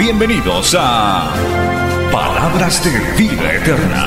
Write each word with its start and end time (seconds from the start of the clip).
Bienvenidos 0.00 0.74
a 0.78 1.30
Palabras 2.10 2.82
de 2.82 2.98
Vida 3.22 3.52
Eterna. 3.52 4.06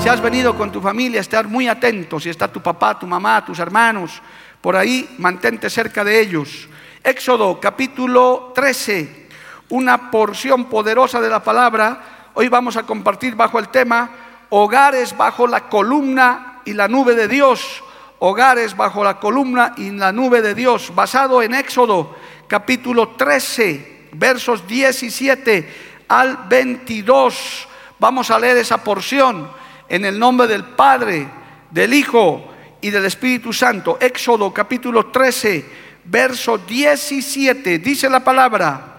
Si 0.00 0.08
has 0.08 0.22
venido 0.22 0.56
con 0.56 0.72
tu 0.72 0.80
familia, 0.80 1.20
estar 1.20 1.46
muy 1.46 1.68
atento. 1.68 2.18
Si 2.18 2.30
está 2.30 2.50
tu 2.50 2.62
papá, 2.62 2.98
tu 2.98 3.06
mamá, 3.06 3.44
tus 3.44 3.58
hermanos, 3.58 4.22
por 4.62 4.76
ahí, 4.76 5.14
mantente 5.18 5.68
cerca 5.68 6.02
de 6.02 6.18
ellos. 6.18 6.70
Éxodo 7.04 7.60
capítulo 7.60 8.50
13, 8.54 9.28
una 9.68 10.10
porción 10.10 10.64
poderosa 10.70 11.20
de 11.20 11.28
la 11.28 11.44
palabra. 11.44 12.17
Hoy 12.40 12.48
vamos 12.48 12.76
a 12.76 12.84
compartir 12.84 13.34
bajo 13.34 13.58
el 13.58 13.68
tema 13.68 14.10
hogares 14.50 15.16
bajo 15.16 15.48
la 15.48 15.68
columna 15.68 16.60
y 16.64 16.72
la 16.72 16.86
nube 16.86 17.16
de 17.16 17.26
Dios. 17.26 17.82
Hogares 18.20 18.76
bajo 18.76 19.02
la 19.02 19.18
columna 19.18 19.74
y 19.76 19.90
la 19.90 20.12
nube 20.12 20.40
de 20.40 20.54
Dios, 20.54 20.94
basado 20.94 21.42
en 21.42 21.52
Éxodo 21.52 22.14
capítulo 22.46 23.08
13, 23.16 24.10
versos 24.12 24.68
17 24.68 26.04
al 26.06 26.46
22. 26.48 27.66
Vamos 27.98 28.30
a 28.30 28.38
leer 28.38 28.58
esa 28.58 28.84
porción 28.84 29.50
en 29.88 30.04
el 30.04 30.16
nombre 30.16 30.46
del 30.46 30.62
Padre, 30.62 31.28
del 31.72 31.92
Hijo 31.92 32.54
y 32.80 32.90
del 32.90 33.06
Espíritu 33.06 33.52
Santo. 33.52 33.98
Éxodo 34.00 34.54
capítulo 34.54 35.06
13, 35.06 35.64
verso 36.04 36.56
17, 36.56 37.80
dice 37.80 38.08
la 38.08 38.22
palabra. 38.22 38.97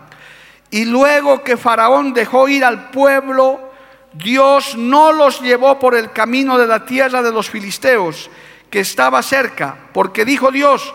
Y 0.71 0.85
luego 0.85 1.43
que 1.43 1.57
Faraón 1.57 2.13
dejó 2.13 2.47
ir 2.47 2.63
al 2.63 2.89
pueblo, 2.91 3.71
Dios 4.13 4.75
no 4.75 5.11
los 5.11 5.41
llevó 5.41 5.79
por 5.79 5.95
el 5.95 6.11
camino 6.11 6.57
de 6.57 6.67
la 6.67 6.85
tierra 6.85 7.21
de 7.21 7.31
los 7.31 7.49
filisteos, 7.49 8.29
que 8.69 8.81
estaba 8.81 9.21
cerca, 9.23 9.75
porque 9.93 10.25
dijo 10.25 10.51
Dios, 10.51 10.93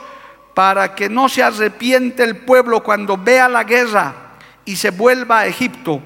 para 0.55 0.95
que 0.95 1.09
no 1.09 1.29
se 1.29 1.43
arrepiente 1.43 2.23
el 2.23 2.37
pueblo 2.37 2.83
cuando 2.83 3.17
vea 3.17 3.49
la 3.49 3.65
guerra 3.65 4.15
y 4.65 4.77
se 4.77 4.91
vuelva 4.91 5.41
a 5.41 5.47
Egipto 5.47 6.01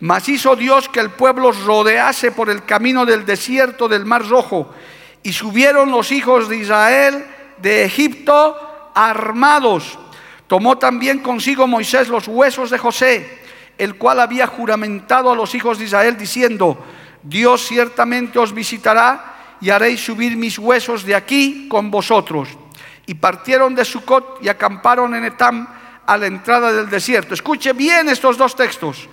mas 0.00 0.28
hizo 0.28 0.56
Dios 0.56 0.88
que 0.88 1.00
el 1.00 1.10
pueblo 1.10 1.52
rodease 1.52 2.30
por 2.30 2.50
el 2.50 2.64
camino 2.64 3.06
del 3.06 3.24
desierto 3.24 3.88
del 3.88 4.04
Mar 4.04 4.26
Rojo. 4.28 4.74
Y 5.22 5.32
subieron 5.32 5.90
los 5.90 6.12
hijos 6.12 6.48
de 6.48 6.58
Israel 6.58 7.26
de 7.58 7.84
Egipto 7.84 8.90
armados. 8.94 9.98
Tomó 10.46 10.78
también 10.78 11.20
consigo 11.20 11.66
Moisés 11.66 12.08
los 12.08 12.28
huesos 12.28 12.70
de 12.70 12.78
José, 12.78 13.40
el 13.78 13.96
cual 13.96 14.20
había 14.20 14.46
juramentado 14.46 15.30
a 15.30 15.34
los 15.34 15.54
hijos 15.54 15.78
de 15.78 15.84
Israel 15.84 16.16
diciendo, 16.16 16.78
Dios 17.22 17.66
ciertamente 17.66 18.38
os 18.38 18.54
visitará 18.54 19.56
y 19.60 19.70
haréis 19.70 20.04
subir 20.04 20.36
mis 20.36 20.58
huesos 20.58 21.04
de 21.04 21.14
aquí 21.14 21.68
con 21.68 21.90
vosotros. 21.90 22.48
Y 23.06 23.14
partieron 23.14 23.74
de 23.74 23.84
Sucot 23.84 24.38
y 24.42 24.48
acamparon 24.48 25.14
en 25.14 25.24
Etam 25.24 25.66
a 26.06 26.16
la 26.16 26.26
entrada 26.26 26.72
del 26.72 26.88
desierto. 26.88 27.34
Escuche 27.34 27.72
bien 27.72 28.08
estos 28.08 28.38
dos 28.38 28.54
textos. 28.54 29.08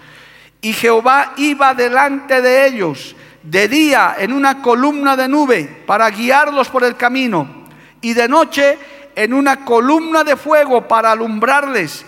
Y 0.62 0.74
Jehová 0.74 1.34
iba 1.38 1.74
delante 1.74 2.42
de 2.42 2.68
ellos 2.68 3.16
de 3.44 3.68
día 3.68 4.16
en 4.18 4.32
una 4.32 4.62
columna 4.62 5.18
de 5.18 5.28
nube 5.28 5.84
para 5.86 6.10
guiarlos 6.10 6.70
por 6.70 6.84
el 6.84 6.96
camino 6.96 7.64
y 8.02 8.14
de 8.14 8.28
noche 8.28 8.78
en 9.16 9.34
una 9.34 9.66
columna 9.66 10.24
de 10.24 10.36
fuego 10.36 10.88
para 10.88 11.12
alumbrarles 11.12 12.06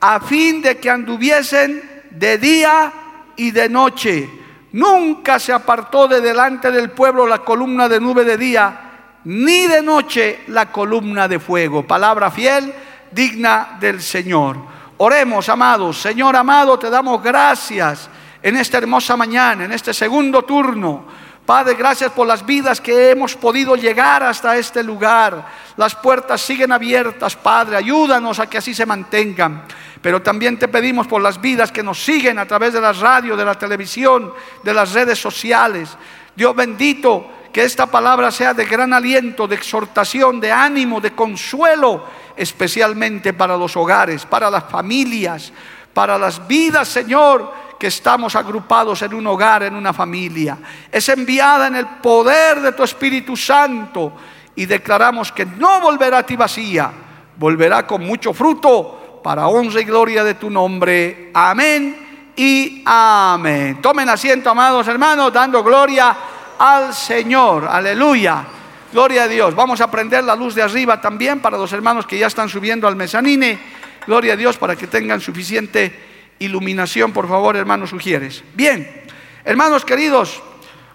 a 0.00 0.20
fin 0.20 0.62
de 0.62 0.78
que 0.78 0.90
anduviesen 0.90 1.82
de 2.10 2.38
día 2.38 2.92
y 3.36 3.50
de 3.50 3.68
noche. 3.68 4.30
Nunca 4.72 5.38
se 5.38 5.52
apartó 5.52 6.08
de 6.08 6.20
delante 6.20 6.70
del 6.70 6.90
pueblo 6.90 7.26
la 7.26 7.38
columna 7.38 7.88
de 7.88 8.00
nube 8.00 8.24
de 8.24 8.36
día, 8.36 8.80
ni 9.24 9.66
de 9.66 9.82
noche 9.82 10.40
la 10.48 10.70
columna 10.70 11.26
de 11.26 11.38
fuego. 11.38 11.86
Palabra 11.86 12.30
fiel, 12.30 12.72
digna 13.10 13.76
del 13.80 14.00
Señor. 14.02 14.56
Oremos, 14.98 15.48
amados. 15.48 16.00
Señor 16.00 16.36
amado, 16.36 16.78
te 16.78 16.90
damos 16.90 17.22
gracias 17.22 18.10
en 18.42 18.56
esta 18.56 18.78
hermosa 18.78 19.16
mañana, 19.16 19.64
en 19.64 19.72
este 19.72 19.94
segundo 19.94 20.42
turno. 20.42 21.06
Padre, 21.48 21.76
gracias 21.76 22.12
por 22.12 22.26
las 22.26 22.44
vidas 22.44 22.78
que 22.78 23.08
hemos 23.08 23.34
podido 23.34 23.74
llegar 23.74 24.22
hasta 24.22 24.58
este 24.58 24.82
lugar. 24.82 25.46
Las 25.78 25.94
puertas 25.94 26.42
siguen 26.42 26.72
abiertas, 26.72 27.36
Padre. 27.36 27.78
Ayúdanos 27.78 28.38
a 28.38 28.50
que 28.50 28.58
así 28.58 28.74
se 28.74 28.84
mantengan. 28.84 29.62
Pero 30.02 30.20
también 30.20 30.58
te 30.58 30.68
pedimos 30.68 31.06
por 31.06 31.22
las 31.22 31.40
vidas 31.40 31.72
que 31.72 31.82
nos 31.82 32.04
siguen 32.04 32.38
a 32.38 32.44
través 32.44 32.74
de 32.74 32.82
la 32.82 32.92
radio, 32.92 33.34
de 33.34 33.46
la 33.46 33.54
televisión, 33.54 34.30
de 34.62 34.74
las 34.74 34.92
redes 34.92 35.18
sociales. 35.18 35.96
Dios 36.36 36.54
bendito, 36.54 37.30
que 37.50 37.64
esta 37.64 37.86
palabra 37.86 38.30
sea 38.30 38.52
de 38.52 38.66
gran 38.66 38.92
aliento, 38.92 39.48
de 39.48 39.54
exhortación, 39.54 40.40
de 40.40 40.52
ánimo, 40.52 41.00
de 41.00 41.14
consuelo 41.14 42.04
especialmente 42.36 43.32
para 43.32 43.56
los 43.56 43.74
hogares, 43.74 44.26
para 44.26 44.50
las 44.50 44.64
familias, 44.64 45.50
para 45.94 46.18
las 46.18 46.46
vidas, 46.46 46.88
Señor, 46.88 47.50
que 47.78 47.86
estamos 47.86 48.34
agrupados 48.34 49.00
en 49.02 49.14
un 49.14 49.26
hogar, 49.26 49.62
en 49.62 49.74
una 49.74 49.92
familia. 49.92 50.58
Es 50.90 51.08
enviada 51.08 51.68
en 51.68 51.76
el 51.76 51.86
poder 51.86 52.60
de 52.60 52.72
tu 52.72 52.82
Espíritu 52.82 53.36
Santo 53.36 54.12
y 54.56 54.66
declaramos 54.66 55.30
que 55.30 55.46
no 55.46 55.80
volverá 55.80 56.18
a 56.18 56.26
ti 56.26 56.34
vacía, 56.34 56.90
volverá 57.36 57.86
con 57.86 58.04
mucho 58.04 58.34
fruto 58.34 59.20
para 59.22 59.46
honra 59.46 59.80
y 59.80 59.84
gloria 59.84 60.24
de 60.24 60.34
tu 60.34 60.50
nombre. 60.50 61.30
Amén 61.32 62.32
y 62.36 62.82
amén. 62.84 63.80
Tomen 63.80 64.08
asiento, 64.08 64.50
amados 64.50 64.88
hermanos, 64.88 65.32
dando 65.32 65.62
gloria 65.62 66.16
al 66.58 66.92
Señor. 66.92 67.68
Aleluya. 67.70 68.44
Gloria 68.92 69.24
a 69.24 69.28
Dios. 69.28 69.54
Vamos 69.54 69.80
a 69.80 69.90
prender 69.90 70.24
la 70.24 70.34
luz 70.34 70.54
de 70.54 70.62
arriba 70.62 71.00
también 71.00 71.40
para 71.40 71.58
los 71.58 71.72
hermanos 71.72 72.06
que 72.06 72.18
ya 72.18 72.26
están 72.26 72.48
subiendo 72.48 72.88
al 72.88 72.96
mezanine. 72.96 73.58
Gloria 74.06 74.32
a 74.32 74.36
Dios 74.36 74.56
para 74.56 74.74
que 74.74 74.86
tengan 74.86 75.20
suficiente 75.20 76.07
iluminación, 76.38 77.12
por 77.12 77.28
favor, 77.28 77.56
hermanos 77.56 77.90
sugieres. 77.90 78.44
Bien, 78.54 79.04
hermanos 79.44 79.84
queridos, 79.84 80.42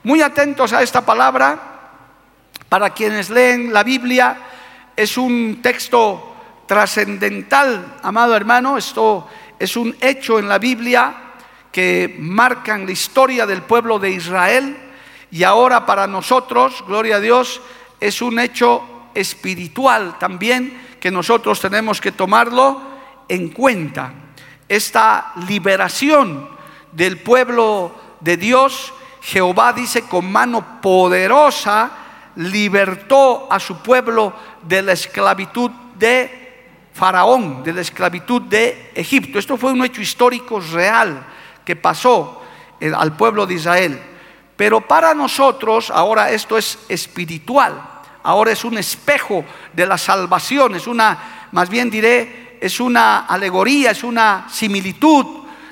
muy 0.03 0.21
atentos 0.21 0.73
a 0.73 0.81
esta 0.81 1.05
palabra. 1.05 1.69
Para 2.69 2.89
quienes 2.89 3.29
leen 3.29 3.71
la 3.71 3.83
Biblia, 3.83 4.37
es 4.95 5.17
un 5.17 5.59
texto 5.61 6.35
trascendental, 6.65 7.97
amado 8.01 8.35
hermano. 8.35 8.77
Esto 8.77 9.27
es 9.59 9.75
un 9.75 9.95
hecho 10.01 10.39
en 10.39 10.47
la 10.47 10.57
Biblia 10.57 11.15
que 11.71 12.15
marcan 12.19 12.85
la 12.85 12.91
historia 12.91 13.45
del 13.45 13.61
pueblo 13.61 13.99
de 13.99 14.11
Israel. 14.11 14.77
Y 15.31 15.43
ahora 15.43 15.85
para 15.85 16.07
nosotros, 16.07 16.83
gloria 16.87 17.17
a 17.17 17.19
Dios, 17.19 17.61
es 17.99 18.21
un 18.21 18.39
hecho 18.39 18.83
espiritual 19.13 20.17
también 20.19 20.81
que 20.99 21.11
nosotros 21.11 21.59
tenemos 21.59 21.99
que 21.99 22.11
tomarlo 22.11 22.81
en 23.27 23.49
cuenta. 23.49 24.13
Esta 24.67 25.33
liberación 25.47 26.49
del 26.91 27.19
pueblo 27.19 27.91
de 28.19 28.37
Dios, 28.37 28.93
Jehová 29.21 29.73
dice 29.73 30.03
con 30.03 30.31
mano 30.31 30.81
poderosa, 30.81 31.91
libertó 32.35 33.47
a 33.51 33.59
su 33.59 33.77
pueblo 33.77 34.33
de 34.63 34.81
la 34.81 34.93
esclavitud 34.93 35.69
de 35.95 36.65
Faraón, 36.93 37.63
de 37.63 37.73
la 37.73 37.81
esclavitud 37.81 38.41
de 38.43 38.91
Egipto. 38.95 39.39
Esto 39.39 39.57
fue 39.57 39.71
un 39.71 39.83
hecho 39.83 40.01
histórico 40.01 40.59
real 40.59 41.25
que 41.63 41.75
pasó 41.75 42.41
eh, 42.79 42.91
al 42.95 43.15
pueblo 43.15 43.45
de 43.45 43.55
Israel. 43.55 44.01
Pero 44.55 44.81
para 44.81 45.13
nosotros 45.13 45.89
ahora 45.89 46.31
esto 46.31 46.57
es 46.57 46.79
espiritual 46.89 47.93
ahora 48.23 48.51
es 48.51 48.63
un 48.63 48.77
espejo 48.77 49.45
de 49.73 49.85
la 49.85 49.97
salvación, 49.97 50.75
es 50.75 50.87
una, 50.87 51.49
más 51.51 51.69
bien 51.69 51.89
diré, 51.89 52.42
es 52.63 52.79
una 52.79 53.25
alegoría, 53.25 53.91
es 53.91 54.05
una 54.05 54.47
similitud 54.49 55.25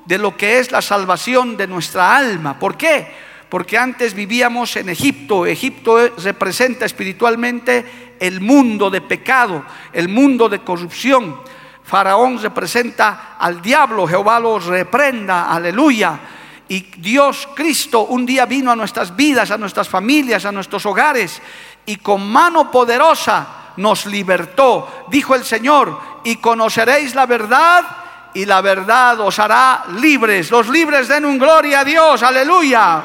de 0.05 0.17
lo 0.17 0.35
que 0.35 0.59
es 0.59 0.73
la 0.73 0.81
salvación 0.81 1.55
de 1.55 1.65
nuestra 1.65 2.17
alma. 2.17 2.59
¿Por 2.59 2.75
qué? 2.75 3.07
Porque 3.47 3.77
antes 3.77 4.13
vivíamos 4.13 4.75
en 4.75 4.89
Egipto. 4.89 5.45
Egipto 5.45 6.09
representa 6.17 6.85
espiritualmente 6.85 8.17
el 8.19 8.41
mundo 8.41 8.89
de 8.89 8.99
pecado, 8.99 9.63
el 9.93 10.09
mundo 10.09 10.49
de 10.49 10.59
corrupción. 10.59 11.39
Faraón 11.81 12.41
representa 12.41 13.37
al 13.39 13.61
diablo, 13.61 14.05
Jehová 14.05 14.41
lo 14.41 14.59
reprenda, 14.59 15.49
aleluya. 15.49 16.19
Y 16.67 16.81
Dios, 16.97 17.47
Cristo, 17.55 18.01
un 18.01 18.25
día 18.25 18.45
vino 18.45 18.69
a 18.69 18.75
nuestras 18.75 19.15
vidas, 19.15 19.49
a 19.49 19.57
nuestras 19.57 19.87
familias, 19.87 20.43
a 20.43 20.51
nuestros 20.51 20.85
hogares, 20.85 21.41
y 21.85 21.95
con 21.95 22.29
mano 22.29 22.69
poderosa 22.69 23.61
nos 23.77 24.05
libertó. 24.05 25.05
Dijo 25.09 25.35
el 25.35 25.43
Señor, 25.43 26.10
y 26.23 26.37
conoceréis 26.37 27.15
la 27.15 27.25
verdad, 27.25 27.85
y 28.33 28.45
la 28.45 28.61
verdad 28.61 29.19
os 29.19 29.39
hará 29.39 29.85
libres. 29.99 30.51
Los 30.51 30.67
libres 30.69 31.07
den 31.07 31.25
un 31.25 31.37
gloria 31.37 31.81
a 31.81 31.83
Dios, 31.83 32.23
aleluya. 32.23 33.01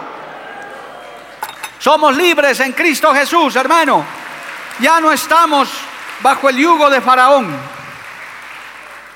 Somos 1.79 2.17
libres 2.17 2.61
en 2.61 2.73
Cristo 2.73 3.13
Jesús, 3.13 3.57
hermano. 3.57 4.05
Ya 4.81 5.01
no 5.01 5.13
estamos 5.13 5.69
bajo 6.21 6.49
el 6.49 6.57
yugo 6.57 6.91
de 6.91 7.01
Faraón. 7.01 7.57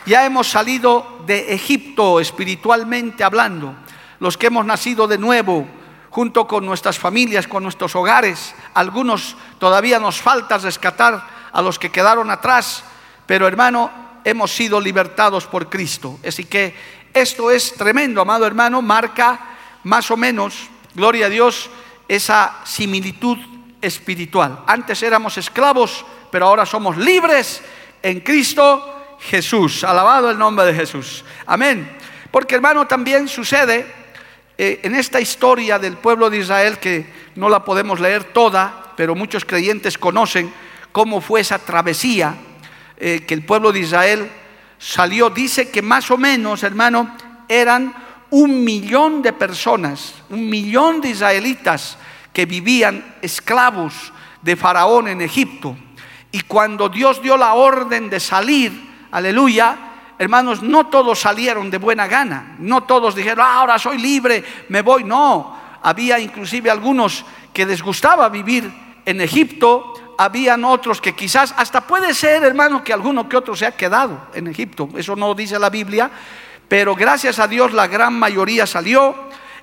Ya 0.06 0.24
hemos 0.24 0.48
salido 0.48 1.20
de 1.26 1.52
Egipto 1.54 2.20
espiritualmente 2.20 3.22
hablando 3.22 3.74
los 4.20 4.36
que 4.36 4.46
hemos 4.46 4.64
nacido 4.64 5.08
de 5.08 5.18
nuevo, 5.18 5.66
junto 6.10 6.46
con 6.46 6.64
nuestras 6.64 6.98
familias, 6.98 7.48
con 7.48 7.62
nuestros 7.62 7.96
hogares. 7.96 8.54
Algunos 8.74 9.36
todavía 9.58 9.98
nos 9.98 10.20
falta 10.20 10.58
rescatar 10.58 11.26
a 11.52 11.62
los 11.62 11.78
que 11.78 11.90
quedaron 11.90 12.30
atrás, 12.30 12.84
pero 13.30 13.46
hermano, 13.46 13.92
hemos 14.24 14.50
sido 14.50 14.80
libertados 14.80 15.46
por 15.46 15.70
Cristo. 15.70 16.18
Así 16.26 16.46
que 16.46 16.74
esto 17.14 17.52
es 17.52 17.74
tremendo, 17.74 18.20
amado 18.20 18.44
hermano, 18.44 18.82
marca 18.82 19.38
más 19.84 20.10
o 20.10 20.16
menos, 20.16 20.68
gloria 20.96 21.26
a 21.26 21.28
Dios, 21.28 21.70
esa 22.08 22.56
similitud 22.64 23.38
espiritual. 23.80 24.64
Antes 24.66 25.04
éramos 25.04 25.38
esclavos, 25.38 26.04
pero 26.32 26.46
ahora 26.48 26.66
somos 26.66 26.96
libres 26.96 27.62
en 28.02 28.18
Cristo 28.18 29.16
Jesús. 29.20 29.84
Alabado 29.84 30.28
el 30.28 30.36
nombre 30.36 30.66
de 30.66 30.74
Jesús. 30.74 31.24
Amén. 31.46 31.88
Porque 32.32 32.56
hermano, 32.56 32.88
también 32.88 33.28
sucede 33.28 33.86
eh, 34.58 34.80
en 34.82 34.96
esta 34.96 35.20
historia 35.20 35.78
del 35.78 35.98
pueblo 35.98 36.30
de 36.30 36.38
Israel, 36.38 36.78
que 36.78 37.06
no 37.36 37.48
la 37.48 37.64
podemos 37.64 38.00
leer 38.00 38.24
toda, 38.24 38.92
pero 38.96 39.14
muchos 39.14 39.44
creyentes 39.44 39.98
conocen 39.98 40.52
cómo 40.90 41.20
fue 41.20 41.42
esa 41.42 41.60
travesía 41.60 42.34
eh, 43.00 43.24
que 43.26 43.34
el 43.34 43.44
pueblo 43.44 43.72
de 43.72 43.80
Israel 43.80 44.30
salió, 44.78 45.30
dice 45.30 45.70
que 45.70 45.82
más 45.82 46.10
o 46.10 46.18
menos, 46.18 46.62
hermano, 46.62 47.16
eran 47.48 47.94
un 48.30 48.62
millón 48.62 49.22
de 49.22 49.32
personas, 49.32 50.14
un 50.28 50.48
millón 50.48 51.00
de 51.00 51.10
israelitas 51.10 51.96
que 52.32 52.46
vivían 52.46 53.16
esclavos 53.22 54.12
de 54.42 54.54
Faraón 54.54 55.08
en 55.08 55.20
Egipto. 55.20 55.76
Y 56.30 56.42
cuando 56.42 56.88
Dios 56.88 57.20
dio 57.22 57.36
la 57.36 57.54
orden 57.54 58.08
de 58.08 58.20
salir, 58.20 58.72
aleluya, 59.10 59.76
hermanos, 60.18 60.62
no 60.62 60.86
todos 60.86 61.18
salieron 61.18 61.70
de 61.70 61.78
buena 61.78 62.06
gana, 62.06 62.56
no 62.58 62.82
todos 62.82 63.14
dijeron, 63.14 63.44
ah, 63.44 63.60
ahora 63.60 63.78
soy 63.78 63.98
libre, 63.98 64.44
me 64.68 64.82
voy, 64.82 65.02
no, 65.02 65.56
había 65.82 66.18
inclusive 66.18 66.70
algunos 66.70 67.24
que 67.52 67.66
les 67.66 67.82
gustaba 67.82 68.28
vivir 68.28 68.70
en 69.04 69.20
Egipto, 69.20 69.94
habían 70.22 70.64
otros 70.64 71.00
que 71.00 71.14
quizás, 71.14 71.54
hasta 71.56 71.86
puede 71.86 72.12
ser, 72.12 72.44
hermano, 72.44 72.84
que 72.84 72.92
alguno 72.92 73.26
que 73.26 73.38
otro 73.38 73.56
se 73.56 73.64
ha 73.64 73.72
quedado 73.72 74.28
en 74.34 74.48
Egipto, 74.48 74.90
eso 74.98 75.16
no 75.16 75.34
dice 75.34 75.58
la 75.58 75.70
Biblia, 75.70 76.10
pero 76.68 76.94
gracias 76.94 77.38
a 77.38 77.48
Dios 77.48 77.72
la 77.72 77.86
gran 77.86 78.18
mayoría 78.18 78.66
salió 78.66 79.14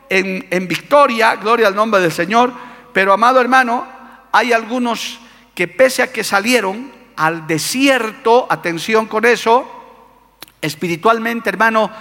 en, 0.09 0.47
en 0.49 0.67
victoria, 0.67 1.35
gloria 1.35 1.67
al 1.67 1.75
nombre 1.75 2.01
del 2.01 2.11
Señor, 2.11 2.51
pero 2.91 3.13
amado 3.13 3.39
hermano, 3.39 3.87
hay 4.31 4.51
algunos 4.51 5.19
que 5.53 5.67
pese 5.67 6.01
a 6.01 6.11
que 6.11 6.23
salieron 6.23 6.91
al 7.15 7.45
desierto, 7.45 8.47
atención 8.49 9.05
con 9.05 9.25
eso, 9.25 9.77
Espiritualmente, 10.59 11.49
hermano, 11.49 11.91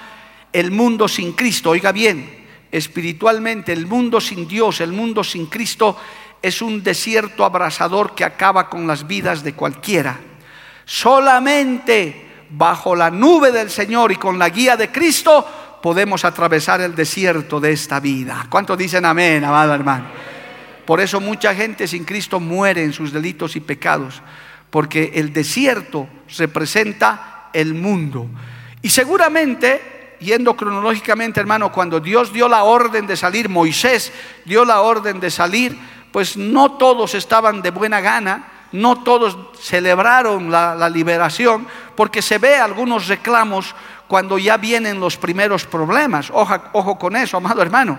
el 0.51 0.71
mundo 0.71 1.09
sin 1.09 1.35
Cristo, 1.35 1.71
oiga 1.71 1.93
bien, 1.93 2.47
espiritualmente 2.73 3.73
el 3.73 3.87
mundo 3.87 4.19
sin 4.19 4.49
Dios, 4.49 4.81
el 4.81 4.93
mundo 4.93 5.23
sin 5.23 5.47
Cristo 5.47 5.97
es 6.43 6.63
un 6.63 6.83
desierto 6.83 7.45
abrasador 7.45 8.15
que 8.15 8.25
acaba 8.25 8.69
con 8.69 8.87
las 8.87 9.07
vidas 9.07 9.43
de 9.43 9.55
cualquiera. 9.55 10.19
Solamente 10.85 12.27
bajo 12.51 12.95
la 12.95 13.11
nube 13.11 13.51
del 13.51 13.71
Señor 13.71 14.13
y 14.13 14.17
con 14.17 14.39
la 14.39 14.49
guía 14.49 14.77
de 14.77 14.91
Cristo 14.91 15.79
podemos 15.83 16.25
atravesar 16.25 16.81
el 16.81 16.95
desierto 16.95 17.61
de 17.61 17.73
esta 17.73 18.01
vida. 18.01 18.47
¿Cuántos 18.49 18.79
dicen 18.79 19.05
amén, 19.05 19.45
amado 19.45 19.75
hermano? 19.75 20.07
Por 20.87 21.01
eso 21.01 21.21
mucha 21.21 21.55
gente 21.55 21.89
sin 21.89 22.05
Cristo 22.05 22.39
muere 22.39 22.85
en 22.85 22.93
sus 22.93 23.13
delitos 23.13 23.57
y 23.57 23.61
pecados, 23.61 24.23
porque 24.71 25.13
el 25.15 25.33
desierto 25.33 26.09
representa 26.39 27.51
el 27.53 27.75
mundo. 27.75 28.29
Y 28.83 28.89
seguramente, 28.89 30.17
yendo 30.21 30.57
cronológicamente, 30.57 31.41
hermano, 31.41 31.73
cuando 31.73 31.99
Dios 31.99 32.33
dio 32.33 32.49
la 32.49 32.63
orden 32.63 33.07
de 33.07 33.17
salir, 33.17 33.49
Moisés 33.49 34.13
dio 34.45 34.65
la 34.65 34.81
orden 34.81 35.19
de 35.19 35.31
salir, 35.31 35.77
pues 36.17 36.39
no 36.39 36.73
todos 36.79 37.15
estaban 37.15 37.61
de 37.61 37.71
buena 37.71 38.01
gana, 38.01 38.49
no 38.73 39.05
todos 39.05 39.37
celebraron 39.61 40.51
la, 40.51 40.89
liberación, 40.89 41.67
porque 41.95 42.23
se 42.23 42.39
ve 42.39 42.57
algunos 42.57 43.07
reclamos 43.09 43.75
cuando 44.09 44.39
ya 44.39 44.57
vienen 44.57 44.99
los 44.99 45.19
primeros 45.19 45.67
problemas. 45.67 46.31
Ojo, 46.33 46.59
ojo 46.73 46.99
con 46.99 47.17
eso, 47.17 47.37
amado 47.37 47.61
hermano. 47.61 47.99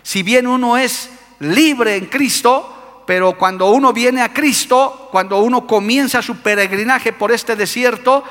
Si 0.00 0.22
bien 0.22 0.46
uno 0.46 0.76
es 0.76 1.10
libre 1.40 1.96
en 1.96 2.06
Cristo, 2.06 3.02
pero 3.04 3.36
cuando 3.36 3.68
uno 3.70 3.92
viene 3.92 4.22
a 4.22 4.32
Cristo, 4.32 5.08
cuando 5.10 5.38
uno 5.38 5.66
comienza 5.66 6.22
su 6.22 6.36
peregrinaje 6.36 7.12
por 7.12 7.32
este 7.32 7.56
desierto, 7.56 8.22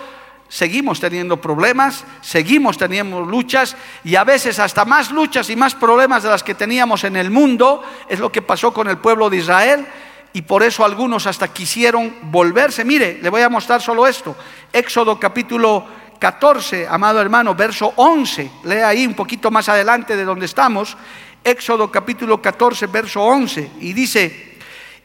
seguimos 0.56 1.02
teniendo 1.02 1.36
problemas, 1.42 2.06
seguimos 2.22 2.78
teniendo 2.78 3.20
luchas 3.20 3.76
y 4.06 4.16
a 4.16 4.24
veces 4.24 4.58
hasta 4.58 4.86
más 4.86 5.12
luchas 5.12 5.50
y 5.50 5.56
más 5.58 5.76
problemas 5.76 6.24
de 6.24 6.30
las 6.30 6.44
que 6.44 6.56
teníamos 6.56 7.04
en 7.04 7.18
el 7.18 7.30
mundo. 7.30 7.84
Es 8.08 8.20
lo 8.20 8.32
que 8.32 8.42
pasó 8.42 8.74
con 8.74 8.88
el 8.88 8.98
pueblo 8.98 9.30
de 9.30 9.36
Israel 9.36 9.86
y 10.32 10.44
por 10.44 10.64
eso 10.64 10.86
algunos 10.86 11.28
hasta 11.28 11.50
quisieron 11.50 12.16
volverse. 12.32 12.86
Mire, 12.86 13.20
le 13.22 13.30
voy 13.30 13.42
a 13.42 13.50
mostrar 13.50 13.82
solo 13.82 14.08
esto. 14.08 14.34
Éxodo 14.72 15.20
capítulo 15.20 15.86
14, 16.20 16.88
amado 16.90 17.20
hermano, 17.20 17.54
verso 17.54 17.92
11. 17.98 18.50
Lea 18.64 18.88
ahí 18.88 19.06
un 19.06 19.14
poquito 19.14 19.52
más 19.52 19.68
adelante 19.68 20.16
de 20.16 20.24
donde 20.24 20.46
estamos. 20.46 20.96
Éxodo 21.44 21.92
capítulo 21.92 22.42
14, 22.42 22.88
verso 22.88 23.22
11. 23.22 23.72
Y 23.82 23.92
dice, 23.92 24.56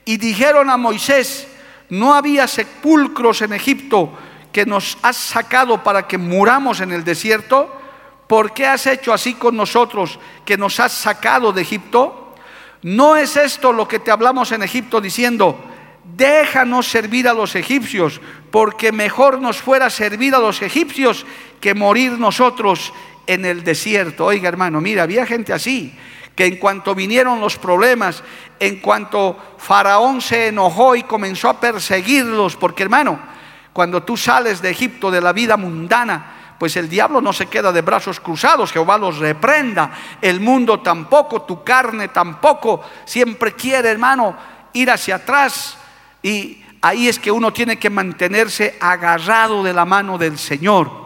y 0.05 0.17
dijeron 0.17 0.71
a 0.71 0.77
Moisés, 0.77 1.49
no 1.89 2.15
había 2.15 2.47
sepulcros 2.47 3.43
en 3.43 3.53
Egipto 3.53 4.17
que 4.53 4.67
nos 4.67 4.99
has 5.03 5.17
sacado 5.17 5.83
para 5.83 6.07
que 6.07 6.19
muramos 6.19 6.81
en 6.81 6.93
el 6.93 7.05
desierto? 7.05 7.71
¿Por 8.27 8.53
qué 8.53 8.67
has 8.67 8.87
hecho 8.87 9.13
así 9.13 9.35
con 9.35 9.57
nosotros 9.57 10.19
que 10.45 10.57
nos 10.57 10.79
has 10.81 10.93
sacado 10.93 11.53
de 11.53 11.63
Egipto? 11.63 12.35
¿No 12.83 13.17
es 13.17 13.37
esto 13.37 13.73
lo 13.73 13.87
que 13.89 13.99
te 13.99 14.11
hablamos 14.11 14.53
en 14.53 14.63
Egipto 14.63 15.01
diciendo, 15.01 15.59
déjanos 16.17 16.89
servir 16.89 17.29
a 17.29 17.35
los 17.35 17.55
egipcios, 17.55 18.21
porque 18.51 18.93
mejor 18.93 19.41
nos 19.41 19.59
fuera 19.59 19.91
servir 19.91 20.35
a 20.35 20.39
los 20.39 20.63
egipcios 20.63 21.27
que 21.61 21.75
morir 21.75 22.13
nosotros 22.13 22.93
en 23.27 23.45
el 23.45 23.65
desierto? 23.65 24.27
Oiga 24.27 24.49
hermano, 24.49 24.81
mira, 24.81 25.03
había 25.03 25.27
gente 25.27 25.53
así, 25.53 25.95
que 26.35 26.47
en 26.47 26.57
cuanto 26.57 26.95
vinieron 26.95 27.41
los 27.41 27.59
problemas, 27.59 28.23
en 28.59 28.77
cuanto 28.77 29.37
Faraón 29.59 30.21
se 30.21 30.49
enojó 30.49 30.97
y 30.97 31.03
comenzó 31.03 31.49
a 31.51 31.61
perseguirlos, 31.61 32.57
porque 32.57 32.85
hermano, 32.85 33.19
cuando 33.73 34.03
tú 34.03 34.17
sales 34.17 34.61
de 34.61 34.71
Egipto, 34.71 35.11
de 35.11 35.21
la 35.21 35.33
vida 35.33 35.57
mundana, 35.57 36.57
pues 36.59 36.77
el 36.77 36.89
diablo 36.89 37.21
no 37.21 37.33
se 37.33 37.47
queda 37.47 37.73
de 37.73 37.81
brazos 37.81 38.21
cruzados, 38.21 38.73
Jehová 38.73 38.99
los 38.99 39.19
reprenda, 39.19 39.93
el 40.21 40.41
mundo 40.41 40.81
tampoco, 40.81 41.43
tu 41.43 41.65
carne 41.65 42.09
tampoco, 42.09 42.83
siempre 43.07 43.55
quiere, 43.55 43.89
hermano, 43.89 44.37
ir 44.75 44.91
hacia 44.91 45.17
atrás 45.17 45.79
y 46.23 46.63
ahí 46.83 47.09
es 47.09 47.19
que 47.19 47.33
uno 47.33 47.53
tiene 47.53 47.79
que 47.79 47.91
mantenerse 47.91 48.77
agarrado 48.81 49.63
de 49.63 49.73
la 49.73 49.85
mano 49.85 50.19
del 50.19 50.39
Señor 50.39 51.05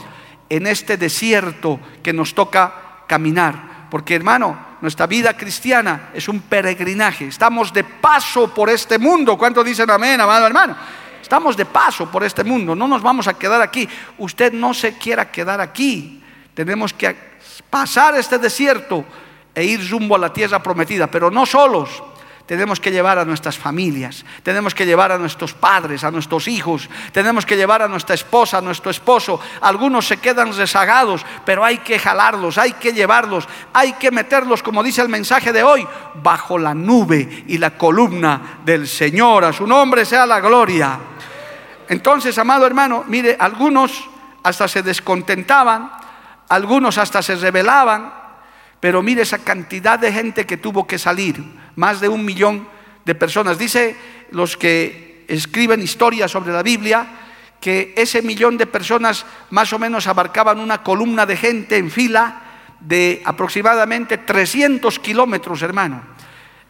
en 0.49 0.67
este 0.67 0.97
desierto 0.97 1.79
que 2.03 2.13
nos 2.13 2.35
toca 2.35 3.05
caminar. 3.07 3.87
Porque 3.91 4.17
hermano, 4.17 4.59
nuestra 4.81 5.07
vida 5.07 5.37
cristiana 5.37 6.11
es 6.15 6.29
un 6.29 6.41
peregrinaje, 6.41 7.29
estamos 7.29 7.73
de 7.73 7.85
paso 7.85 8.53
por 8.53 8.71
este 8.71 8.99
mundo. 8.99 9.39
¿Cuánto 9.39 9.63
dicen 9.63 9.89
amén, 9.89 10.21
amado 10.21 10.47
hermano? 10.47 10.77
Estamos 11.25 11.57
de 11.57 11.65
paso 11.65 12.11
por 12.11 12.23
este 12.23 12.45
mundo, 12.45 12.77
no 12.77 12.87
nos 12.87 13.01
vamos 13.01 13.27
a 13.29 13.33
quedar 13.33 13.63
aquí. 13.63 13.89
Usted 14.19 14.53
no 14.53 14.75
se 14.75 14.99
quiera 14.99 15.31
quedar 15.31 15.59
aquí. 15.59 16.23
Tenemos 16.53 16.93
que 16.93 17.17
pasar 17.71 18.15
este 18.17 18.37
desierto 18.37 19.07
e 19.55 19.65
ir 19.65 19.89
rumbo 19.89 20.17
a 20.17 20.19
la 20.19 20.35
tierra 20.35 20.63
prometida, 20.63 21.07
pero 21.07 21.31
no 21.31 21.47
solos. 21.47 22.03
Tenemos 22.45 22.79
que 22.79 22.91
llevar 22.91 23.19
a 23.19 23.25
nuestras 23.25 23.57
familias, 23.57 24.23
tenemos 24.43 24.75
que 24.75 24.85
llevar 24.85 25.13
a 25.13 25.17
nuestros 25.17 25.55
padres, 25.55 26.05
a 26.05 26.11
nuestros 26.11 26.47
hijos, 26.47 26.91
tenemos 27.11 27.47
que 27.47 27.57
llevar 27.57 27.81
a 27.81 27.89
nuestra 27.89 28.15
esposa, 28.15 28.59
a 28.59 28.61
nuestro 28.61 28.91
esposo. 28.91 29.41
Algunos 29.63 30.07
se 30.07 30.19
quedan 30.19 30.55
rezagados, 30.55 31.25
pero 31.47 31.65
hay 31.65 31.79
que 31.79 31.99
jalarlos, 31.99 32.59
hay 32.59 32.73
que 32.75 32.93
llevarlos, 32.93 33.49
hay 33.73 33.95
que 33.95 34.11
meterlos, 34.11 34.63
como 34.63 34.83
dice 34.83 35.01
el 35.01 35.09
mensaje 35.09 35.55
de 35.55 35.63
hoy, 35.63 35.89
bajo 36.23 36.59
la 36.59 36.75
nube 36.75 37.45
y 37.49 37.57
la 37.57 37.79
columna 37.79 38.61
del 38.63 38.87
Señor. 38.87 39.47
A 39.47 39.53
su 39.55 39.67
nombre 39.67 40.05
sea 40.05 40.27
la 40.27 40.41
gloria. 40.41 41.14
Entonces, 41.89 42.37
amado 42.39 42.67
hermano, 42.67 43.05
mire, 43.07 43.37
algunos 43.39 44.09
hasta 44.43 44.69
se 44.69 44.83
descontentaban, 44.83 45.91
algunos 46.49 46.99
hasta 46.99 47.23
se 47.23 47.37
rebelaban, 47.37 48.13
pero 48.81 49.03
mire 49.03 49.23
esa 49.23 49.39
cantidad 49.39 49.99
de 49.99 50.13
gente 50.13 50.47
que 50.47 50.57
tuvo 50.57 50.87
que 50.87 50.99
salir, 50.99 51.43
más 51.77 52.01
de 52.01 52.09
un 52.09 52.25
millón 52.25 52.69
de 53.05 53.15
personas. 53.15 53.59
Dice 53.59 53.97
los 54.31 54.57
que 54.57 55.25
escriben 55.29 55.81
historias 55.81 56.31
sobre 56.31 56.53
la 56.53 56.63
Biblia 56.63 57.07
que 57.61 57.95
ese 57.97 58.21
millón 58.21 58.59
de 58.59 58.67
personas 58.67 59.25
más 59.49 59.73
o 59.73 59.79
menos 59.79 60.07
abarcaban 60.07 60.61
una 60.61 60.83
columna 60.83 61.25
de 61.25 61.37
gente 61.39 61.79
en 61.79 61.91
fila 61.91 62.43
de 62.81 63.23
aproximadamente 63.25 64.19
300 64.19 64.99
kilómetros, 64.99 65.63
hermano. 65.63 66.14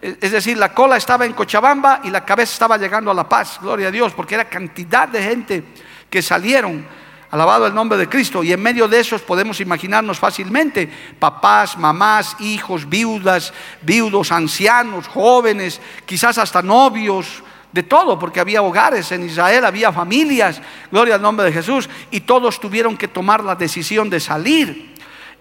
Es 0.05 0.33
decir, 0.33 0.59
la 0.59 0.75
cola 0.75 0.99
estaba 0.99 1.25
en 1.25 1.33
Cochabamba 1.33 2.01
y 2.05 2.11
la 2.11 2.25
cabeza 2.25 2.53
estaba 2.53 2.77
llegando 2.77 3.11
a 3.11 3.15
La 3.15 3.27
Paz, 3.27 3.59
gloria 3.63 3.89
a 3.89 3.91
Dios, 3.91 4.13
porque 4.13 4.35
era 4.35 4.49
cantidad 4.49 5.09
de 5.09 5.23
gente 5.23 5.65
que 6.11 6.21
salieron 6.21 6.87
Alabado 7.35 7.67
el 7.67 7.75
nombre 7.75 7.99
de 7.99 8.09
Cristo. 8.09 8.45
Y 8.45 8.53
en 8.53 8.63
medio 8.63 8.87
de 8.87 9.01
esos 9.01 9.21
podemos 9.21 9.59
imaginarnos 9.59 10.21
fácilmente 10.21 10.89
papás, 11.19 11.77
mamás, 11.77 12.37
hijos, 12.39 12.89
viudas, 12.89 13.53
viudos, 13.83 14.31
ancianos, 14.31 15.09
jóvenes, 15.09 15.81
quizás 16.07 16.39
hasta 16.39 16.63
novios, 16.63 17.43
de 17.73 17.83
todo, 17.83 18.21
porque 18.21 18.39
había 18.39 18.63
hogares 18.63 19.11
en 19.11 19.25
Israel, 19.25 19.65
había 19.65 19.93
familias, 19.93 20.63
gloria 20.93 21.17
al 21.17 21.23
nombre 21.23 21.47
de 21.47 21.53
Jesús, 21.53 21.91
y 22.13 22.21
todos 22.21 22.61
tuvieron 22.61 22.97
que 22.97 23.09
tomar 23.09 23.43
la 23.43 23.57
decisión 23.57 24.09
de 24.09 24.21
salir. 24.21 24.94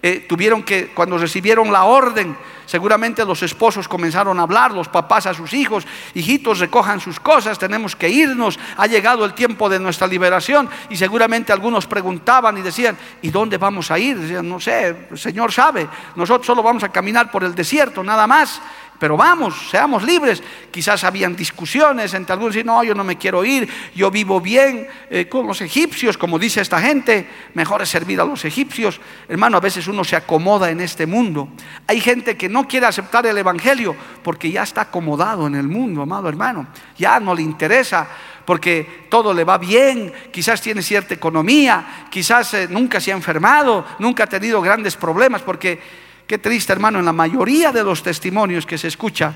Eh, 0.06 0.26
tuvieron 0.28 0.62
que, 0.62 0.88
cuando 0.88 1.16
recibieron 1.16 1.72
la 1.72 1.84
orden, 1.84 2.36
seguramente 2.66 3.24
los 3.24 3.42
esposos 3.42 3.88
comenzaron 3.88 4.38
a 4.38 4.42
hablar, 4.42 4.70
los 4.70 4.86
papás 4.86 5.24
a 5.24 5.32
sus 5.32 5.54
hijos, 5.54 5.86
hijitos, 6.12 6.58
recojan 6.58 7.00
sus 7.00 7.18
cosas, 7.18 7.58
tenemos 7.58 7.96
que 7.96 8.10
irnos, 8.10 8.58
ha 8.76 8.86
llegado 8.86 9.24
el 9.24 9.32
tiempo 9.32 9.66
de 9.70 9.80
nuestra 9.80 10.06
liberación. 10.06 10.68
Y 10.90 10.96
seguramente 10.98 11.54
algunos 11.54 11.86
preguntaban 11.86 12.58
y 12.58 12.60
decían, 12.60 12.98
¿y 13.22 13.30
dónde 13.30 13.56
vamos 13.56 13.90
a 13.90 13.98
ir? 13.98 14.18
Decían, 14.18 14.46
no 14.46 14.60
sé, 14.60 14.94
el 15.10 15.18
Señor 15.18 15.50
sabe, 15.50 15.88
nosotros 16.16 16.46
solo 16.46 16.62
vamos 16.62 16.82
a 16.82 16.90
caminar 16.90 17.30
por 17.30 17.42
el 17.42 17.54
desierto, 17.54 18.04
nada 18.04 18.26
más 18.26 18.60
pero 18.98 19.16
vamos, 19.16 19.68
seamos 19.70 20.02
libres. 20.02 20.42
Quizás 20.70 21.04
habían 21.04 21.36
discusiones 21.36 22.14
entre 22.14 22.32
algunos, 22.32 22.56
y 22.56 22.64
no, 22.64 22.82
yo 22.84 22.94
no 22.94 23.04
me 23.04 23.18
quiero 23.18 23.44
ir, 23.44 23.68
yo 23.94 24.10
vivo 24.10 24.40
bien 24.40 24.86
eh, 25.10 25.28
con 25.28 25.46
los 25.46 25.60
egipcios, 25.60 26.16
como 26.16 26.38
dice 26.38 26.60
esta 26.60 26.80
gente, 26.80 27.28
mejor 27.54 27.82
es 27.82 27.88
servir 27.88 28.20
a 28.20 28.24
los 28.24 28.44
egipcios. 28.44 29.00
Hermano, 29.28 29.56
a 29.56 29.60
veces 29.60 29.86
uno 29.88 30.04
se 30.04 30.16
acomoda 30.16 30.70
en 30.70 30.80
este 30.80 31.06
mundo. 31.06 31.48
Hay 31.86 32.00
gente 32.00 32.36
que 32.36 32.48
no 32.48 32.66
quiere 32.66 32.86
aceptar 32.86 33.26
el 33.26 33.36
Evangelio 33.36 33.94
porque 34.22 34.50
ya 34.50 34.62
está 34.62 34.82
acomodado 34.82 35.46
en 35.46 35.54
el 35.54 35.68
mundo, 35.68 36.02
amado 36.02 36.28
hermano, 36.28 36.66
ya 36.96 37.20
no 37.20 37.34
le 37.34 37.42
interesa 37.42 38.08
porque 38.44 39.06
todo 39.08 39.32
le 39.32 39.44
va 39.44 39.58
bien, 39.58 40.12
quizás 40.30 40.60
tiene 40.60 40.82
cierta 40.82 41.14
economía, 41.14 42.06
quizás 42.10 42.54
eh, 42.54 42.68
nunca 42.68 43.00
se 43.00 43.12
ha 43.12 43.14
enfermado, 43.16 43.86
nunca 43.98 44.24
ha 44.24 44.26
tenido 44.26 44.60
grandes 44.60 44.96
problemas, 44.96 45.42
porque 45.42 45.80
Qué 46.26 46.38
triste, 46.38 46.72
hermano, 46.72 46.98
en 46.98 47.04
la 47.04 47.12
mayoría 47.12 47.70
de 47.70 47.84
los 47.84 48.02
testimonios 48.02 48.64
que 48.64 48.78
se 48.78 48.88
escucha 48.88 49.34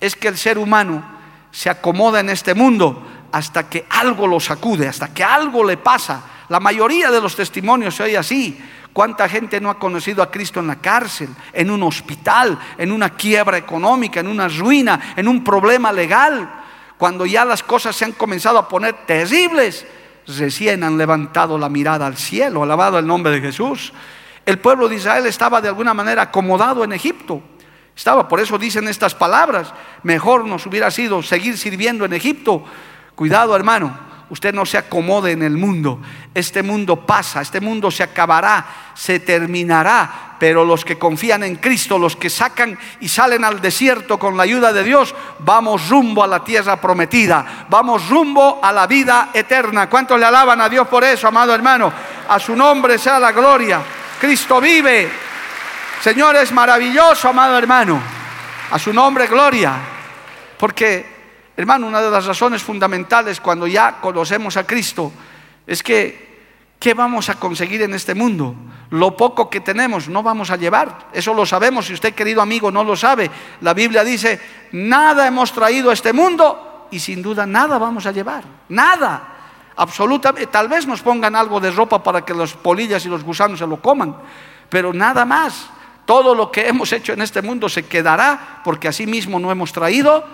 es 0.00 0.14
que 0.14 0.28
el 0.28 0.38
ser 0.38 0.58
humano 0.58 1.04
se 1.50 1.68
acomoda 1.68 2.20
en 2.20 2.30
este 2.30 2.54
mundo 2.54 3.06
hasta 3.32 3.68
que 3.68 3.86
algo 3.90 4.26
lo 4.26 4.38
sacude, 4.38 4.86
hasta 4.86 5.12
que 5.12 5.24
algo 5.24 5.64
le 5.64 5.78
pasa. 5.78 6.22
La 6.48 6.60
mayoría 6.60 7.10
de 7.10 7.20
los 7.20 7.34
testimonios 7.34 7.94
se 7.96 8.04
oye 8.04 8.18
así. 8.18 8.58
¿Cuánta 8.92 9.28
gente 9.28 9.60
no 9.60 9.70
ha 9.70 9.78
conocido 9.78 10.22
a 10.22 10.30
Cristo 10.30 10.60
en 10.60 10.66
la 10.66 10.76
cárcel, 10.76 11.30
en 11.52 11.70
un 11.70 11.82
hospital, 11.82 12.58
en 12.76 12.92
una 12.92 13.10
quiebra 13.10 13.56
económica, 13.56 14.20
en 14.20 14.28
una 14.28 14.48
ruina, 14.48 15.14
en 15.16 15.26
un 15.26 15.42
problema 15.42 15.90
legal? 15.90 16.62
Cuando 16.98 17.24
ya 17.24 17.44
las 17.44 17.62
cosas 17.62 17.96
se 17.96 18.04
han 18.04 18.12
comenzado 18.12 18.58
a 18.58 18.68
poner 18.68 19.06
terribles, 19.06 19.86
recién 20.26 20.84
han 20.84 20.98
levantado 20.98 21.58
la 21.58 21.68
mirada 21.68 22.06
al 22.06 22.16
cielo, 22.16 22.62
alabado 22.62 22.98
el 22.98 23.06
nombre 23.06 23.32
de 23.32 23.40
Jesús. 23.40 23.92
El 24.44 24.58
pueblo 24.58 24.88
de 24.88 24.96
Israel 24.96 25.26
estaba 25.26 25.60
de 25.60 25.68
alguna 25.68 25.94
manera 25.94 26.22
acomodado 26.22 26.82
en 26.84 26.92
Egipto. 26.92 27.42
Estaba, 27.94 28.26
por 28.26 28.40
eso 28.40 28.58
dicen 28.58 28.88
estas 28.88 29.14
palabras, 29.14 29.72
mejor 30.02 30.46
nos 30.46 30.66
hubiera 30.66 30.90
sido 30.90 31.22
seguir 31.22 31.58
sirviendo 31.58 32.04
en 32.04 32.14
Egipto. 32.14 32.64
Cuidado 33.14 33.54
hermano, 33.54 33.96
usted 34.30 34.54
no 34.54 34.64
se 34.64 34.78
acomode 34.78 35.32
en 35.32 35.42
el 35.42 35.58
mundo. 35.58 36.00
Este 36.34 36.62
mundo 36.62 37.06
pasa, 37.06 37.42
este 37.42 37.60
mundo 37.60 37.90
se 37.90 38.02
acabará, 38.02 38.66
se 38.94 39.20
terminará, 39.20 40.36
pero 40.40 40.64
los 40.64 40.84
que 40.84 40.98
confían 40.98 41.44
en 41.44 41.56
Cristo, 41.56 41.98
los 41.98 42.16
que 42.16 42.30
sacan 42.30 42.76
y 43.00 43.08
salen 43.08 43.44
al 43.44 43.60
desierto 43.60 44.18
con 44.18 44.36
la 44.36 44.42
ayuda 44.44 44.72
de 44.72 44.82
Dios, 44.82 45.14
vamos 45.40 45.88
rumbo 45.88 46.24
a 46.24 46.26
la 46.26 46.42
tierra 46.42 46.80
prometida, 46.80 47.66
vamos 47.68 48.08
rumbo 48.08 48.58
a 48.62 48.72
la 48.72 48.86
vida 48.86 49.28
eterna. 49.34 49.88
¿Cuántos 49.88 50.18
le 50.18 50.24
alaban 50.24 50.62
a 50.62 50.68
Dios 50.68 50.88
por 50.88 51.04
eso, 51.04 51.28
amado 51.28 51.54
hermano? 51.54 51.92
A 52.28 52.38
su 52.40 52.56
nombre 52.56 52.98
sea 52.98 53.20
la 53.20 53.32
gloria. 53.32 53.82
Cristo 54.22 54.60
vive. 54.60 55.10
Señor 56.00 56.36
es 56.36 56.52
maravilloso, 56.52 57.28
amado 57.28 57.58
hermano. 57.58 58.00
A 58.70 58.78
su 58.78 58.92
nombre, 58.92 59.26
gloria. 59.26 59.74
Porque, 60.56 61.04
hermano, 61.56 61.88
una 61.88 62.00
de 62.00 62.08
las 62.08 62.26
razones 62.26 62.62
fundamentales 62.62 63.40
cuando 63.40 63.66
ya 63.66 63.96
conocemos 64.00 64.56
a 64.56 64.64
Cristo 64.64 65.10
es 65.66 65.82
que, 65.82 66.38
¿qué 66.78 66.94
vamos 66.94 67.30
a 67.30 67.34
conseguir 67.34 67.82
en 67.82 67.94
este 67.94 68.14
mundo? 68.14 68.54
Lo 68.90 69.16
poco 69.16 69.50
que 69.50 69.58
tenemos 69.58 70.06
no 70.06 70.22
vamos 70.22 70.52
a 70.52 70.56
llevar. 70.56 71.08
Eso 71.12 71.34
lo 71.34 71.44
sabemos. 71.44 71.86
Si 71.86 71.94
usted, 71.94 72.14
querido 72.14 72.40
amigo, 72.40 72.70
no 72.70 72.84
lo 72.84 72.94
sabe, 72.94 73.28
la 73.60 73.74
Biblia 73.74 74.04
dice, 74.04 74.40
nada 74.70 75.26
hemos 75.26 75.50
traído 75.50 75.90
a 75.90 75.94
este 75.94 76.12
mundo 76.12 76.86
y 76.92 77.00
sin 77.00 77.22
duda 77.22 77.44
nada 77.44 77.76
vamos 77.76 78.06
a 78.06 78.12
llevar. 78.12 78.44
Nada. 78.68 79.31
Absolutamente, 79.82 80.46
tal 80.46 80.68
vez 80.68 80.86
nos 80.86 81.02
pongan 81.02 81.34
algo 81.34 81.58
de 81.58 81.72
ropa 81.72 82.00
para 82.00 82.24
que 82.24 82.32
los 82.32 82.54
polillas 82.54 83.04
y 83.04 83.08
los 83.08 83.24
gusanos 83.24 83.58
se 83.58 83.66
lo 83.66 83.82
coman, 83.82 84.14
pero 84.68 84.92
nada 84.92 85.24
más. 85.24 85.70
Todo 86.04 86.36
lo 86.36 86.52
que 86.52 86.68
hemos 86.68 86.92
hecho 86.92 87.12
en 87.12 87.20
este 87.20 87.42
mundo 87.42 87.68
se 87.68 87.86
quedará 87.86 88.60
porque 88.62 88.86
así 88.86 89.08
mismo 89.08 89.40
no 89.40 89.50
hemos 89.50 89.72
traído 89.72 90.24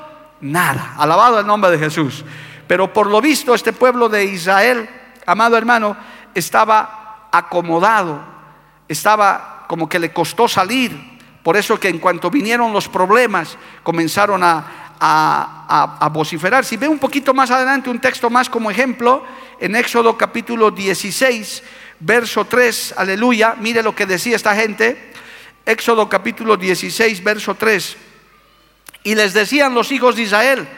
nada. 0.43 0.97
Alabado 0.99 1.41
el 1.41 1.47
nombre 1.47 1.71
de 1.71 1.79
Jesús. 1.79 2.27
Pero 2.67 2.93
por 2.93 3.07
lo 3.07 3.23
visto 3.23 3.55
este 3.55 3.73
pueblo 3.73 4.11
de 4.11 4.27
Israel, 4.27 4.87
amado 5.25 5.57
hermano, 5.57 5.97
estaba 6.35 7.29
acomodado, 7.33 8.21
estaba 8.87 9.65
como 9.67 9.89
que 9.89 9.99
le 9.99 10.13
costó 10.13 10.47
salir. 10.47 11.19
Por 11.43 11.57
eso 11.57 11.81
que 11.81 11.89
en 11.89 12.01
cuanto 12.01 12.31
vinieron 12.31 12.71
los 12.75 12.87
problemas, 12.87 13.57
comenzaron 13.83 14.45
a, 14.45 14.88
a, 15.01 16.09
vociferar. 16.13 16.65
Si 16.65 16.77
ve 16.77 16.89
un 16.89 16.99
poquito 16.99 17.35
más 17.35 17.51
adelante 17.51 17.91
un 17.91 18.01
texto 18.01 18.31
más 18.31 18.49
como 18.49 18.71
ejemplo, 18.71 19.25
en 19.61 19.77
Éxodo 19.77 20.17
capítulo 20.17 20.71
16, 20.71 21.63
verso 22.01 22.45
3, 22.45 22.95
aleluya, 22.97 23.57
mire 23.59 23.83
lo 23.83 23.95
que 23.95 24.07
decía 24.07 24.37
esta 24.37 24.55
gente. 24.55 25.13
Éxodo 25.67 26.09
capítulo 26.09 26.57
16, 26.57 27.23
verso 27.23 27.55
3. 27.55 27.97
Y 29.05 29.15
les 29.15 29.35
decían 29.35 29.75
los 29.75 29.93
hijos 29.93 30.17
de 30.17 30.23
Israel, 30.23 30.69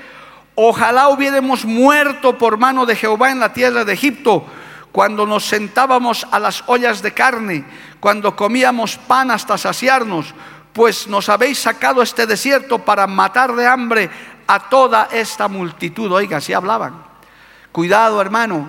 ojalá 0.55 1.09
hubiéramos 1.09 1.65
muerto 1.65 2.37
por 2.37 2.59
mano 2.59 2.87
de 2.87 2.97
Jehová 2.97 3.31
en 3.31 3.41
la 3.41 3.53
tierra 3.53 3.85
de 3.85 3.93
Egipto, 3.93 4.45
cuando 4.93 5.27
nos 5.27 5.45
sentábamos 5.45 6.27
a 6.31 6.41
las 6.41 6.65
ollas 6.67 7.03
de 7.03 7.13
carne, 7.13 7.65
cuando 8.01 8.35
comíamos 8.35 8.97
pan 8.97 9.31
hasta 9.31 9.57
saciarnos 9.57 10.35
pues 10.73 11.09
nos 11.09 11.29
habéis 11.29 11.59
sacado 11.59 12.03
este 12.03 12.27
desierto 12.27 12.79
para 12.79 13.07
matar 13.07 13.55
de 13.55 13.67
hambre 13.67 14.11
a 14.47 14.69
toda 14.69 15.09
esta 15.13 15.49
multitud. 15.49 16.11
Oiga, 16.13 16.39
así 16.39 16.53
hablaban. 16.53 17.05
Cuidado, 17.73 18.21
hermano, 18.21 18.69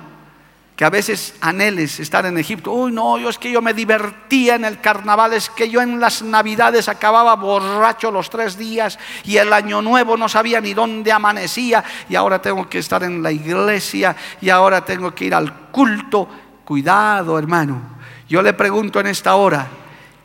que 0.76 0.86
a 0.86 0.90
veces 0.90 1.36
anheles 1.42 2.00
estar 2.00 2.26
en 2.26 2.38
Egipto. 2.38 2.72
Uy, 2.72 2.92
no, 2.92 3.18
yo 3.18 3.30
es 3.30 3.38
que 3.38 3.52
yo 3.52 3.62
me 3.62 3.74
divertía 3.74 4.56
en 4.56 4.66
el 4.66 4.80
carnaval, 4.82 5.34
es 5.34 5.50
que 5.50 5.70
yo 5.70 5.82
en 5.82 6.00
las 6.00 6.22
navidades 6.22 6.90
acababa 6.90 7.36
borracho 7.36 8.12
los 8.12 8.30
tres 8.30 8.58
días 8.58 8.98
y 9.24 9.38
el 9.38 9.54
año 9.54 9.82
nuevo 9.82 10.18
no 10.18 10.28
sabía 10.28 10.62
ni 10.62 10.74
dónde 10.74 11.12
amanecía 11.12 11.84
y 12.10 12.16
ahora 12.16 12.42
tengo 12.42 12.68
que 12.68 12.80
estar 12.80 13.04
en 13.04 13.22
la 13.22 13.32
iglesia 13.32 14.16
y 14.42 14.50
ahora 14.50 14.84
tengo 14.84 15.14
que 15.14 15.26
ir 15.26 15.36
al 15.36 15.54
culto. 15.72 16.28
Cuidado, 16.66 17.38
hermano. 17.38 17.80
Yo 18.28 18.42
le 18.42 18.54
pregunto 18.54 19.00
en 19.00 19.08
esta 19.08 19.36
hora, 19.36 19.68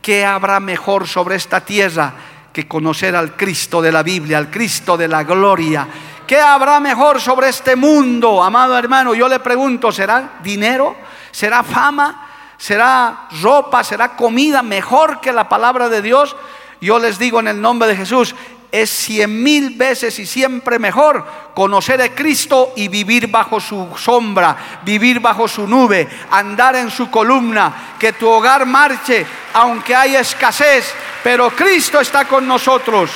¿qué 0.07 0.25
habrá 0.25 0.61
mejor 0.61 1.09
sobre 1.09 1.35
esta 1.35 1.63
tierra 1.63 2.15
que 2.53 2.69
conocer 2.69 3.17
al 3.17 3.35
Cristo 3.35 3.83
de 3.83 3.91
la 3.91 4.05
Biblia, 4.05 4.39
al 4.39 4.53
Cristo 4.53 4.97
de 4.97 5.09
la 5.09 5.25
gloria? 5.25 5.89
¿Qué 6.25 6.39
habrá 6.39 6.79
mejor 6.79 7.21
sobre 7.21 7.49
este 7.49 7.75
mundo, 7.75 8.41
amado 8.41 8.79
hermano? 8.79 9.17
Yo 9.17 9.29
le 9.29 9.41
pregunto, 9.41 9.91
¿será 9.91 10.35
dinero? 10.45 10.95
¿Será 11.33 11.65
fama? 11.65 12.25
¿Será 12.57 13.27
ropa? 13.43 13.83
¿Será 13.83 14.15
comida 14.15 14.63
mejor 14.63 15.21
que 15.21 15.33
la 15.33 15.49
palabra 15.49 15.89
de 15.89 16.01
Dios? 16.03 16.37
Yo 16.81 17.01
les 17.01 17.19
digo 17.19 17.41
en 17.41 17.49
el 17.49 17.61
nombre 17.61 17.89
de 17.89 17.97
Jesús, 17.97 18.37
es 18.83 18.91
cien 18.91 19.43
mil 19.43 19.71
veces 19.71 20.19
y 20.19 20.27
siempre 20.27 20.79
mejor 20.79 21.25
conocer 21.55 22.03
a 22.03 22.11
Cristo 22.11 22.75
y 22.77 22.89
vivir 22.89 23.29
bajo 23.29 23.59
su 23.59 23.89
sombra, 23.97 24.81
vivir 24.83 25.21
bajo 25.21 25.49
su 25.49 25.67
nube, 25.67 26.07
andar 26.31 26.77
en 26.77 26.91
su 26.91 27.11
columna, 27.11 27.95
que 27.99 28.13
tu 28.13 28.29
hogar 28.29 28.67
marche 28.67 29.27
aunque 29.55 29.95
haya 29.95 30.21
escasez, 30.21 30.93
pero 31.23 31.51
Cristo 31.51 32.01
está 32.01 32.27
con 32.27 32.47
nosotros. 32.47 33.11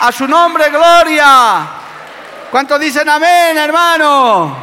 A 0.00 0.12
su 0.12 0.28
nombre, 0.28 0.68
gloria. 0.68 1.66
¿Cuántos 2.50 2.78
dicen 2.78 3.08
amén, 3.08 3.56
hermano? 3.56 4.56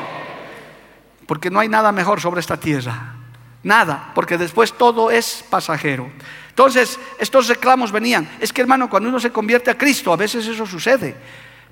Porque 1.25 1.49
no 1.49 1.59
hay 1.59 1.69
nada 1.69 1.91
mejor 1.91 2.21
sobre 2.21 2.41
esta 2.41 2.57
tierra. 2.57 3.15
Nada, 3.63 4.11
porque 4.13 4.37
después 4.37 4.73
todo 4.73 5.09
es 5.09 5.43
pasajero. 5.49 6.11
Entonces, 6.59 6.99
estos 7.17 7.47
reclamos 7.47 7.89
venían. 7.89 8.29
Es 8.37 8.51
que 8.51 8.59
hermano, 8.59 8.89
cuando 8.89 9.07
uno 9.07 9.17
se 9.17 9.31
convierte 9.31 9.71
a 9.71 9.77
Cristo, 9.77 10.11
a 10.11 10.17
veces 10.17 10.45
eso 10.45 10.65
sucede. 10.65 11.15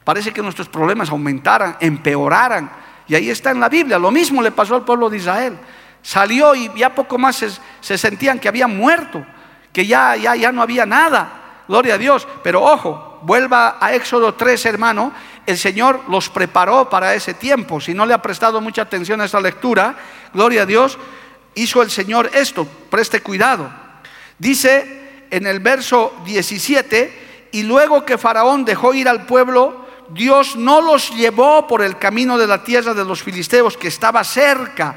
Parece 0.02 0.32
que 0.32 0.42
nuestros 0.42 0.70
problemas 0.70 1.10
aumentaran, 1.10 1.76
empeoraran. 1.82 2.72
Y 3.06 3.14
ahí 3.14 3.30
está 3.30 3.52
en 3.52 3.60
la 3.60 3.68
Biblia. 3.68 4.00
Lo 4.00 4.12
mismo 4.12 4.42
le 4.42 4.52
pasó 4.52 4.76
al 4.76 4.86
pueblo 4.86 5.10
de 5.10 5.18
Israel. 5.18 5.58
Salió 6.02 6.56
y 6.56 6.72
ya 6.78 6.96
poco 6.96 7.18
más 7.18 7.44
se, 7.82 7.98
sentían 7.98 8.40
que 8.40 8.48
habían 8.48 8.78
muerto, 8.78 9.26
que 9.74 9.86
ya, 9.86 10.16
ya, 10.16 10.38
ya 10.38 10.54
no 10.54 10.62
había 10.62 10.86
nada. 10.86 11.64
Gloria 11.68 11.96
a 11.96 11.98
Dios. 11.98 12.26
Pero 12.42 12.64
ojo, 12.64 13.20
vuelva 13.24 13.80
a 13.82 13.94
Éxodo 13.94 14.36
3, 14.36 14.68
hermano. 14.68 15.12
El 15.46 15.58
Señor 15.58 16.04
los 16.08 16.30
preparó 16.30 16.90
para 16.90 17.14
ese 17.14 17.34
tiempo. 17.34 17.82
Si 17.82 17.94
no 17.94 18.06
le 18.06 18.14
ha 18.14 18.22
prestado 18.22 18.62
mucha 18.62 18.84
atención 18.84 19.20
a 19.20 19.26
esa 19.26 19.42
lectura, 19.42 19.98
gloria 20.34 20.62
a 20.62 20.66
Dios, 20.66 20.98
hizo 21.56 21.82
el 21.82 21.92
Señor 21.92 22.30
esto. 22.34 22.66
Preste 22.90 23.20
cuidado. 23.20 23.86
Dice 24.40 25.26
en 25.30 25.48
el 25.48 25.60
verso 25.60 26.14
17, 26.26 27.50
y 27.52 27.64
luego 27.64 28.06
que 28.06 28.18
Faraón 28.18 28.66
dejó 28.66 28.94
ir 28.94 29.08
al 29.08 29.26
pueblo, 29.26 29.86
Dios 30.10 30.56
no 30.56 30.82
los 30.82 31.10
llevó 31.16 31.68
por 31.68 31.82
el 31.82 31.98
camino 31.98 32.38
de 32.38 32.48
la 32.48 32.64
tierra 32.64 32.94
de 32.94 33.04
los 33.04 33.24
filisteos 33.24 33.78
que 33.78 33.88
estaba 33.88 34.24
cerca, 34.24 34.96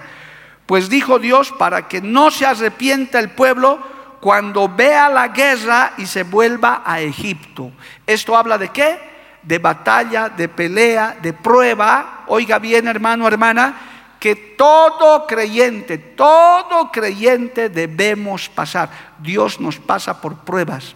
pues 0.67 0.89
dijo 0.89 1.19
Dios 1.19 1.53
para 1.59 1.89
que 1.89 2.01
no 2.01 2.31
se 2.31 2.47
arrepienta 2.47 3.19
el 3.19 3.31
pueblo 3.31 3.81
cuando 4.21 4.69
vea 4.69 5.09
la 5.09 5.29
guerra 5.29 5.95
y 5.97 6.07
se 6.07 6.23
vuelva 6.23 6.83
a 6.85 7.01
Egipto. 7.01 7.73
Esto 8.07 8.37
habla 8.37 8.59
de 8.59 8.69
qué? 8.69 8.99
De 9.43 9.59
batalla, 9.59 10.29
de 10.29 10.49
pelea, 10.49 11.17
de 11.21 11.33
prueba. 11.33 12.25
Oiga 12.29 12.59
bien, 12.59 12.87
hermano, 12.87 13.27
hermana, 13.27 14.00
que 14.21 14.37
todo 14.37 15.27
creyente, 15.27 15.97
todo 15.97 16.93
creyente 16.93 17.71
debemos 17.71 18.51
pasar. 18.51 18.91
Dios 19.19 19.59
nos 19.61 19.79
pasa 19.79 20.21
por 20.21 20.41
pruebas, 20.41 20.95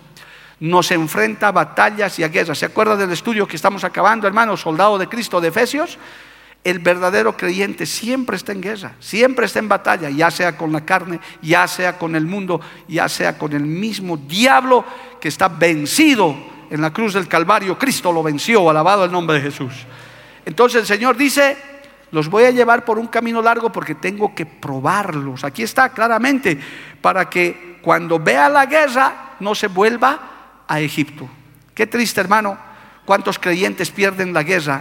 nos 0.60 0.90
enfrenta 0.90 1.48
a 1.48 1.52
batallas 1.52 2.18
y 2.18 2.22
a 2.22 2.28
guerras. 2.28 2.58
¿Se 2.58 2.66
acuerda 2.66 2.96
del 2.96 3.10
estudio 3.10 3.48
que 3.48 3.56
estamos 3.56 3.82
acabando, 3.82 4.26
hermano, 4.26 4.58
soldado 4.58 4.98
de 4.98 5.08
Cristo 5.08 5.40
de 5.40 5.48
Efesios? 5.48 5.98
El 6.62 6.78
verdadero 6.80 7.36
creyente 7.36 7.86
siempre 7.86 8.36
está 8.36 8.52
en 8.52 8.60
guerra, 8.60 8.92
siempre 9.00 9.46
está 9.46 9.58
en 9.58 9.68
batalla, 9.68 10.10
ya 10.10 10.30
sea 10.30 10.56
con 10.56 10.72
la 10.72 10.84
carne, 10.84 11.18
ya 11.40 11.66
sea 11.66 11.98
con 11.98 12.16
el 12.16 12.26
mundo, 12.26 12.60
ya 12.88 13.08
sea 13.08 13.38
con 13.38 13.54
el 13.54 13.64
mismo 13.64 14.18
diablo 14.18 14.84
que 15.18 15.28
está 15.28 15.48
vencido 15.48 16.36
en 16.70 16.80
la 16.82 16.92
cruz 16.92 17.14
del 17.14 17.28
Calvario. 17.28 17.78
Cristo 17.78 18.12
lo 18.12 18.22
venció, 18.22 18.68
alabado 18.68 19.04
el 19.04 19.12
nombre 19.12 19.36
de 19.36 19.42
Jesús. 19.42 19.72
Entonces 20.44 20.82
el 20.82 20.86
Señor 20.86 21.16
dice, 21.16 21.73
los 22.14 22.30
voy 22.30 22.44
a 22.44 22.52
llevar 22.52 22.84
por 22.84 22.96
un 22.96 23.08
camino 23.08 23.42
largo 23.42 23.72
porque 23.72 23.96
tengo 23.96 24.36
que 24.36 24.46
probarlos. 24.46 25.42
Aquí 25.42 25.64
está 25.64 25.88
claramente, 25.88 26.56
para 27.00 27.28
que 27.28 27.80
cuando 27.82 28.20
vea 28.20 28.48
la 28.48 28.66
guerra 28.66 29.34
no 29.40 29.52
se 29.52 29.66
vuelva 29.66 30.20
a 30.68 30.80
Egipto. 30.80 31.28
Qué 31.74 31.88
triste, 31.88 32.20
hermano, 32.20 32.56
cuántos 33.04 33.40
creyentes 33.40 33.90
pierden 33.90 34.32
la 34.32 34.44
guerra, 34.44 34.80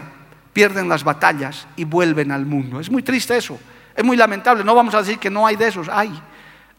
pierden 0.54 0.88
las 0.88 1.04
batallas 1.04 1.68
y 1.76 1.86
vuelven 1.86 2.32
al 2.32 2.46
mundo. 2.46 2.80
Es 2.80 2.92
muy 2.92 3.02
triste 3.02 3.36
eso, 3.36 3.60
es 3.96 4.04
muy 4.04 4.16
lamentable. 4.16 4.64
No 4.64 4.76
vamos 4.76 4.94
a 4.94 5.00
decir 5.00 5.18
que 5.18 5.32
no 5.32 5.48
hay 5.48 5.56
de 5.56 5.70
esos, 5.70 5.90
hay. 5.90 6.14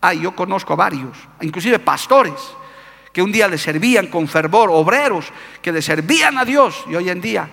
Hay, 0.00 0.20
yo 0.20 0.36
conozco 0.36 0.74
a 0.74 0.76
varios, 0.76 1.18
inclusive 1.40 1.80
pastores 1.80 2.34
que 3.12 3.22
un 3.22 3.32
día 3.32 3.48
le 3.48 3.58
servían 3.58 4.06
con 4.06 4.28
fervor, 4.28 4.70
obreros 4.72 5.32
que 5.60 5.72
le 5.72 5.82
servían 5.82 6.38
a 6.38 6.44
Dios 6.44 6.84
y 6.88 6.94
hoy 6.94 7.10
en 7.10 7.20
día 7.20 7.48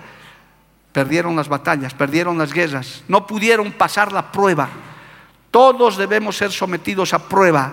Perdieron 0.92 1.36
las 1.36 1.48
batallas, 1.48 1.94
perdieron 1.94 2.38
las 2.38 2.52
guerras, 2.52 3.04
no 3.08 3.26
pudieron 3.26 3.72
pasar 3.72 4.12
la 4.12 4.32
prueba. 4.32 4.70
Todos 5.50 5.98
debemos 5.98 6.36
ser 6.38 6.52
sometidos 6.52 7.14
a 7.14 7.28
prueba 7.30 7.72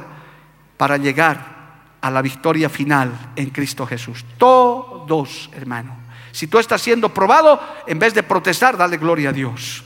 para 0.77 0.97
llegar 0.97 1.59
a 2.01 2.11
la 2.11 2.23
victoria 2.23 2.69
final 2.69 3.33
en 3.35 3.51
Cristo 3.51 3.87
Jesús. 3.87 4.25
Todos, 4.37 5.51
hermano. 5.53 5.97
Si 6.31 6.47
tú 6.47 6.59
estás 6.59 6.81
siendo 6.81 7.09
probado, 7.09 7.61
en 7.87 7.99
vez 7.99 8.15
de 8.15 8.23
protestar, 8.23 8.77
dale 8.77 8.99
gloria 8.99 9.31
a 9.31 9.33
Dios. 9.33 9.83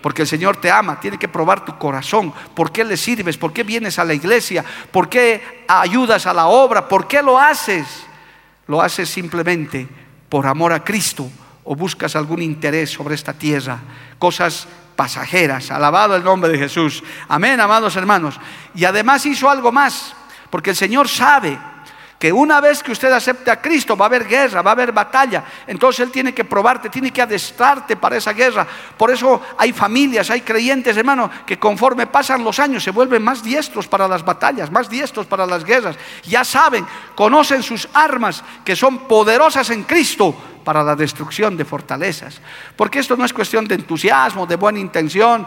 Porque 0.00 0.22
el 0.22 0.28
Señor 0.28 0.56
te 0.56 0.70
ama, 0.70 1.00
tiene 1.00 1.18
que 1.18 1.28
probar 1.28 1.64
tu 1.64 1.76
corazón. 1.78 2.32
¿Por 2.54 2.72
qué 2.72 2.84
le 2.84 2.96
sirves? 2.96 3.36
¿Por 3.36 3.52
qué 3.52 3.62
vienes 3.62 3.98
a 3.98 4.04
la 4.04 4.14
iglesia? 4.14 4.64
¿Por 4.90 5.08
qué 5.08 5.64
ayudas 5.68 6.26
a 6.26 6.32
la 6.32 6.46
obra? 6.46 6.88
¿Por 6.88 7.06
qué 7.06 7.22
lo 7.22 7.38
haces? 7.38 8.06
Lo 8.66 8.80
haces 8.80 9.08
simplemente 9.08 9.86
por 10.30 10.46
amor 10.46 10.72
a 10.72 10.82
Cristo 10.82 11.30
o 11.64 11.74
buscas 11.74 12.14
algún 12.14 12.42
interés 12.42 12.90
sobre 12.90 13.14
esta 13.14 13.32
tierra, 13.32 13.80
cosas 14.18 14.68
pasajeras. 14.96 15.70
Alabado 15.70 16.14
el 16.14 16.22
nombre 16.22 16.50
de 16.50 16.58
Jesús. 16.58 17.02
Amén, 17.28 17.60
amados 17.60 17.96
hermanos. 17.96 18.38
Y 18.74 18.84
además 18.84 19.26
hizo 19.26 19.50
algo 19.50 19.72
más, 19.72 20.14
porque 20.50 20.70
el 20.70 20.76
Señor 20.76 21.08
sabe 21.08 21.58
que 22.24 22.32
una 22.32 22.58
vez 22.58 22.82
que 22.82 22.90
usted 22.90 23.12
acepte 23.12 23.50
a 23.50 23.60
Cristo 23.60 23.98
va 23.98 24.06
a 24.06 24.08
haber 24.08 24.26
guerra, 24.26 24.62
va 24.62 24.70
a 24.70 24.72
haber 24.72 24.92
batalla. 24.92 25.44
Entonces 25.66 26.06
Él 26.06 26.10
tiene 26.10 26.32
que 26.32 26.42
probarte, 26.42 26.88
tiene 26.88 27.10
que 27.10 27.20
adestrarte 27.20 27.96
para 27.96 28.16
esa 28.16 28.32
guerra. 28.32 28.66
Por 28.96 29.10
eso 29.10 29.42
hay 29.58 29.74
familias, 29.74 30.30
hay 30.30 30.40
creyentes, 30.40 30.96
hermano, 30.96 31.30
que 31.44 31.58
conforme 31.58 32.06
pasan 32.06 32.42
los 32.42 32.58
años 32.58 32.82
se 32.82 32.92
vuelven 32.92 33.22
más 33.22 33.44
diestros 33.44 33.86
para 33.86 34.08
las 34.08 34.24
batallas, 34.24 34.70
más 34.70 34.88
diestros 34.88 35.26
para 35.26 35.44
las 35.44 35.66
guerras. 35.66 35.96
Ya 36.22 36.46
saben, 36.46 36.86
conocen 37.14 37.62
sus 37.62 37.86
armas 37.92 38.42
que 38.64 38.74
son 38.74 39.00
poderosas 39.00 39.68
en 39.68 39.82
Cristo 39.82 40.34
para 40.64 40.82
la 40.82 40.96
destrucción 40.96 41.58
de 41.58 41.66
fortalezas. 41.66 42.40
Porque 42.74 43.00
esto 43.00 43.18
no 43.18 43.26
es 43.26 43.34
cuestión 43.34 43.68
de 43.68 43.74
entusiasmo, 43.74 44.46
de 44.46 44.56
buena 44.56 44.78
intención. 44.78 45.46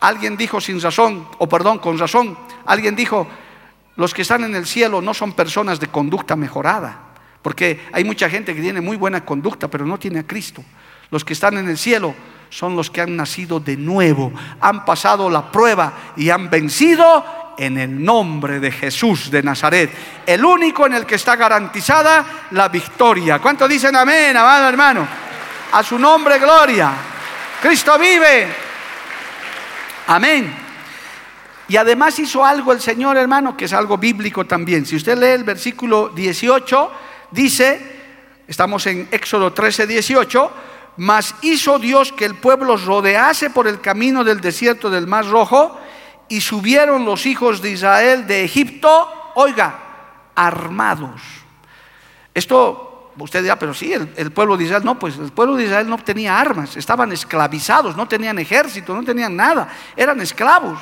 Alguien 0.00 0.36
dijo 0.36 0.60
sin 0.60 0.82
razón, 0.82 1.26
o 1.38 1.48
perdón, 1.48 1.78
con 1.78 1.98
razón, 1.98 2.36
alguien 2.66 2.94
dijo, 2.94 3.26
los 4.00 4.14
que 4.14 4.22
están 4.22 4.44
en 4.44 4.54
el 4.54 4.66
cielo 4.66 5.02
no 5.02 5.12
son 5.12 5.34
personas 5.34 5.78
de 5.78 5.88
conducta 5.88 6.34
mejorada, 6.34 7.00
porque 7.42 7.86
hay 7.92 8.02
mucha 8.02 8.30
gente 8.30 8.54
que 8.54 8.62
tiene 8.62 8.80
muy 8.80 8.96
buena 8.96 9.26
conducta, 9.26 9.68
pero 9.68 9.84
no 9.84 9.98
tiene 9.98 10.20
a 10.20 10.26
Cristo. 10.26 10.64
Los 11.10 11.22
que 11.22 11.34
están 11.34 11.58
en 11.58 11.68
el 11.68 11.76
cielo 11.76 12.14
son 12.48 12.74
los 12.74 12.90
que 12.90 13.02
han 13.02 13.14
nacido 13.14 13.60
de 13.60 13.76
nuevo, 13.76 14.32
han 14.58 14.86
pasado 14.86 15.28
la 15.28 15.52
prueba 15.52 15.92
y 16.16 16.30
han 16.30 16.48
vencido 16.48 17.52
en 17.58 17.76
el 17.76 18.02
nombre 18.02 18.58
de 18.58 18.72
Jesús 18.72 19.30
de 19.30 19.42
Nazaret, 19.42 19.90
el 20.24 20.42
único 20.46 20.86
en 20.86 20.94
el 20.94 21.04
que 21.04 21.16
está 21.16 21.36
garantizada 21.36 22.46
la 22.52 22.70
victoria. 22.70 23.38
¿Cuánto 23.38 23.68
dicen 23.68 23.94
amén, 23.96 24.34
amado 24.34 24.66
hermano? 24.66 25.06
A 25.72 25.82
su 25.82 25.98
nombre, 25.98 26.38
gloria. 26.38 26.90
Cristo 27.60 27.98
vive. 27.98 28.48
Amén. 30.06 30.59
Y 31.70 31.76
además 31.76 32.18
hizo 32.18 32.44
algo 32.44 32.72
el 32.72 32.80
Señor, 32.80 33.16
hermano, 33.16 33.56
que 33.56 33.66
es 33.66 33.72
algo 33.72 33.96
bíblico 33.96 34.44
también. 34.44 34.84
Si 34.84 34.96
usted 34.96 35.16
lee 35.16 35.28
el 35.28 35.44
versículo 35.44 36.08
18, 36.08 36.90
dice, 37.30 37.80
estamos 38.48 38.84
en 38.88 39.06
Éxodo 39.12 39.52
13, 39.52 39.86
18, 39.86 40.50
mas 40.96 41.36
hizo 41.42 41.78
Dios 41.78 42.10
que 42.12 42.24
el 42.24 42.34
pueblo 42.34 42.76
rodease 42.76 43.50
por 43.50 43.68
el 43.68 43.80
camino 43.80 44.24
del 44.24 44.40
desierto 44.40 44.90
del 44.90 45.06
Mar 45.06 45.28
Rojo 45.28 45.78
y 46.28 46.40
subieron 46.40 47.04
los 47.04 47.24
hijos 47.24 47.62
de 47.62 47.70
Israel 47.70 48.26
de 48.26 48.42
Egipto, 48.42 49.32
oiga, 49.36 49.78
armados. 50.34 51.20
Esto, 52.34 53.12
usted 53.16 53.42
dirá, 53.42 53.56
pero 53.56 53.74
sí, 53.74 53.92
el, 53.92 54.32
pueblo 54.32 54.56
de 54.56 54.64
Israel, 54.64 54.82
no, 54.84 54.98
pues 54.98 55.18
el 55.18 55.30
pueblo 55.30 55.54
de 55.54 55.66
Israel 55.66 55.88
no 55.88 55.98
tenía 55.98 56.36
armas, 56.36 56.76
estaban 56.76 57.12
esclavizados, 57.12 57.96
no 57.96 58.08
tenían 58.08 58.40
ejército, 58.40 58.92
no 58.92 59.04
tenían 59.04 59.36
nada, 59.36 59.68
eran 59.96 60.20
esclavos, 60.20 60.80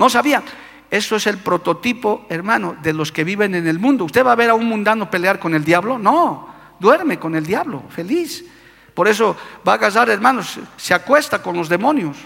no 0.00 0.08
sabían. 0.08 0.42
Eso 0.90 1.16
es 1.16 1.26
el 1.26 1.36
prototipo, 1.36 2.24
hermano, 2.30 2.74
de 2.82 2.94
los 2.94 3.12
que 3.12 3.22
viven 3.22 3.54
en 3.54 3.66
el 3.66 3.78
mundo. 3.78 4.06
¿Usted 4.06 4.24
va 4.24 4.32
a 4.32 4.34
ver 4.34 4.48
a 4.48 4.54
un 4.54 4.64
mundano 4.64 5.10
pelear 5.10 5.38
con 5.38 5.54
el 5.54 5.62
diablo? 5.62 5.98
No, 5.98 6.48
duerme 6.80 7.18
con 7.18 7.34
el 7.34 7.44
diablo, 7.44 7.84
feliz. 7.90 8.42
Por 8.94 9.08
eso 9.08 9.36
va 9.68 9.74
a 9.74 9.78
casar, 9.78 10.08
hermanos, 10.08 10.58
se 10.78 10.94
acuesta 10.94 11.42
con 11.42 11.54
los 11.54 11.68
demonios. 11.68 12.16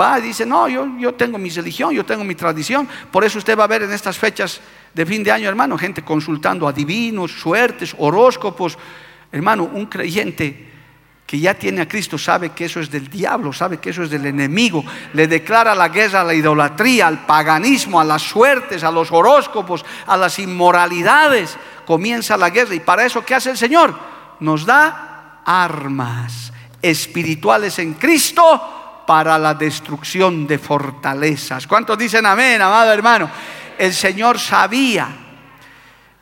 Va 0.00 0.20
y 0.20 0.22
dice, 0.22 0.46
no, 0.46 0.68
yo, 0.68 0.86
yo 1.00 1.12
tengo 1.14 1.36
mi 1.36 1.50
religión, 1.50 1.92
yo 1.92 2.06
tengo 2.06 2.22
mi 2.22 2.36
tradición. 2.36 2.88
Por 3.10 3.24
eso 3.24 3.38
usted 3.38 3.58
va 3.58 3.64
a 3.64 3.66
ver 3.66 3.82
en 3.82 3.90
estas 3.90 4.16
fechas 4.16 4.60
de 4.94 5.04
fin 5.04 5.24
de 5.24 5.32
año, 5.32 5.48
hermano, 5.48 5.76
gente 5.76 6.04
consultando 6.04 6.68
a 6.68 6.72
divinos, 6.72 7.32
suertes, 7.32 7.92
horóscopos. 7.98 8.78
Hermano, 9.32 9.64
un 9.64 9.86
creyente 9.86 10.69
que 11.30 11.38
ya 11.38 11.54
tiene 11.54 11.82
a 11.82 11.86
Cristo 11.88 12.18
sabe 12.18 12.50
que 12.50 12.64
eso 12.64 12.80
es 12.80 12.90
del 12.90 13.08
diablo, 13.08 13.52
sabe 13.52 13.78
que 13.78 13.90
eso 13.90 14.02
es 14.02 14.10
del 14.10 14.26
enemigo. 14.26 14.84
Le 15.12 15.28
declara 15.28 15.76
la 15.76 15.88
guerra 15.88 16.22
a 16.22 16.24
la 16.24 16.34
idolatría, 16.34 17.06
al 17.06 17.24
paganismo, 17.24 18.00
a 18.00 18.04
las 18.04 18.22
suertes, 18.22 18.82
a 18.82 18.90
los 18.90 19.12
horóscopos, 19.12 19.84
a 20.08 20.16
las 20.16 20.40
inmoralidades. 20.40 21.56
Comienza 21.86 22.36
la 22.36 22.50
guerra. 22.50 22.74
¿Y 22.74 22.80
para 22.80 23.06
eso 23.06 23.24
qué 23.24 23.36
hace 23.36 23.50
el 23.50 23.56
Señor? 23.56 23.94
Nos 24.40 24.66
da 24.66 25.42
armas 25.46 26.52
espirituales 26.82 27.78
en 27.78 27.94
Cristo 27.94 29.04
para 29.06 29.38
la 29.38 29.54
destrucción 29.54 30.48
de 30.48 30.58
fortalezas. 30.58 31.64
¿Cuántos 31.68 31.96
dicen 31.96 32.26
amén, 32.26 32.60
amado 32.60 32.92
hermano? 32.92 33.30
El 33.78 33.94
Señor 33.94 34.40
sabía. 34.40 35.06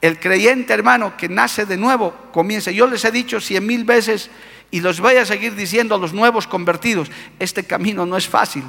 El 0.03 0.21
creyente 0.21 0.75
hermano 0.75 1.17
que 1.17 1.31
nace 1.31 1.65
de 1.65 1.79
nuevo 1.79 2.29
comienza. 2.31 2.71
Yo 2.71 2.87
les 2.87 3.07
he 3.07 3.11
dicho 3.11 3.41
cien 3.41 3.67
mil 3.67 3.85
veces 3.85 4.31
y 4.71 4.81
los 4.81 5.01
voy 5.01 5.17
a 5.17 5.27
seguir 5.27 5.55
diciendo 5.55 5.95
a 5.95 5.99
los 5.99 6.13
nuevos 6.13 6.47
convertidos, 6.47 7.11
este 7.39 7.65
camino 7.65 8.05
no 8.05 8.17
es 8.17 8.29
fácil, 8.29 8.65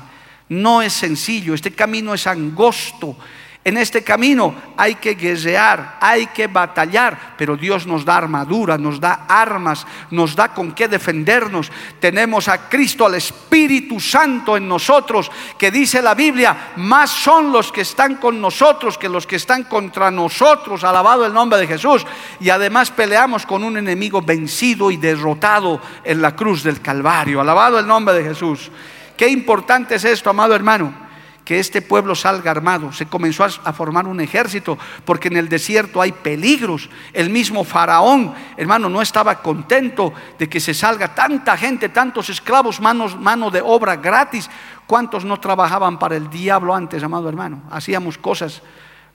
no 0.47 0.81
es 0.81 0.93
sencillo, 0.93 1.53
este 1.53 1.71
camino 1.71 2.13
es 2.13 2.25
angosto, 2.27 3.17
En 3.65 3.75
este 3.75 4.05
camino 4.05 4.55
hay 4.77 4.95
que 4.95 5.15
guerrear, 5.15 5.97
hay 5.99 6.27
que 6.27 6.47
batallar, 6.47 7.35
pero 7.37 7.57
Dios 7.57 7.85
nos 7.85 8.05
da 8.05 8.15
armadura, 8.15 8.77
nos 8.77 9.01
da 9.01 9.25
armas, 9.27 9.85
nos 10.11 10.33
da 10.33 10.53
con 10.53 10.71
qué 10.71 10.87
defendernos. 10.87 11.69
Tenemos 11.99 12.47
a 12.47 12.69
Cristo, 12.69 13.05
al 13.05 13.15
Espíritu 13.15 13.99
Santo 13.99 14.55
en 14.55 14.65
nosotros, 14.65 15.29
que 15.57 15.71
dice 15.71 16.01
la 16.01 16.15
Biblia, 16.15 16.71
más 16.77 17.09
son 17.09 17.51
los 17.51 17.69
que 17.69 17.81
están 17.81 18.15
con 18.15 18.39
nosotros 18.39 18.97
que 18.97 19.09
los 19.09 19.27
que 19.27 19.35
están 19.35 19.65
contra 19.65 20.09
nosotros, 20.09 20.85
alabado 20.85 21.25
el 21.25 21.33
nombre 21.33 21.59
de 21.59 21.67
Jesús. 21.67 22.05
Y 22.39 22.49
además 22.49 22.91
peleamos 22.91 23.45
con 23.45 23.65
un 23.65 23.75
enemigo 23.75 24.21
vencido 24.21 24.89
y 24.89 24.95
derrotado 24.95 25.81
en 26.05 26.21
la 26.21 26.33
cruz 26.33 26.63
del 26.63 26.79
Calvario, 26.79 27.41
alabado 27.41 27.77
el 27.77 27.85
nombre 27.85 28.15
de 28.15 28.23
Jesús. 28.23 28.71
Qué 29.17 29.27
importante 29.27 29.95
es 29.95 30.05
esto, 30.05 30.29
amado 30.29 30.55
hermano 30.55 31.08
que 31.49 31.57
este 31.57 31.81
pueblo 31.81 32.13
salga 32.13 32.51
armado. 32.51 32.93
Se 32.93 33.07
comenzó 33.07 33.43
a, 33.43 33.73
formar 33.73 34.05
un 34.05 34.21
ejército 34.21 34.77
porque 35.03 35.29
en 35.29 35.38
el 35.38 35.49
desierto 35.49 35.99
hay 35.99 36.12
peligros. 36.12 36.91
El 37.12 37.31
mismo 37.31 37.63
faraón, 37.63 38.35
hermano, 38.55 38.88
no 38.88 39.01
estaba 39.01 39.41
contento 39.41 40.13
de 40.38 40.47
que 40.47 40.59
se 40.59 40.75
salga 40.75 41.15
tanta 41.15 41.57
gente, 41.57 41.89
tantos 41.89 42.29
esclavos, 42.29 42.79
manos, 42.79 43.19
mano 43.19 43.49
de 43.49 43.63
obra 43.63 43.95
gratis. 43.95 44.47
¿Cuántos 44.85 45.25
no 45.25 45.39
trabajaban 45.39 45.97
para 45.97 46.17
el 46.17 46.29
diablo 46.29 46.75
antes, 46.75 47.01
amado 47.01 47.27
hermano? 47.27 47.63
Hacíamos 47.71 48.19
cosas. 48.19 48.62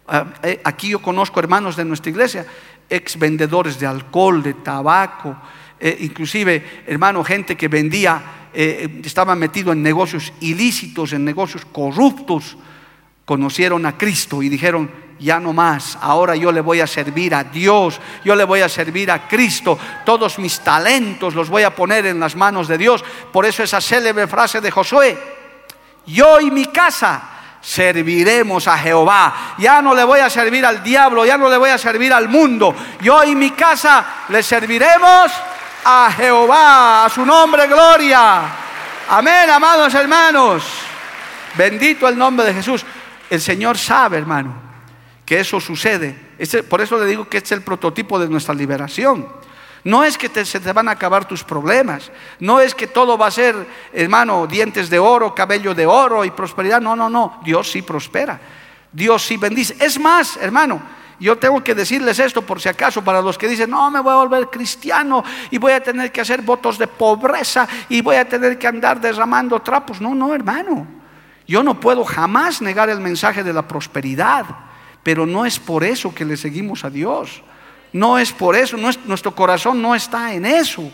Ah, 0.08 0.24
eh, 0.42 0.60
aquí 0.64 0.88
yo 0.88 1.00
conozco 1.00 1.38
hermanos 1.38 1.76
de 1.76 1.84
nuestra 1.84 2.10
iglesia, 2.10 2.44
ex 2.90 3.16
vendedores 3.16 3.78
de 3.78 3.86
alcohol, 3.86 4.42
de 4.42 4.54
tabaco, 4.54 5.36
eh, 5.78 5.98
inclusive, 6.00 6.82
hermano, 6.88 7.22
gente 7.22 7.56
que 7.56 7.68
vendía 7.68 8.43
eh, 8.54 9.00
estaba 9.04 9.34
metido 9.34 9.72
en 9.72 9.82
negocios 9.82 10.32
ilícitos, 10.40 11.12
en 11.12 11.24
negocios 11.24 11.64
corruptos, 11.72 12.56
conocieron 13.24 13.84
a 13.86 13.96
Cristo 13.96 14.42
y 14.42 14.48
dijeron, 14.48 14.90
ya 15.18 15.40
no 15.40 15.52
más, 15.52 15.98
ahora 16.00 16.36
yo 16.36 16.52
le 16.52 16.60
voy 16.60 16.80
a 16.80 16.86
servir 16.86 17.34
a 17.34 17.44
Dios, 17.44 18.00
yo 18.24 18.34
le 18.36 18.44
voy 18.44 18.60
a 18.60 18.68
servir 18.68 19.10
a 19.10 19.26
Cristo, 19.26 19.78
todos 20.04 20.38
mis 20.38 20.60
talentos 20.60 21.34
los 21.34 21.48
voy 21.48 21.62
a 21.62 21.74
poner 21.74 22.06
en 22.06 22.20
las 22.20 22.36
manos 22.36 22.68
de 22.68 22.78
Dios. 22.78 23.04
Por 23.32 23.46
eso 23.46 23.62
esa 23.62 23.80
célebre 23.80 24.26
frase 24.26 24.60
de 24.60 24.70
Josué, 24.70 25.18
yo 26.06 26.40
y 26.40 26.50
mi 26.50 26.66
casa 26.66 27.30
serviremos 27.60 28.68
a 28.68 28.76
Jehová. 28.76 29.54
Ya 29.58 29.80
no 29.80 29.94
le 29.94 30.04
voy 30.04 30.20
a 30.20 30.28
servir 30.28 30.66
al 30.66 30.82
diablo, 30.82 31.24
ya 31.24 31.38
no 31.38 31.48
le 31.48 31.56
voy 31.56 31.70
a 31.70 31.78
servir 31.78 32.12
al 32.12 32.28
mundo. 32.28 32.74
Yo 33.00 33.24
y 33.24 33.34
mi 33.34 33.52
casa 33.52 34.26
le 34.28 34.42
serviremos 34.42 35.32
a 35.84 36.10
Jehová, 36.10 37.04
a 37.04 37.08
su 37.08 37.24
nombre 37.24 37.66
gloria. 37.66 38.42
Amén, 39.08 39.50
amados 39.50 39.92
hermanos. 39.94 40.64
Bendito 41.56 42.08
el 42.08 42.16
nombre 42.16 42.46
de 42.46 42.54
Jesús. 42.54 42.84
El 43.28 43.40
Señor 43.40 43.76
sabe, 43.76 44.18
hermano, 44.18 44.54
que 45.26 45.40
eso 45.40 45.60
sucede. 45.60 46.18
por 46.68 46.80
eso 46.80 46.98
le 46.98 47.06
digo 47.06 47.28
que 47.28 47.38
este 47.38 47.48
es 47.48 47.58
el 47.58 47.62
prototipo 47.62 48.18
de 48.18 48.28
nuestra 48.28 48.54
liberación. 48.54 49.28
No 49.84 50.02
es 50.02 50.16
que 50.16 50.44
se 50.46 50.60
te 50.60 50.72
van 50.72 50.88
a 50.88 50.92
acabar 50.92 51.28
tus 51.28 51.44
problemas. 51.44 52.10
No 52.40 52.60
es 52.60 52.74
que 52.74 52.86
todo 52.86 53.18
va 53.18 53.26
a 53.26 53.30
ser, 53.30 53.54
hermano, 53.92 54.46
dientes 54.46 54.88
de 54.88 54.98
oro, 54.98 55.34
cabello 55.34 55.74
de 55.74 55.84
oro 55.84 56.24
y 56.24 56.30
prosperidad. 56.30 56.80
No, 56.80 56.96
no, 56.96 57.10
no. 57.10 57.40
Dios 57.44 57.70
sí 57.70 57.82
prospera. 57.82 58.40
Dios 58.90 59.22
sí 59.22 59.36
bendice. 59.36 59.76
Es 59.78 60.00
más, 60.00 60.38
hermano, 60.38 60.80
yo 61.20 61.36
tengo 61.36 61.62
que 61.62 61.74
decirles 61.74 62.18
esto 62.18 62.42
por 62.42 62.60
si 62.60 62.68
acaso 62.68 63.02
para 63.02 63.22
los 63.22 63.38
que 63.38 63.48
dicen, 63.48 63.70
no, 63.70 63.90
me 63.90 64.00
voy 64.00 64.12
a 64.12 64.16
volver 64.16 64.50
cristiano 64.50 65.22
y 65.50 65.58
voy 65.58 65.72
a 65.72 65.82
tener 65.82 66.10
que 66.10 66.20
hacer 66.20 66.42
votos 66.42 66.78
de 66.78 66.86
pobreza 66.86 67.68
y 67.88 68.00
voy 68.00 68.16
a 68.16 68.28
tener 68.28 68.58
que 68.58 68.66
andar 68.66 69.00
derramando 69.00 69.60
trapos. 69.60 70.00
No, 70.00 70.14
no, 70.14 70.34
hermano. 70.34 70.86
Yo 71.46 71.62
no 71.62 71.78
puedo 71.78 72.04
jamás 72.04 72.62
negar 72.62 72.88
el 72.88 73.00
mensaje 73.00 73.44
de 73.44 73.52
la 73.52 73.68
prosperidad, 73.68 74.46
pero 75.02 75.26
no 75.26 75.44
es 75.44 75.58
por 75.58 75.84
eso 75.84 76.14
que 76.14 76.24
le 76.24 76.36
seguimos 76.36 76.84
a 76.84 76.90
Dios. 76.90 77.42
No 77.92 78.18
es 78.18 78.32
por 78.32 78.56
eso, 78.56 78.76
nuestro 78.76 79.34
corazón 79.34 79.80
no 79.80 79.94
está 79.94 80.34
en 80.34 80.46
eso. 80.46 80.90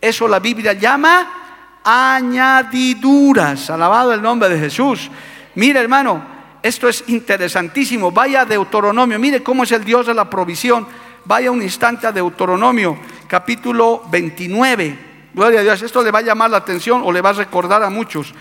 Eso 0.00 0.26
la 0.28 0.38
Biblia 0.38 0.72
llama 0.72 1.80
añadiduras. 1.84 3.68
Alabado 3.68 4.14
el 4.14 4.22
nombre 4.22 4.48
de 4.48 4.58
Jesús. 4.58 5.10
Mira, 5.56 5.80
hermano, 5.80 6.37
esto 6.62 6.88
es 6.88 7.04
interesantísimo. 7.08 8.10
Vaya 8.10 8.42
a 8.42 8.44
Deuteronomio, 8.44 9.18
mire 9.18 9.42
cómo 9.42 9.62
es 9.64 9.72
el 9.72 9.84
Dios 9.84 10.06
de 10.06 10.14
la 10.14 10.28
provisión. 10.28 10.86
Vaya 11.24 11.50
un 11.50 11.62
instante 11.62 12.06
a 12.06 12.12
Deuteronomio, 12.12 12.98
capítulo 13.26 14.02
29. 14.10 14.98
Gloria 15.34 15.60
a 15.60 15.62
Dios, 15.62 15.82
esto 15.82 16.02
le 16.02 16.10
va 16.10 16.20
a 16.20 16.22
llamar 16.22 16.50
la 16.50 16.56
atención 16.56 17.02
o 17.04 17.12
le 17.12 17.20
va 17.20 17.30
a 17.30 17.34
recordar 17.34 17.82
a 17.82 17.90
muchos. 17.90 18.34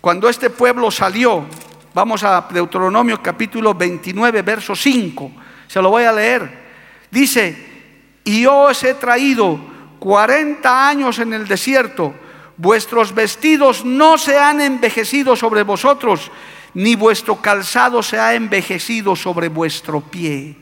Cuando 0.00 0.28
este 0.28 0.50
pueblo 0.50 0.90
salió, 0.90 1.46
vamos 1.94 2.22
a 2.24 2.46
Deuteronomio 2.50 3.22
capítulo 3.22 3.74
29, 3.74 4.42
verso 4.42 4.76
5. 4.76 5.30
Se 5.66 5.80
lo 5.80 5.90
voy 5.90 6.04
a 6.04 6.12
leer. 6.12 6.66
Dice, 7.10 8.20
y 8.24 8.42
yo 8.42 8.64
os 8.64 8.82
he 8.84 8.94
traído 8.94 9.58
40 9.98 10.88
años 10.88 11.18
en 11.20 11.32
el 11.32 11.48
desierto, 11.48 12.12
vuestros 12.56 13.14
vestidos 13.14 13.84
no 13.84 14.18
se 14.18 14.38
han 14.38 14.60
envejecido 14.60 15.36
sobre 15.36 15.62
vosotros 15.62 16.30
ni 16.76 16.94
vuestro 16.94 17.36
calzado 17.36 18.02
se 18.02 18.20
ha 18.20 18.34
envejecido 18.34 19.16
sobre 19.16 19.48
vuestro 19.48 20.02
pie. 20.02 20.54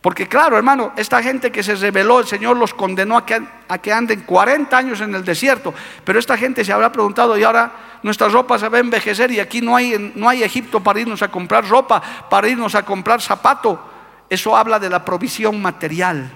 Porque 0.00 0.26
claro, 0.26 0.56
hermano, 0.56 0.92
esta 0.96 1.22
gente 1.22 1.52
que 1.52 1.62
se 1.62 1.76
rebeló, 1.76 2.18
el 2.18 2.26
Señor 2.26 2.56
los 2.56 2.74
condenó 2.74 3.16
a 3.16 3.24
que, 3.24 3.40
a 3.68 3.78
que 3.78 3.92
anden 3.92 4.22
40 4.22 4.76
años 4.76 5.00
en 5.00 5.14
el 5.14 5.24
desierto. 5.24 5.72
Pero 6.02 6.18
esta 6.18 6.36
gente 6.36 6.64
se 6.64 6.72
habrá 6.72 6.90
preguntado, 6.90 7.38
y 7.38 7.44
ahora 7.44 7.72
nuestra 8.02 8.28
ropa 8.28 8.58
se 8.58 8.68
va 8.68 8.78
a 8.78 8.80
envejecer 8.80 9.30
y 9.30 9.38
aquí 9.38 9.60
no 9.60 9.76
hay, 9.76 10.12
no 10.16 10.28
hay 10.28 10.42
Egipto 10.42 10.82
para 10.82 10.98
irnos 10.98 11.22
a 11.22 11.28
comprar 11.28 11.68
ropa, 11.68 12.02
para 12.28 12.48
irnos 12.48 12.74
a 12.74 12.84
comprar 12.84 13.22
zapato. 13.22 13.80
Eso 14.28 14.56
habla 14.56 14.80
de 14.80 14.90
la 14.90 15.04
provisión 15.04 15.62
material, 15.62 16.28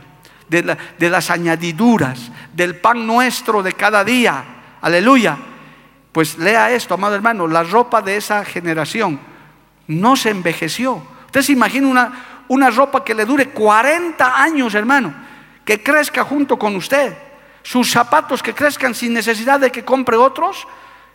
de, 0.48 0.76
de 0.98 1.10
las 1.10 1.30
añadiduras, 1.30 2.30
del 2.54 2.76
pan 2.76 3.04
nuestro 3.04 3.60
de 3.60 3.72
cada 3.72 4.04
día. 4.04 4.44
Aleluya. 4.80 5.49
Pues 6.12 6.38
lea 6.38 6.70
esto, 6.70 6.94
amado 6.94 7.14
hermano, 7.14 7.46
la 7.46 7.62
ropa 7.62 8.02
de 8.02 8.16
esa 8.16 8.44
generación 8.44 9.20
no 9.86 10.16
se 10.16 10.30
envejeció. 10.30 11.02
Usted 11.26 11.42
se 11.42 11.52
imagina 11.52 11.88
una, 11.88 12.44
una 12.48 12.70
ropa 12.70 13.04
que 13.04 13.14
le 13.14 13.24
dure 13.24 13.50
40 13.50 14.42
años, 14.42 14.74
hermano, 14.74 15.14
que 15.64 15.82
crezca 15.82 16.24
junto 16.24 16.58
con 16.58 16.74
usted, 16.74 17.16
sus 17.62 17.90
zapatos 17.90 18.42
que 18.42 18.54
crezcan 18.54 18.94
sin 18.94 19.12
necesidad 19.12 19.60
de 19.60 19.70
que 19.70 19.84
compre 19.84 20.16
otros. 20.16 20.66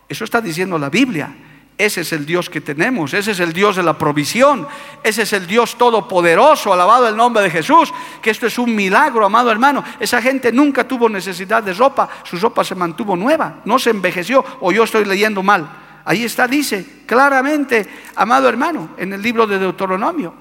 Eso 0.07 0.23
está 0.23 0.39
diciendo 0.39 0.77
la 0.77 0.89
Biblia. 0.89 1.33
Ese 1.77 2.01
es 2.01 2.13
el 2.13 2.25
Dios 2.25 2.49
que 2.49 2.61
tenemos, 2.61 3.13
ese 3.13 3.31
es 3.31 3.39
el 3.41 3.51
Dios 3.51 3.75
de 3.75 3.83
la 3.83 3.97
provisión, 3.97 4.65
ese 5.03 5.23
es 5.23 5.33
el 5.33 5.45
Dios 5.45 5.77
todopoderoso, 5.77 6.71
alabado 6.71 7.09
el 7.09 7.17
nombre 7.17 7.43
de 7.43 7.49
Jesús, 7.49 7.93
que 8.21 8.29
esto 8.29 8.47
es 8.47 8.57
un 8.57 8.73
milagro, 8.73 9.25
amado 9.25 9.51
hermano. 9.51 9.83
Esa 9.99 10.21
gente 10.21 10.53
nunca 10.53 10.87
tuvo 10.87 11.09
necesidad 11.09 11.61
de 11.61 11.73
ropa, 11.73 12.07
su 12.23 12.37
ropa 12.37 12.63
se 12.63 12.75
mantuvo 12.75 13.17
nueva, 13.17 13.61
no 13.65 13.77
se 13.77 13.89
envejeció, 13.89 14.43
o 14.61 14.71
yo 14.71 14.85
estoy 14.85 15.03
leyendo 15.03 15.43
mal. 15.43 15.69
Ahí 16.05 16.23
está, 16.23 16.47
dice 16.47 17.03
claramente, 17.05 17.85
amado 18.15 18.47
hermano, 18.47 18.91
en 18.97 19.11
el 19.11 19.21
libro 19.21 19.45
de 19.45 19.59
Deuteronomio. 19.59 20.33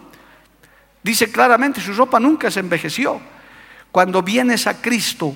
Dice 1.03 1.33
claramente, 1.33 1.81
su 1.81 1.94
ropa 1.94 2.20
nunca 2.20 2.49
se 2.49 2.61
envejeció. 2.61 3.20
Cuando 3.90 4.23
vienes 4.23 4.68
a 4.68 4.81
Cristo, 4.81 5.35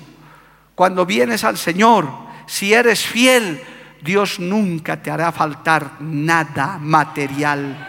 cuando 0.75 1.05
vienes 1.05 1.43
al 1.43 1.57
Señor, 1.57 2.07
si 2.47 2.73
eres 2.73 3.05
fiel, 3.05 3.61
Dios 4.01 4.39
nunca 4.39 5.01
te 5.01 5.11
hará 5.11 5.31
faltar 5.31 5.97
nada 5.99 6.77
material. 6.79 7.87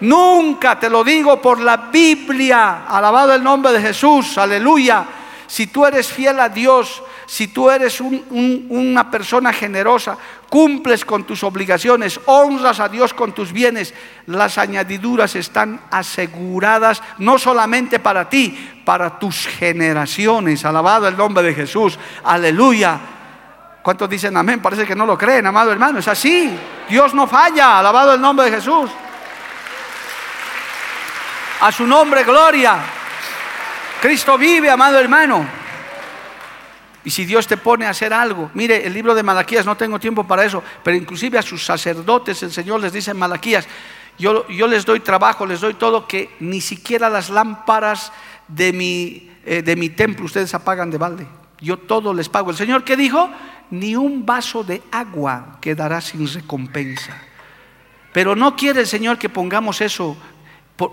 Nunca 0.00 0.78
te 0.78 0.90
lo 0.90 1.04
digo 1.04 1.40
por 1.40 1.60
la 1.60 1.76
Biblia. 1.76 2.86
Alabado 2.86 3.34
el 3.34 3.42
nombre 3.42 3.72
de 3.72 3.80
Jesús. 3.80 4.36
Aleluya. 4.36 5.06
Si 5.46 5.68
tú 5.68 5.86
eres 5.86 6.08
fiel 6.08 6.40
a 6.40 6.48
Dios, 6.48 7.02
si 7.26 7.48
tú 7.48 7.70
eres 7.70 8.00
una 8.00 9.10
persona 9.10 9.52
generosa, 9.52 10.16
cumples 10.48 11.04
con 11.04 11.24
tus 11.24 11.44
obligaciones, 11.44 12.18
honras 12.26 12.80
a 12.80 12.88
Dios 12.88 13.14
con 13.14 13.32
tus 13.32 13.52
bienes, 13.52 13.94
las 14.26 14.58
añadiduras 14.58 15.36
están 15.36 15.80
aseguradas 15.90 17.02
no 17.18 17.38
solamente 17.38 17.98
para 18.00 18.28
ti, 18.28 18.82
para 18.84 19.18
tus 19.18 19.46
generaciones. 19.46 20.64
Alabado 20.64 21.06
el 21.06 21.16
nombre 21.16 21.44
de 21.44 21.54
Jesús. 21.54 21.98
Aleluya. 22.24 22.98
¿Cuántos 23.82 24.08
dicen 24.08 24.36
amén? 24.36 24.60
Parece 24.60 24.86
que 24.86 24.94
no 24.94 25.04
lo 25.04 25.18
creen, 25.18 25.46
amado 25.46 25.72
hermano. 25.72 25.98
Es 25.98 26.08
así. 26.08 26.56
Dios 26.88 27.12
no 27.14 27.26
falla. 27.26 27.78
Alabado 27.80 28.14
el 28.14 28.20
nombre 28.20 28.46
de 28.46 28.52
Jesús. 28.52 28.90
A 31.60 31.72
su 31.72 31.86
nombre, 31.86 32.24
gloria. 32.24 32.78
Cristo 34.00 34.38
vive, 34.38 34.70
amado 34.70 34.98
hermano. 34.98 35.46
Y 37.04 37.10
si 37.10 37.24
Dios 37.24 37.46
te 37.48 37.56
pone 37.56 37.86
a 37.86 37.90
hacer 37.90 38.12
algo, 38.12 38.50
mire, 38.54 38.86
el 38.86 38.92
libro 38.92 39.14
de 39.14 39.24
Malaquías, 39.24 39.66
no 39.66 39.76
tengo 39.76 39.98
tiempo 39.98 40.24
para 40.24 40.44
eso, 40.44 40.62
pero 40.84 40.96
inclusive 40.96 41.36
a 41.36 41.42
sus 41.42 41.64
sacerdotes 41.64 42.42
el 42.44 42.52
Señor 42.52 42.80
les 42.80 42.92
dice 42.92 43.10
en 43.10 43.18
Malaquías, 43.18 43.66
yo, 44.18 44.46
yo 44.48 44.68
les 44.68 44.84
doy 44.84 45.00
trabajo, 45.00 45.44
les 45.44 45.60
doy 45.60 45.74
todo, 45.74 46.06
que 46.06 46.30
ni 46.38 46.60
siquiera 46.60 47.10
las 47.10 47.28
lámparas 47.28 48.12
de 48.46 48.72
mi, 48.72 49.30
eh, 49.44 49.62
de 49.62 49.74
mi 49.74 49.88
templo 49.88 50.26
ustedes 50.26 50.54
apagan 50.54 50.90
de 50.90 50.98
balde. 50.98 51.26
Yo 51.62 51.78
todo 51.78 52.12
les 52.12 52.28
pago. 52.28 52.50
¿El 52.50 52.56
Señor 52.56 52.84
qué 52.84 52.96
dijo? 52.96 53.30
ni 53.72 53.96
un 53.96 54.24
vaso 54.26 54.62
de 54.62 54.82
agua 54.92 55.56
quedará 55.60 56.00
sin 56.02 56.28
recompensa. 56.28 57.16
Pero 58.12 58.36
no 58.36 58.54
quiere 58.54 58.80
el 58.80 58.86
Señor 58.86 59.18
que 59.18 59.30
pongamos 59.30 59.80
eso, 59.80 60.14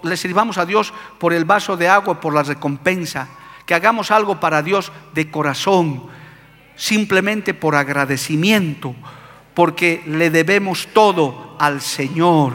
le 0.03 0.15
sirvamos 0.15 0.57
a 0.57 0.65
Dios 0.65 0.93
por 1.19 1.33
el 1.33 1.43
vaso 1.43 1.75
de 1.75 1.89
agua, 1.89 2.21
por 2.21 2.33
la 2.33 2.41
recompensa, 2.41 3.27
que 3.65 3.75
hagamos 3.75 4.11
algo 4.11 4.39
para 4.39 4.63
Dios 4.63 4.93
de 5.13 5.29
corazón, 5.29 6.05
simplemente 6.77 7.53
por 7.53 7.75
agradecimiento, 7.75 8.95
porque 9.53 10.01
le 10.07 10.29
debemos 10.29 10.87
todo 10.93 11.57
al 11.59 11.81
Señor. 11.81 12.53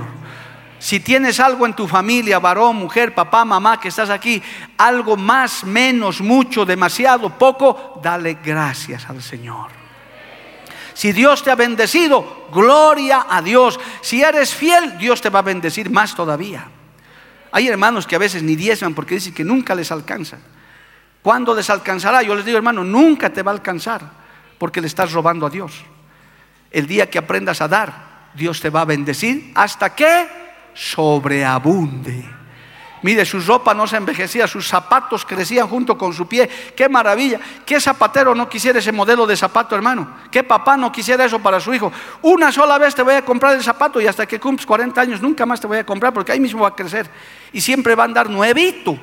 Si 0.84 1.00
tienes 1.00 1.40
algo 1.40 1.64
en 1.64 1.72
tu 1.72 1.88
familia, 1.88 2.38
varón, 2.38 2.76
mujer, 2.76 3.14
papá, 3.14 3.42
mamá, 3.42 3.80
que 3.80 3.88
estás 3.88 4.10
aquí, 4.10 4.42
algo 4.76 5.16
más, 5.16 5.64
menos, 5.64 6.20
mucho, 6.20 6.66
demasiado, 6.66 7.38
poco, 7.38 7.98
dale 8.02 8.36
gracias 8.44 9.08
al 9.08 9.22
Señor. 9.22 9.70
Si 10.92 11.12
Dios 11.12 11.42
te 11.42 11.50
ha 11.50 11.54
bendecido, 11.54 12.48
gloria 12.52 13.24
a 13.30 13.40
Dios. 13.40 13.80
Si 14.02 14.22
eres 14.22 14.54
fiel, 14.54 14.98
Dios 14.98 15.22
te 15.22 15.30
va 15.30 15.38
a 15.38 15.42
bendecir 15.42 15.88
más 15.88 16.14
todavía. 16.14 16.68
Hay 17.50 17.66
hermanos 17.66 18.06
que 18.06 18.16
a 18.16 18.18
veces 18.18 18.42
ni 18.42 18.54
diezman 18.54 18.92
porque 18.92 19.14
dicen 19.14 19.32
que 19.32 19.42
nunca 19.42 19.74
les 19.74 19.90
alcanza. 19.90 20.36
¿Cuándo 21.22 21.54
les 21.54 21.70
alcanzará? 21.70 22.22
Yo 22.22 22.34
les 22.34 22.44
digo, 22.44 22.58
hermano, 22.58 22.84
nunca 22.84 23.30
te 23.30 23.42
va 23.42 23.52
a 23.52 23.54
alcanzar 23.54 24.02
porque 24.58 24.82
le 24.82 24.88
estás 24.88 25.12
robando 25.12 25.46
a 25.46 25.50
Dios. 25.50 25.82
El 26.70 26.86
día 26.86 27.08
que 27.08 27.16
aprendas 27.16 27.62
a 27.62 27.68
dar, 27.68 28.28
Dios 28.34 28.60
te 28.60 28.68
va 28.68 28.82
a 28.82 28.84
bendecir 28.84 29.50
hasta 29.54 29.94
que 29.94 30.43
sobreabunde. 30.74 32.24
Mire, 33.02 33.26
su 33.26 33.38
ropa 33.40 33.74
no 33.74 33.86
se 33.86 33.98
envejecía, 33.98 34.46
sus 34.46 34.66
zapatos 34.66 35.26
crecían 35.26 35.68
junto 35.68 35.98
con 35.98 36.14
su 36.14 36.26
pie. 36.26 36.48
Qué 36.74 36.88
maravilla. 36.88 37.38
¿Qué 37.66 37.78
zapatero 37.78 38.34
no 38.34 38.48
quisiera 38.48 38.78
ese 38.78 38.92
modelo 38.92 39.26
de 39.26 39.36
zapato, 39.36 39.74
hermano? 39.76 40.16
¿Qué 40.30 40.42
papá 40.42 40.78
no 40.78 40.90
quisiera 40.90 41.26
eso 41.26 41.38
para 41.38 41.60
su 41.60 41.74
hijo? 41.74 41.92
Una 42.22 42.50
sola 42.50 42.78
vez 42.78 42.94
te 42.94 43.02
voy 43.02 43.12
a 43.12 43.22
comprar 43.22 43.54
el 43.56 43.62
zapato 43.62 44.00
y 44.00 44.06
hasta 44.06 44.24
que 44.24 44.40
cumples 44.40 44.64
40 44.64 44.98
años 44.98 45.20
nunca 45.20 45.44
más 45.44 45.60
te 45.60 45.66
voy 45.66 45.76
a 45.76 45.84
comprar 45.84 46.14
porque 46.14 46.32
ahí 46.32 46.40
mismo 46.40 46.62
va 46.62 46.68
a 46.68 46.74
crecer. 46.74 47.10
Y 47.52 47.60
siempre 47.60 47.94
va 47.94 48.04
a 48.04 48.06
andar 48.06 48.30
nuevito. 48.30 48.98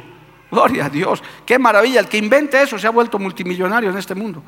Gloria 0.50 0.86
a 0.86 0.90
Dios. 0.90 1.22
Qué 1.46 1.60
maravilla. 1.60 2.00
El 2.00 2.08
que 2.08 2.18
invente 2.18 2.60
eso 2.60 2.80
se 2.80 2.88
ha 2.88 2.92
vuelto 2.92 3.20
multimillonario 3.20 3.92
en 3.92 3.98
este 4.00 4.16
mundo. 4.16 4.42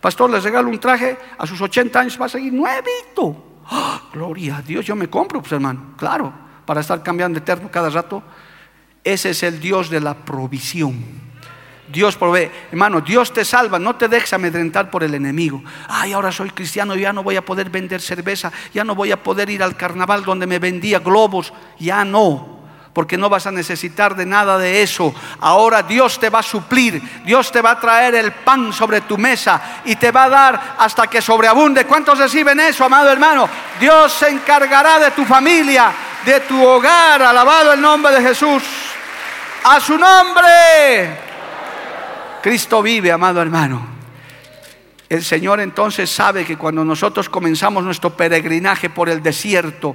Pastor, 0.00 0.30
les 0.30 0.44
regalo 0.44 0.68
un 0.68 0.78
traje, 0.78 1.18
a 1.38 1.46
sus 1.46 1.60
80 1.60 2.00
años 2.00 2.20
va 2.20 2.26
a 2.26 2.28
seguir 2.28 2.52
nuevito. 2.52 3.60
¡Ah! 3.68 4.02
gloria 4.12 4.58
a 4.58 4.62
Dios, 4.62 4.84
yo 4.84 4.96
me 4.96 5.08
compro, 5.08 5.40
pues 5.40 5.52
hermano, 5.52 5.94
claro, 5.96 6.32
para 6.66 6.80
estar 6.80 7.02
cambiando 7.02 7.38
de 7.38 7.42
eterno 7.42 7.70
cada 7.70 7.90
rato. 7.90 8.22
Ese 9.04 9.30
es 9.30 9.42
el 9.42 9.60
Dios 9.60 9.90
de 9.90 10.00
la 10.00 10.14
provisión. 10.14 11.22
Dios 11.92 12.16
provee. 12.16 12.50
Hermano, 12.70 13.00
Dios 13.00 13.32
te 13.32 13.44
salva, 13.44 13.78
no 13.78 13.96
te 13.96 14.08
dejes 14.08 14.32
amedrentar 14.32 14.90
por 14.90 15.04
el 15.04 15.14
enemigo. 15.14 15.62
Ay, 15.88 16.12
ahora 16.12 16.32
soy 16.32 16.50
cristiano, 16.50 16.94
ya 16.94 17.12
no 17.12 17.22
voy 17.22 17.36
a 17.36 17.44
poder 17.44 17.68
vender 17.68 18.00
cerveza, 18.00 18.50
ya 18.72 18.82
no 18.82 18.94
voy 18.94 19.12
a 19.12 19.22
poder 19.22 19.50
ir 19.50 19.62
al 19.62 19.76
carnaval 19.76 20.24
donde 20.24 20.46
me 20.46 20.58
vendía 20.58 21.00
globos, 21.00 21.52
ya 21.78 22.04
no. 22.04 22.61
Porque 22.92 23.16
no 23.16 23.30
vas 23.30 23.46
a 23.46 23.50
necesitar 23.50 24.14
de 24.14 24.26
nada 24.26 24.58
de 24.58 24.82
eso. 24.82 25.14
Ahora 25.40 25.82
Dios 25.82 26.18
te 26.18 26.28
va 26.28 26.40
a 26.40 26.42
suplir, 26.42 27.02
Dios 27.24 27.50
te 27.50 27.62
va 27.62 27.72
a 27.72 27.80
traer 27.80 28.14
el 28.14 28.32
pan 28.32 28.72
sobre 28.72 29.00
tu 29.02 29.16
mesa 29.16 29.80
y 29.84 29.96
te 29.96 30.10
va 30.10 30.24
a 30.24 30.28
dar 30.28 30.74
hasta 30.78 31.06
que 31.06 31.22
sobreabunde. 31.22 31.86
¿Cuántos 31.86 32.18
reciben 32.18 32.60
eso, 32.60 32.84
amado 32.84 33.10
hermano? 33.10 33.48
Dios 33.80 34.12
se 34.12 34.28
encargará 34.28 34.98
de 34.98 35.10
tu 35.12 35.24
familia, 35.24 35.90
de 36.24 36.40
tu 36.40 36.62
hogar. 36.62 37.22
Alabado 37.22 37.72
el 37.72 37.80
nombre 37.80 38.12
de 38.14 38.22
Jesús. 38.22 38.62
A 39.64 39.80
su 39.80 39.96
nombre. 39.96 41.18
Cristo 42.42 42.82
vive, 42.82 43.10
amado 43.10 43.40
hermano. 43.40 43.86
El 45.08 45.22
Señor 45.22 45.60
entonces 45.60 46.10
sabe 46.10 46.44
que 46.44 46.56
cuando 46.56 46.84
nosotros 46.84 47.28
comenzamos 47.28 47.84
nuestro 47.84 48.16
peregrinaje 48.16 48.88
por 48.88 49.10
el 49.10 49.22
desierto, 49.22 49.94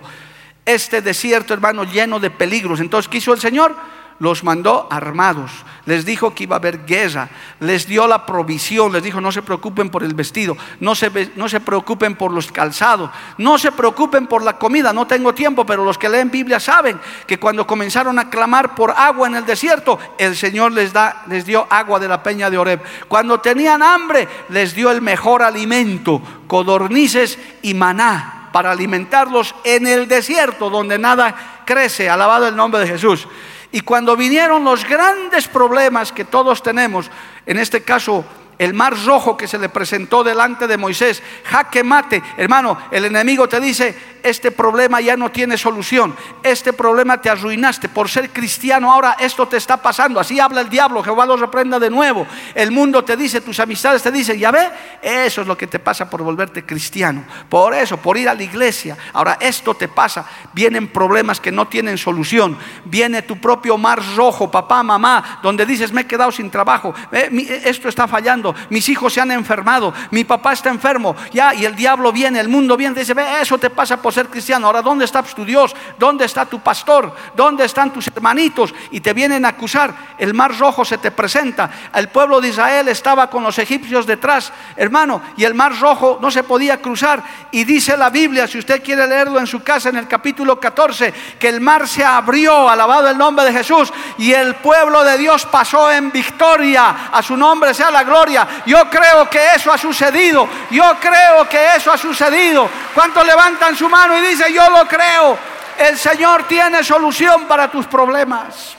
este 0.68 1.02
desierto, 1.02 1.54
hermano, 1.54 1.84
lleno 1.84 2.20
de 2.20 2.30
peligros, 2.30 2.80
entonces, 2.80 3.10
¿qué 3.10 3.18
hizo 3.18 3.34
el 3.34 3.40
Señor? 3.40 3.76
los 4.20 4.44
mandó 4.44 4.88
armados, 4.90 5.52
les 5.86 6.04
dijo 6.04 6.34
que 6.34 6.44
iba 6.44 6.56
a 6.56 6.60
haber 6.60 6.86
guerra, 6.86 7.30
les 7.60 7.86
dio 7.86 8.08
la 8.08 8.26
provisión, 8.26 8.92
les 8.92 9.04
dijo 9.04 9.22
no 9.22 9.32
se 9.32 9.44
preocupen 9.44 9.90
por 9.90 10.04
el 10.04 10.16
vestido, 10.16 10.58
no 10.80 10.96
se, 10.96 11.32
no 11.36 11.48
se 11.48 11.60
preocupen 11.60 12.16
por 12.16 12.32
los 12.32 12.52
calzados, 12.52 13.12
no 13.38 13.58
se 13.58 13.72
preocupen 13.72 14.26
por 14.26 14.44
la 14.44 14.58
comida, 14.58 14.92
no 14.92 15.06
tengo 15.06 15.34
tiempo, 15.34 15.66
pero 15.66 15.84
los 15.84 15.98
que 15.98 16.10
leen 16.10 16.32
Biblia 16.32 16.60
saben 16.60 17.00
que 17.28 17.40
cuando 17.40 17.68
comenzaron 17.68 18.18
a 18.18 18.30
clamar 18.30 18.74
por 18.74 18.92
agua 18.92 19.28
en 19.28 19.36
el 19.36 19.46
desierto, 19.46 20.00
el 20.18 20.36
Señor 20.36 20.72
les, 20.72 20.92
da, 20.92 21.24
les 21.28 21.46
dio 21.46 21.68
agua 21.70 22.00
de 22.00 22.08
la 22.08 22.24
peña 22.24 22.50
de 22.50 22.58
Oreb. 22.58 22.82
Cuando 23.08 23.40
tenían 23.40 23.84
hambre, 23.84 24.28
les 24.50 24.74
dio 24.74 24.90
el 24.90 25.02
mejor 25.02 25.44
alimento, 25.44 26.22
codornices 26.48 27.38
y 27.62 27.76
maná 27.76 28.37
para 28.52 28.72
alimentarlos 28.72 29.56
en 29.64 29.88
el 29.88 30.08
desierto 30.08 30.70
donde 30.70 30.98
nada 30.98 31.64
crece. 31.66 32.10
Alabado 32.10 32.48
el 32.48 32.56
nombre 32.56 32.82
de 32.82 32.88
Jesús. 32.88 33.28
Y 33.72 33.82
cuando 33.82 34.16
vinieron 34.16 34.64
los 34.64 34.88
grandes 34.88 35.48
problemas 35.48 36.12
que 36.12 36.26
todos 36.26 36.64
tenemos, 36.64 37.12
en 37.46 37.58
este 37.58 37.84
caso 37.84 38.24
el 38.58 38.74
mar 38.74 38.96
rojo 39.06 39.38
que 39.38 39.48
se 39.48 39.58
le 39.58 39.70
presentó 39.70 40.24
delante 40.24 40.68
de 40.68 40.78
Moisés, 40.78 41.22
jaque 41.46 41.84
mate, 41.84 42.24
hermano, 42.38 42.78
el 42.92 43.06
enemigo 43.06 43.48
te 43.48 43.60
dice, 43.60 43.96
este 44.24 44.52
problema 44.52 45.00
ya 45.00 45.16
no 45.16 45.32
tiene 45.32 45.58
solución, 45.58 46.16
este 46.44 46.74
problema 46.74 47.22
te 47.22 47.30
arruinaste 47.30 47.90
por 47.90 48.10
ser 48.10 48.32
cristiano, 48.32 48.92
ahora 48.92 49.16
esto 49.20 49.48
te 49.48 49.58
está 49.58 49.78
pasando, 49.78 50.20
así 50.20 50.40
habla 50.40 50.62
el 50.62 50.70
diablo, 50.70 51.04
Jehová 51.04 51.26
lo 51.26 51.38
reprenda 51.38 51.80
de 51.80 51.90
nuevo, 51.90 52.26
el 52.56 52.72
mundo 52.72 53.04
te 53.04 53.16
dice, 53.16 53.42
tus 53.42 53.60
amistades 53.60 54.02
te 54.02 54.12
dicen, 54.12 54.38
ya 54.38 54.52
ve, 54.52 54.70
eso 55.02 55.42
es 55.42 55.48
lo 55.48 55.58
que 55.58 55.68
te 55.68 55.80
pasa 55.80 56.10
por 56.10 56.24
volverte 56.24 56.66
cristiano, 56.66 57.24
por 57.50 57.74
eso, 57.74 57.98
por 57.98 58.18
ir 58.18 58.28
a 58.28 58.34
la 58.34 58.44
iglesia, 58.44 58.98
ahora 59.14 59.38
esto 59.40 59.76
te 59.76 59.88
pasa, 59.88 60.26
vienen 60.54 60.88
problemas 60.88 61.40
que 61.40 61.52
no 61.52 61.68
tienen 61.68 61.98
solución, 61.98 62.58
viene 62.86 63.22
tu 63.22 63.40
propio 63.40 63.78
mar 63.78 64.02
rojo, 64.16 64.50
papá, 64.50 64.84
mamá, 64.84 65.40
donde 65.44 65.66
dices, 65.66 65.92
me 65.92 66.02
he 66.02 66.08
quedado 66.08 66.32
sin 66.32 66.50
trabajo, 66.50 66.94
esto 67.12 67.90
está 67.90 68.08
fallando, 68.08 68.47
mis 68.70 68.88
hijos 68.90 69.14
se 69.14 69.22
han 69.22 69.32
enfermado, 69.32 69.94
mi 70.12 70.24
papá 70.24 70.54
está 70.54 70.70
enfermo, 70.70 71.16
ya, 71.32 71.54
y 71.54 71.66
el 71.66 71.76
diablo 71.76 72.12
viene, 72.12 72.40
el 72.40 72.50
mundo 72.50 72.78
viene, 72.78 73.00
dice, 73.00 73.14
ve, 73.14 73.42
eso 73.42 73.58
te 73.58 73.70
pasa 73.70 73.98
por 73.98 74.14
ser 74.14 74.28
cristiano. 74.28 74.68
Ahora, 74.68 74.82
¿dónde 74.82 75.06
está 75.06 75.24
tu 75.24 75.46
Dios? 75.46 75.76
¿Dónde 75.98 76.26
está 76.26 76.46
tu 76.46 76.60
pastor? 76.60 77.14
¿Dónde 77.36 77.66
están 77.66 77.92
tus 77.92 78.08
hermanitos? 78.08 78.74
Y 78.92 79.00
te 79.00 79.14
vienen 79.14 79.46
a 79.46 79.50
acusar. 79.50 79.94
El 80.18 80.34
mar 80.34 80.58
rojo 80.58 80.86
se 80.86 80.98
te 80.98 81.12
presenta. 81.12 81.70
El 81.94 82.10
pueblo 82.10 82.42
de 82.42 82.50
Israel 82.50 82.88
estaba 82.88 83.30
con 83.30 83.44
los 83.44 83.58
egipcios 83.60 84.06
detrás, 84.06 84.52
hermano, 84.76 85.22
y 85.38 85.44
el 85.44 85.54
mar 85.54 85.78
rojo 85.80 86.20
no 86.22 86.32
se 86.32 86.44
podía 86.44 86.82
cruzar. 86.82 87.24
Y 87.52 87.64
dice 87.64 87.98
la 87.98 88.10
Biblia, 88.10 88.48
si 88.48 88.58
usted 88.58 88.84
quiere 88.84 89.08
leerlo 89.08 89.40
en 89.40 89.48
su 89.48 89.62
casa, 89.62 89.90
en 89.90 89.98
el 89.98 90.08
capítulo 90.08 90.60
14, 90.60 91.14
que 91.40 91.50
el 91.50 91.62
mar 91.62 91.88
se 91.88 92.04
abrió, 92.04 92.70
alabado 92.70 93.10
el 93.10 93.18
nombre 93.18 93.46
de 93.46 93.54
Jesús, 93.54 93.92
y 94.18 94.32
el 94.34 94.56
pueblo 94.56 95.04
de 95.04 95.18
Dios 95.18 95.46
pasó 95.46 95.92
en 95.92 96.12
victoria. 96.12 97.10
A 97.12 97.22
su 97.22 97.38
nombre 97.38 97.74
sea 97.74 97.92
la 97.92 98.04
gloria. 98.04 98.37
Yo 98.66 98.90
creo 98.90 99.30
que 99.30 99.54
eso 99.56 99.72
ha 99.72 99.78
sucedido. 99.78 100.48
Yo 100.70 100.96
creo 101.00 101.48
que 101.48 101.76
eso 101.76 101.92
ha 101.92 101.98
sucedido. 101.98 102.70
¿Cuántos 102.94 103.26
levantan 103.26 103.76
su 103.76 103.88
mano 103.88 104.18
y 104.18 104.22
dicen, 104.22 104.54
yo 104.54 104.70
lo 104.70 104.88
creo? 104.88 105.38
El 105.78 105.98
Señor 105.98 106.44
tiene 106.44 106.84
solución 106.84 107.46
para 107.46 107.70
tus 107.70 107.86
problemas. 107.86 108.76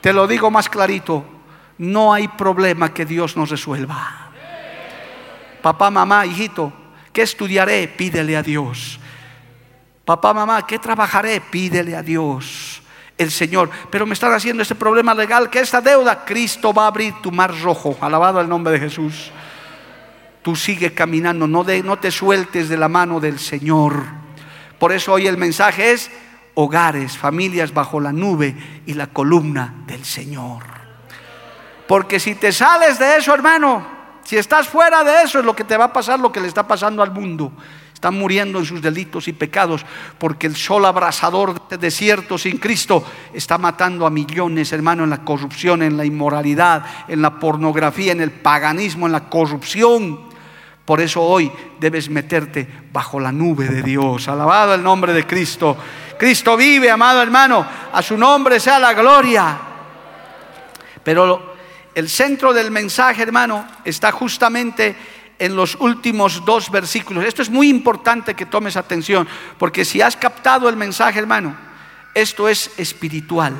Te 0.00 0.12
lo 0.12 0.26
digo 0.26 0.50
más 0.50 0.68
clarito. 0.68 1.24
No 1.78 2.12
hay 2.12 2.28
problema 2.28 2.92
que 2.92 3.04
Dios 3.04 3.36
no 3.36 3.46
resuelva. 3.46 4.30
Papá, 5.62 5.90
mamá, 5.90 6.24
hijito, 6.26 6.72
¿qué 7.12 7.22
estudiaré? 7.22 7.88
Pídele 7.88 8.36
a 8.36 8.42
Dios. 8.42 9.00
Papá, 10.04 10.32
mamá, 10.32 10.66
¿qué 10.66 10.78
trabajaré? 10.78 11.40
Pídele 11.40 11.96
a 11.96 12.02
Dios 12.02 12.75
el 13.18 13.30
Señor. 13.30 13.70
Pero 13.90 14.06
me 14.06 14.14
están 14.14 14.32
haciendo 14.32 14.62
este 14.62 14.74
problema 14.74 15.14
legal, 15.14 15.50
que 15.50 15.60
esta 15.60 15.80
deuda, 15.80 16.24
Cristo 16.24 16.72
va 16.72 16.84
a 16.84 16.88
abrir 16.88 17.14
tu 17.22 17.32
mar 17.32 17.52
rojo. 17.60 17.96
Alabado 18.00 18.40
el 18.40 18.48
nombre 18.48 18.72
de 18.72 18.80
Jesús. 18.80 19.30
Tú 20.42 20.54
sigue 20.54 20.94
caminando, 20.94 21.46
no, 21.46 21.64
no 21.64 21.98
te 21.98 22.10
sueltes 22.10 22.68
de 22.68 22.76
la 22.76 22.88
mano 22.88 23.18
del 23.18 23.38
Señor. 23.38 24.04
Por 24.78 24.92
eso 24.92 25.12
hoy 25.12 25.26
el 25.26 25.36
mensaje 25.36 25.92
es 25.92 26.10
hogares, 26.54 27.18
familias 27.18 27.74
bajo 27.74 28.00
la 28.00 28.12
nube 28.12 28.56
y 28.86 28.94
la 28.94 29.08
columna 29.08 29.74
del 29.86 30.04
Señor. 30.04 30.62
Porque 31.88 32.20
si 32.20 32.34
te 32.34 32.52
sales 32.52 32.98
de 32.98 33.16
eso, 33.16 33.34
hermano, 33.34 33.86
si 34.24 34.36
estás 34.36 34.68
fuera 34.68 35.04
de 35.04 35.22
eso, 35.22 35.38
es 35.38 35.44
lo 35.44 35.54
que 35.54 35.64
te 35.64 35.76
va 35.76 35.84
a 35.84 35.92
pasar, 35.92 36.18
lo 36.18 36.32
que 36.32 36.40
le 36.40 36.48
está 36.48 36.66
pasando 36.66 37.02
al 37.02 37.12
mundo. 37.12 37.52
Están 37.96 38.18
muriendo 38.18 38.58
en 38.58 38.66
sus 38.66 38.82
delitos 38.82 39.26
y 39.26 39.32
pecados 39.32 39.80
porque 40.18 40.46
el 40.46 40.54
sol 40.54 40.84
abrasador 40.84 41.54
de 41.54 41.60
este 41.62 41.78
desierto 41.78 42.36
sin 42.36 42.58
Cristo 42.58 43.02
está 43.32 43.56
matando 43.56 44.04
a 44.04 44.10
millones, 44.10 44.70
hermano, 44.74 45.04
en 45.04 45.08
la 45.08 45.24
corrupción, 45.24 45.82
en 45.82 45.96
la 45.96 46.04
inmoralidad, 46.04 46.84
en 47.08 47.22
la 47.22 47.38
pornografía, 47.38 48.12
en 48.12 48.20
el 48.20 48.32
paganismo, 48.32 49.06
en 49.06 49.12
la 49.12 49.30
corrupción. 49.30 50.20
Por 50.84 51.00
eso 51.00 51.22
hoy 51.22 51.50
debes 51.80 52.10
meterte 52.10 52.68
bajo 52.92 53.18
la 53.18 53.32
nube 53.32 53.66
de 53.66 53.80
Dios. 53.80 54.28
Alabado 54.28 54.74
el 54.74 54.82
nombre 54.82 55.14
de 55.14 55.26
Cristo. 55.26 55.74
Cristo 56.18 56.54
vive, 56.54 56.90
amado 56.90 57.22
hermano. 57.22 57.66
A 57.94 58.02
su 58.02 58.18
nombre 58.18 58.60
sea 58.60 58.78
la 58.78 58.92
gloria. 58.92 59.58
Pero 61.02 61.54
el 61.94 62.10
centro 62.10 62.52
del 62.52 62.70
mensaje, 62.70 63.22
hermano, 63.22 63.66
está 63.86 64.12
justamente 64.12 64.94
en 65.38 65.56
los 65.56 65.76
últimos 65.76 66.44
dos 66.44 66.70
versículos. 66.70 67.24
Esto 67.24 67.42
es 67.42 67.50
muy 67.50 67.68
importante 67.68 68.34
que 68.34 68.46
tomes 68.46 68.76
atención, 68.76 69.28
porque 69.58 69.84
si 69.84 70.00
has 70.00 70.16
captado 70.16 70.68
el 70.68 70.76
mensaje, 70.76 71.18
hermano, 71.18 71.56
esto 72.14 72.48
es 72.48 72.70
espiritual. 72.78 73.54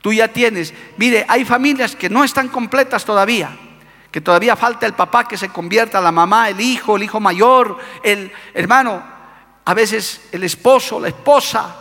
Tú 0.00 0.12
ya 0.12 0.28
tienes, 0.28 0.72
mire, 0.96 1.26
hay 1.28 1.44
familias 1.44 1.96
que 1.96 2.08
no 2.08 2.24
están 2.24 2.48
completas 2.48 3.04
todavía, 3.04 3.56
que 4.10 4.20
todavía 4.20 4.56
falta 4.56 4.86
el 4.86 4.94
papá 4.94 5.26
que 5.26 5.36
se 5.36 5.48
convierta, 5.48 6.00
la 6.00 6.12
mamá, 6.12 6.48
el 6.48 6.60
hijo, 6.60 6.96
el 6.96 7.02
hijo 7.02 7.20
mayor, 7.20 7.76
el 8.02 8.32
hermano, 8.54 9.02
a 9.64 9.74
veces 9.74 10.28
el 10.32 10.44
esposo, 10.44 11.00
la 11.00 11.08
esposa, 11.08 11.74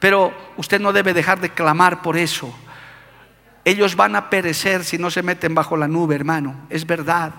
pero 0.00 0.34
usted 0.56 0.80
no 0.80 0.92
debe 0.92 1.14
dejar 1.14 1.40
de 1.40 1.50
clamar 1.50 2.02
por 2.02 2.16
eso. 2.16 2.52
Ellos 3.64 3.96
van 3.96 4.14
a 4.16 4.28
perecer 4.28 4.84
si 4.84 4.98
no 4.98 5.10
se 5.10 5.22
meten 5.22 5.54
bajo 5.54 5.76
la 5.76 5.88
nube, 5.88 6.14
hermano. 6.14 6.66
Es 6.68 6.86
verdad. 6.86 7.32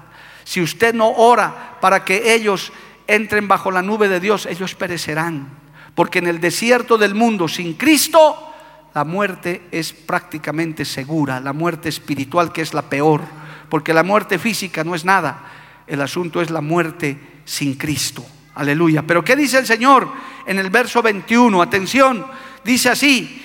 Si 0.45 0.61
usted 0.61 0.93
no 0.93 1.09
ora 1.09 1.77
para 1.81 2.05
que 2.05 2.33
ellos 2.33 2.71
entren 3.07 3.47
bajo 3.47 3.71
la 3.71 3.81
nube 3.81 4.07
de 4.07 4.19
Dios, 4.19 4.45
ellos 4.45 4.75
perecerán. 4.75 5.49
Porque 5.95 6.19
en 6.19 6.27
el 6.27 6.39
desierto 6.39 6.97
del 6.97 7.15
mundo 7.15 7.47
sin 7.47 7.73
Cristo, 7.73 8.53
la 8.93 9.03
muerte 9.03 9.63
es 9.71 9.91
prácticamente 9.91 10.85
segura. 10.85 11.39
La 11.39 11.51
muerte 11.51 11.89
espiritual 11.89 12.53
que 12.53 12.61
es 12.61 12.73
la 12.73 12.83
peor. 12.83 13.21
Porque 13.69 13.93
la 13.93 14.03
muerte 14.03 14.37
física 14.37 14.83
no 14.83 14.93
es 14.93 15.03
nada. 15.03 15.51
El 15.87 15.99
asunto 16.01 16.41
es 16.41 16.51
la 16.51 16.61
muerte 16.61 17.17
sin 17.43 17.73
Cristo. 17.73 18.23
Aleluya. 18.53 19.01
Pero 19.01 19.23
¿qué 19.23 19.35
dice 19.35 19.57
el 19.57 19.65
Señor 19.65 20.07
en 20.45 20.59
el 20.59 20.69
verso 20.69 21.01
21? 21.01 21.61
Atención, 21.61 22.25
dice 22.63 22.89
así, 22.89 23.43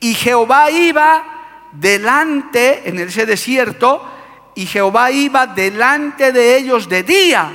y 0.00 0.14
Jehová 0.14 0.70
iba 0.70 1.68
delante 1.72 2.88
en 2.88 2.98
ese 2.98 3.24
desierto 3.24 4.11
y 4.54 4.66
Jehová 4.66 5.10
iba 5.10 5.46
delante 5.46 6.32
de 6.32 6.56
ellos 6.56 6.88
de 6.88 7.02
día 7.02 7.50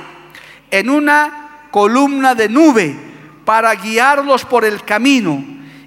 en 0.70 0.90
una 0.90 1.68
columna 1.70 2.34
de 2.34 2.48
nube 2.48 2.96
para 3.44 3.74
guiarlos 3.74 4.44
por 4.44 4.64
el 4.64 4.82
camino 4.84 5.42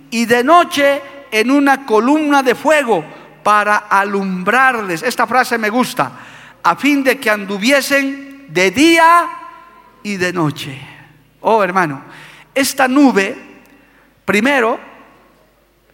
y 0.09 0.25
de 0.25 0.43
noche 0.43 1.01
en 1.31 1.51
una 1.51 1.85
columna 1.85 2.43
de 2.43 2.55
fuego 2.55 3.03
para 3.43 3.77
alumbrarles. 3.77 5.03
Esta 5.03 5.27
frase 5.27 5.57
me 5.57 5.69
gusta, 5.69 6.11
a 6.63 6.75
fin 6.75 7.03
de 7.03 7.19
que 7.19 7.29
anduviesen 7.29 8.45
de 8.49 8.71
día 8.71 9.29
y 10.03 10.17
de 10.17 10.33
noche. 10.33 10.79
Oh 11.41 11.63
hermano, 11.63 12.03
esta 12.53 12.87
nube 12.87 13.35
primero 14.25 14.79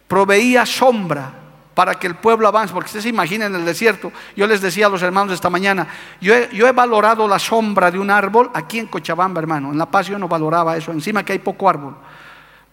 proveía 0.06 0.64
sombra 0.66 1.37
para 1.78 1.94
que 1.94 2.08
el 2.08 2.16
pueblo 2.16 2.48
avance, 2.48 2.74
porque 2.74 2.88
ustedes 2.88 3.04
se 3.04 3.08
imaginen 3.08 3.54
en 3.54 3.60
el 3.60 3.64
desierto, 3.64 4.10
yo 4.34 4.48
les 4.48 4.60
decía 4.60 4.86
a 4.86 4.88
los 4.88 5.00
hermanos 5.00 5.32
esta 5.32 5.48
mañana, 5.48 5.86
yo 6.20 6.34
he, 6.34 6.72
valorado 6.72 7.28
la 7.28 7.38
sombra 7.38 7.88
de 7.88 8.00
un 8.00 8.10
árbol 8.10 8.50
aquí 8.52 8.80
en 8.80 8.88
Cochabamba, 8.88 9.40
hermano, 9.40 9.70
en 9.70 9.78
La 9.78 9.86
Paz 9.86 10.08
yo 10.08 10.18
no 10.18 10.26
valoraba 10.26 10.76
eso, 10.76 10.90
encima 10.90 11.24
que 11.24 11.34
hay 11.34 11.38
poco 11.38 11.68
árbol, 11.68 11.94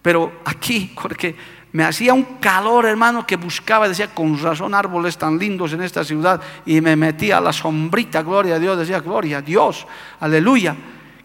pero 0.02 0.40
aquí, 0.44 0.92
porque 1.00 1.36
me 1.70 1.84
hacía 1.84 2.14
un 2.14 2.24
calor, 2.40 2.84
hermano, 2.84 3.24
que 3.24 3.36
buscaba, 3.36 3.88
decía, 3.88 4.12
con 4.12 4.42
razón 4.42 4.74
árboles 4.74 5.16
tan 5.16 5.38
lindos 5.38 5.72
en 5.72 5.82
esta 5.82 6.02
ciudad, 6.02 6.40
y 6.64 6.80
me 6.80 6.96
metía 6.96 7.38
a 7.38 7.40
la 7.40 7.52
sombrita, 7.52 8.22
gloria 8.22 8.56
a 8.56 8.58
Dios, 8.58 8.76
decía, 8.76 8.98
gloria 8.98 9.38
a 9.38 9.42
Dios, 9.42 9.86
aleluya, 10.18 10.74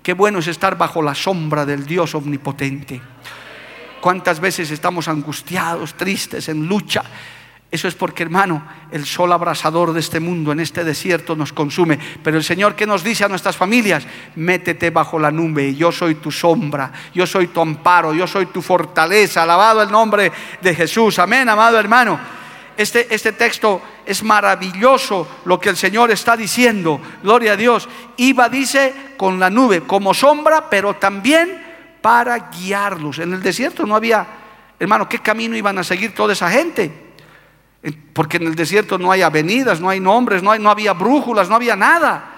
qué 0.03 0.13
bueno 0.13 0.37
es 0.37 0.47
estar 0.47 0.77
bajo 0.77 1.01
la 1.01 1.15
sombra 1.15 1.65
del 1.65 1.87
Dios 1.87 2.13
omnipotente. 2.13 3.01
¿Cuántas 3.99 4.39
veces 4.39 4.69
estamos 4.69 5.07
angustiados, 5.07 5.95
tristes, 5.95 6.47
en 6.47 6.67
lucha? 6.67 7.01
Eso 7.71 7.87
es 7.87 7.95
porque, 7.95 8.23
hermano, 8.23 8.67
el 8.91 9.05
sol 9.05 9.31
abrasador 9.31 9.93
de 9.93 10.01
este 10.01 10.19
mundo, 10.19 10.51
en 10.51 10.59
este 10.59 10.83
desierto, 10.83 11.37
nos 11.37 11.53
consume. 11.53 11.97
Pero 12.21 12.35
el 12.35 12.43
Señor, 12.43 12.75
¿qué 12.75 12.85
nos 12.85 13.01
dice 13.01 13.23
a 13.23 13.29
nuestras 13.29 13.55
familias? 13.55 14.05
Métete 14.35 14.89
bajo 14.89 15.17
la 15.17 15.31
nube, 15.31 15.73
yo 15.73 15.89
soy 15.89 16.15
tu 16.15 16.31
sombra, 16.31 16.91
yo 17.13 17.25
soy 17.25 17.47
tu 17.47 17.61
amparo, 17.61 18.13
yo 18.13 18.27
soy 18.27 18.47
tu 18.47 18.61
fortaleza. 18.61 19.43
Alabado 19.43 19.81
el 19.81 19.89
nombre 19.89 20.33
de 20.61 20.75
Jesús. 20.75 21.17
Amén, 21.17 21.47
amado 21.47 21.79
hermano. 21.79 22.19
Este, 22.75 23.13
este 23.13 23.31
texto 23.31 23.81
es 24.05 24.21
maravilloso 24.21 25.25
lo 25.45 25.57
que 25.57 25.69
el 25.69 25.77
Señor 25.77 26.11
está 26.11 26.35
diciendo. 26.35 26.99
Gloria 27.23 27.53
a 27.53 27.57
Dios. 27.57 27.87
Iba, 28.17 28.49
dice, 28.49 29.13
con 29.15 29.39
la 29.39 29.49
nube 29.49 29.81
como 29.81 30.13
sombra, 30.13 30.69
pero 30.69 30.95
también 30.95 31.63
para 32.01 32.49
guiarlos. 32.49 33.19
En 33.19 33.31
el 33.31 33.41
desierto 33.41 33.85
no 33.85 33.95
había, 33.95 34.27
hermano, 34.77 35.07
¿qué 35.07 35.19
camino 35.19 35.55
iban 35.55 35.77
a 35.77 35.85
seguir 35.85 36.13
toda 36.13 36.33
esa 36.33 36.49
gente? 36.49 37.10
Porque 38.13 38.37
en 38.37 38.47
el 38.47 38.55
desierto 38.55 38.97
no 38.97 39.11
hay 39.11 39.21
avenidas, 39.21 39.79
no 39.79 39.89
hay 39.89 39.99
nombres, 39.99 40.43
no 40.43 40.69
había 40.69 40.93
brújulas, 40.93 41.49
no 41.49 41.55
había 41.55 41.75
nada. 41.75 42.31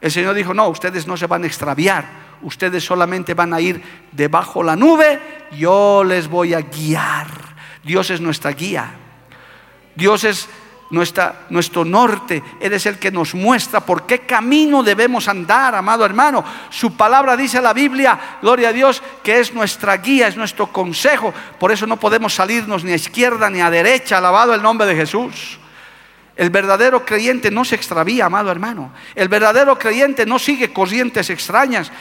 El 0.00 0.10
Señor 0.10 0.34
dijo, 0.34 0.54
no, 0.54 0.68
ustedes 0.68 1.06
no 1.06 1.16
se 1.16 1.26
van 1.26 1.44
a 1.44 1.46
extraviar, 1.46 2.04
ustedes 2.42 2.84
solamente 2.84 3.34
van 3.34 3.54
a 3.54 3.60
ir 3.60 3.82
debajo 4.12 4.62
la 4.62 4.76
nube, 4.76 5.18
yo 5.58 6.04
les 6.04 6.28
voy 6.28 6.54
a 6.54 6.60
guiar. 6.60 7.26
Dios 7.82 8.10
es 8.10 8.20
nuestra 8.20 8.52
guía. 8.52 8.94
Dios 9.94 10.24
es 10.24 10.48
nuestro 10.94 11.84
norte. 11.84 12.42
Es 12.60 12.86
el 12.86 12.98
que 12.98 13.10
nos 13.10 13.34
muestra 13.34 13.80
por 13.80 14.06
qué 14.06 14.20
camino 14.20 14.82
debemos 14.82 15.28
andar, 15.28 15.74
amado 15.74 16.04
hermano. 16.04 16.44
Su 16.70 16.96
palabra 16.96 17.36
dice 17.36 17.60
la 17.60 17.72
Biblia, 17.72 18.38
gloria 18.40 18.68
a 18.68 18.72
Dios, 18.72 19.02
que 19.22 19.40
es 19.40 19.52
nuestra 19.52 19.96
guía, 19.98 20.28
es 20.28 20.36
nuestro 20.36 20.68
consejo. 20.68 21.34
Por 21.58 21.72
eso 21.72 21.86
no 21.86 21.98
podemos 21.98 22.34
salirnos 22.34 22.84
ni 22.84 22.92
a 22.92 22.96
izquierda 22.96 23.50
ni 23.50 23.60
a 23.60 23.70
derecha, 23.70 24.18
alabado 24.18 24.54
el 24.54 24.62
nombre 24.62 24.86
de 24.86 24.96
Jesús. 24.96 25.58
El 26.36 26.50
verdadero 26.50 27.04
creyente 27.04 27.50
no 27.50 27.64
se 27.64 27.74
extravía, 27.74 28.26
amado 28.26 28.50
hermano. 28.50 28.92
El 29.14 29.28
verdadero 29.28 29.78
creyente 29.78 30.26
no 30.26 30.38
sigue 30.38 30.72
corrientes 30.72 31.30
extrañas. 31.30 31.92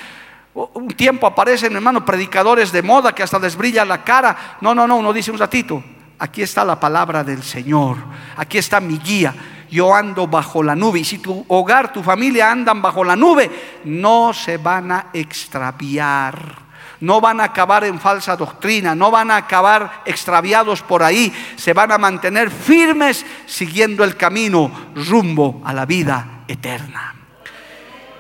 Un 0.53 0.87
tiempo 0.89 1.27
aparecen, 1.27 1.75
hermano, 1.75 2.05
predicadores 2.05 2.71
de 2.71 2.83
moda 2.83 3.13
que 3.13 3.23
hasta 3.23 3.39
les 3.39 3.55
brilla 3.55 3.85
la 3.85 4.03
cara. 4.03 4.57
No, 4.61 4.73
no, 4.73 4.87
no, 4.87 4.97
uno 4.97 5.13
dice 5.13 5.31
un 5.31 5.39
ratito 5.39 5.83
aquí 6.23 6.41
está 6.41 6.63
la 6.63 6.79
palabra 6.79 7.21
del 7.21 7.43
Señor, 7.43 7.97
aquí 8.37 8.57
está 8.57 8.79
mi 8.79 8.97
guía. 8.97 9.35
Yo 9.69 9.93
ando 9.93 10.25
bajo 10.25 10.63
la 10.63 10.73
nube 10.73 10.99
y 10.99 11.03
si 11.03 11.17
tu 11.17 11.43
hogar, 11.49 11.91
tu 11.91 12.01
familia 12.01 12.49
andan 12.49 12.81
bajo 12.81 13.03
la 13.03 13.17
nube, 13.17 13.51
no 13.83 14.31
se 14.31 14.55
van 14.57 14.91
a 14.93 15.07
extraviar. 15.11 16.63
No 17.01 17.19
van 17.19 17.41
a 17.41 17.45
acabar 17.45 17.83
en 17.83 17.99
falsa 17.99 18.37
doctrina, 18.37 18.95
no 18.95 19.11
van 19.11 19.31
a 19.31 19.35
acabar 19.35 20.03
extraviados 20.05 20.81
por 20.81 21.03
ahí, 21.03 21.33
se 21.57 21.73
van 21.73 21.91
a 21.91 21.97
mantener 21.97 22.49
firmes 22.49 23.25
siguiendo 23.45 24.05
el 24.05 24.15
camino 24.15 24.71
rumbo 24.95 25.61
a 25.65 25.73
la 25.73 25.85
vida 25.85 26.45
eterna. 26.47 27.15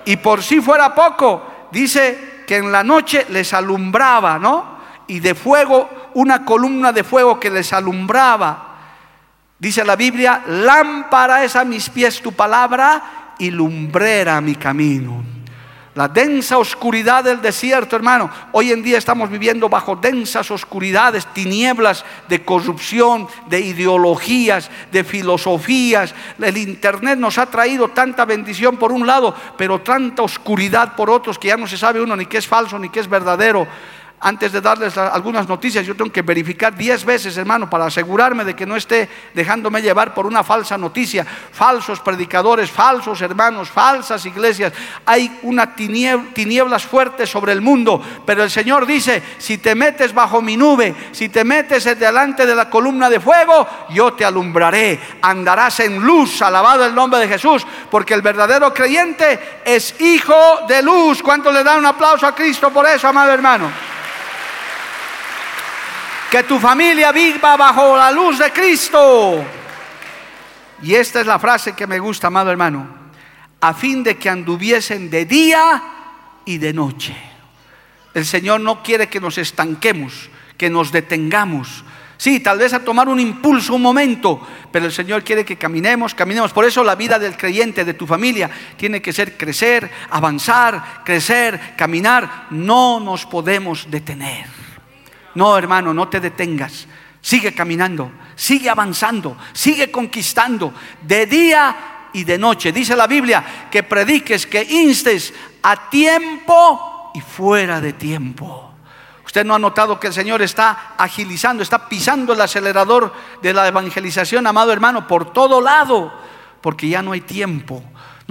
Y 0.03 0.17
por 0.17 0.43
si 0.43 0.59
fuera 0.59 0.93
poco, 0.93 1.69
dice 1.71 2.43
que 2.45 2.57
en 2.57 2.69
la 2.69 2.83
noche 2.83 3.27
les 3.29 3.53
alumbraba, 3.53 4.37
¿no? 4.37 4.72
Y 5.07 5.19
de 5.19 5.35
fuego 5.35 5.89
una 6.13 6.45
columna 6.45 6.91
de 6.91 7.03
fuego 7.03 7.39
que 7.39 7.49
les 7.49 7.73
alumbraba. 7.73 8.69
Dice 9.59 9.83
la 9.85 9.95
Biblia, 9.95 10.43
lámpara 10.47 11.43
es 11.43 11.55
a 11.55 11.63
mis 11.63 11.89
pies 11.89 12.21
tu 12.21 12.33
palabra 12.33 13.35
y 13.39 13.49
lumbrera 13.51 14.41
mi 14.41 14.55
camino. 14.55 15.23
La 15.95 16.07
densa 16.07 16.57
oscuridad 16.57 17.23
del 17.23 17.39
desierto, 17.39 17.95
hermano. 17.95 18.29
Hoy 18.51 18.71
en 18.71 18.81
día 18.81 18.97
estamos 18.97 19.29
viviendo 19.29 19.69
bajo 19.69 19.95
densas 19.95 20.49
oscuridades, 20.49 21.27
tinieblas 21.27 22.03
de 22.27 22.43
corrupción, 22.43 23.27
de 23.47 23.59
ideologías, 23.59 24.71
de 24.91 25.03
filosofías. 25.03 26.15
El 26.41 26.57
Internet 26.57 27.19
nos 27.19 27.37
ha 27.37 27.45
traído 27.45 27.89
tanta 27.89 28.25
bendición 28.25 28.77
por 28.77 28.91
un 28.91 29.05
lado, 29.05 29.35
pero 29.55 29.81
tanta 29.81 30.23
oscuridad 30.23 30.95
por 30.95 31.11
otros 31.11 31.37
que 31.37 31.49
ya 31.49 31.57
no 31.57 31.67
se 31.67 31.77
sabe 31.77 32.01
uno 32.01 32.15
ni 32.15 32.25
qué 32.25 32.39
es 32.39 32.47
falso 32.47 32.79
ni 32.79 32.89
qué 32.89 32.99
es 32.99 33.07
verdadero 33.07 33.67
antes 34.23 34.53
de 34.53 34.61
darles 34.61 34.97
algunas 34.97 35.49
noticias, 35.49 35.85
yo 35.85 35.95
tengo 35.95 36.11
que 36.11 36.21
verificar 36.21 36.73
diez 36.73 37.03
veces, 37.03 37.35
hermano, 37.35 37.69
para 37.69 37.87
asegurarme 37.87 38.45
de 38.45 38.55
que 38.55 38.65
no 38.65 38.77
esté 38.77 39.09
dejándome 39.33 39.81
llevar 39.81 40.13
por 40.13 40.25
una 40.25 40.45
falsa 40.45 40.77
noticia. 40.77 41.25
Falsos 41.25 41.99
predicadores, 41.99 42.71
falsos 42.71 43.21
hermanos, 43.21 43.69
falsas 43.69 44.25
iglesias. 44.25 44.71
Hay 45.05 45.39
una 45.43 45.75
tinieblas 45.75 46.85
fuertes 46.85 47.29
sobre 47.29 47.51
el 47.51 47.59
mundo, 47.59 48.01
pero 48.25 48.43
el 48.43 48.49
Señor 48.49 48.85
dice, 48.85 49.21
si 49.37 49.57
te 49.57 49.75
metes 49.75 50.13
bajo 50.13 50.41
mi 50.41 50.55
nube, 50.55 50.95
si 51.11 51.27
te 51.27 51.43
metes 51.43 51.83
delante 51.99 52.45
de 52.45 52.55
la 52.55 52.69
columna 52.69 53.09
de 53.09 53.19
fuego, 53.19 53.67
yo 53.89 54.13
te 54.13 54.23
alumbraré. 54.23 55.01
Andarás 55.21 55.81
en 55.81 56.01
luz, 56.01 56.41
alabado 56.41 56.85
el 56.85 56.95
nombre 56.95 57.19
de 57.19 57.27
Jesús, 57.27 57.67
porque 57.91 58.13
el 58.13 58.21
verdadero 58.21 58.73
creyente 58.73 59.59
es 59.65 59.99
hijo 59.99 60.65
de 60.65 60.81
luz. 60.81 61.21
¿Cuánto 61.21 61.51
le 61.51 61.61
da 61.61 61.75
un 61.75 61.85
aplauso 61.85 62.25
a 62.25 62.33
Cristo 62.33 62.69
por 62.69 62.85
eso, 62.85 63.09
amado 63.09 63.33
hermano? 63.33 63.69
Que 66.33 66.41
tu 66.41 66.57
familia 66.57 67.11
viva 67.11 67.55
bajo 67.55 67.95
la 67.95 68.09
luz 68.09 68.39
de 68.39 68.51
Cristo. 68.51 69.45
Y 70.81 70.95
esta 70.95 71.21
es 71.21 71.27
la 71.27 71.37
frase 71.37 71.73
que 71.73 71.85
me 71.85 71.99
gusta, 71.99 72.25
amado 72.25 72.49
hermano, 72.49 72.87
a 73.61 73.71
fin 73.75 74.01
de 74.01 74.17
que 74.17 74.29
anduviesen 74.29 75.11
de 75.11 75.25
día 75.25 75.83
y 76.43 76.57
de 76.57 76.73
noche. 76.73 77.15
El 78.15 78.25
Señor 78.25 78.61
no 78.61 78.81
quiere 78.81 79.09
que 79.09 79.19
nos 79.19 79.37
estanquemos, 79.37 80.31
que 80.57 80.71
nos 80.71 80.91
detengamos, 80.91 81.83
Sí, 82.15 82.39
tal 82.39 82.57
vez 82.57 82.71
a 82.71 82.85
tomar 82.85 83.09
un 83.09 83.19
impulso, 83.19 83.75
un 83.75 83.81
momento, 83.81 84.47
pero 84.71 84.85
el 84.85 84.93
Señor 84.93 85.25
quiere 85.25 85.43
que 85.43 85.57
caminemos, 85.57 86.15
caminemos. 86.15 86.53
Por 86.53 86.63
eso 86.63 86.81
la 86.81 86.95
vida 86.95 87.19
del 87.19 87.35
creyente, 87.35 87.83
de 87.83 87.95
tu 87.95 88.07
familia, 88.07 88.49
tiene 88.77 89.01
que 89.01 89.11
ser 89.11 89.35
crecer, 89.35 89.91
avanzar, 90.09 91.03
crecer, 91.03 91.75
caminar. 91.75 92.47
No 92.51 93.01
nos 93.01 93.25
podemos 93.25 93.91
detener. 93.91 94.62
No, 95.35 95.57
hermano, 95.57 95.93
no 95.93 96.07
te 96.07 96.19
detengas. 96.19 96.87
Sigue 97.21 97.53
caminando, 97.53 98.11
sigue 98.35 98.69
avanzando, 98.69 99.37
sigue 99.53 99.89
conquistando 99.89 100.73
de 101.01 101.25
día 101.25 101.75
y 102.11 102.23
de 102.23 102.37
noche. 102.37 102.71
Dice 102.71 102.95
la 102.95 103.07
Biblia 103.07 103.67
que 103.71 103.83
prediques, 103.83 104.45
que 104.45 104.61
instes 104.63 105.33
a 105.61 105.89
tiempo 105.89 107.11
y 107.13 107.21
fuera 107.21 107.79
de 107.79 107.93
tiempo. 107.93 108.71
Usted 109.25 109.45
no 109.45 109.55
ha 109.55 109.59
notado 109.59 109.99
que 109.99 110.07
el 110.07 110.13
Señor 110.13 110.41
está 110.41 110.95
agilizando, 110.97 111.63
está 111.63 111.87
pisando 111.87 112.33
el 112.33 112.41
acelerador 112.41 113.13
de 113.41 113.53
la 113.53 113.67
evangelización, 113.67 114.45
amado 114.45 114.71
hermano, 114.71 115.07
por 115.07 115.31
todo 115.31 115.61
lado, 115.61 116.13
porque 116.61 116.89
ya 116.89 117.01
no 117.01 117.13
hay 117.13 117.21
tiempo. 117.21 117.83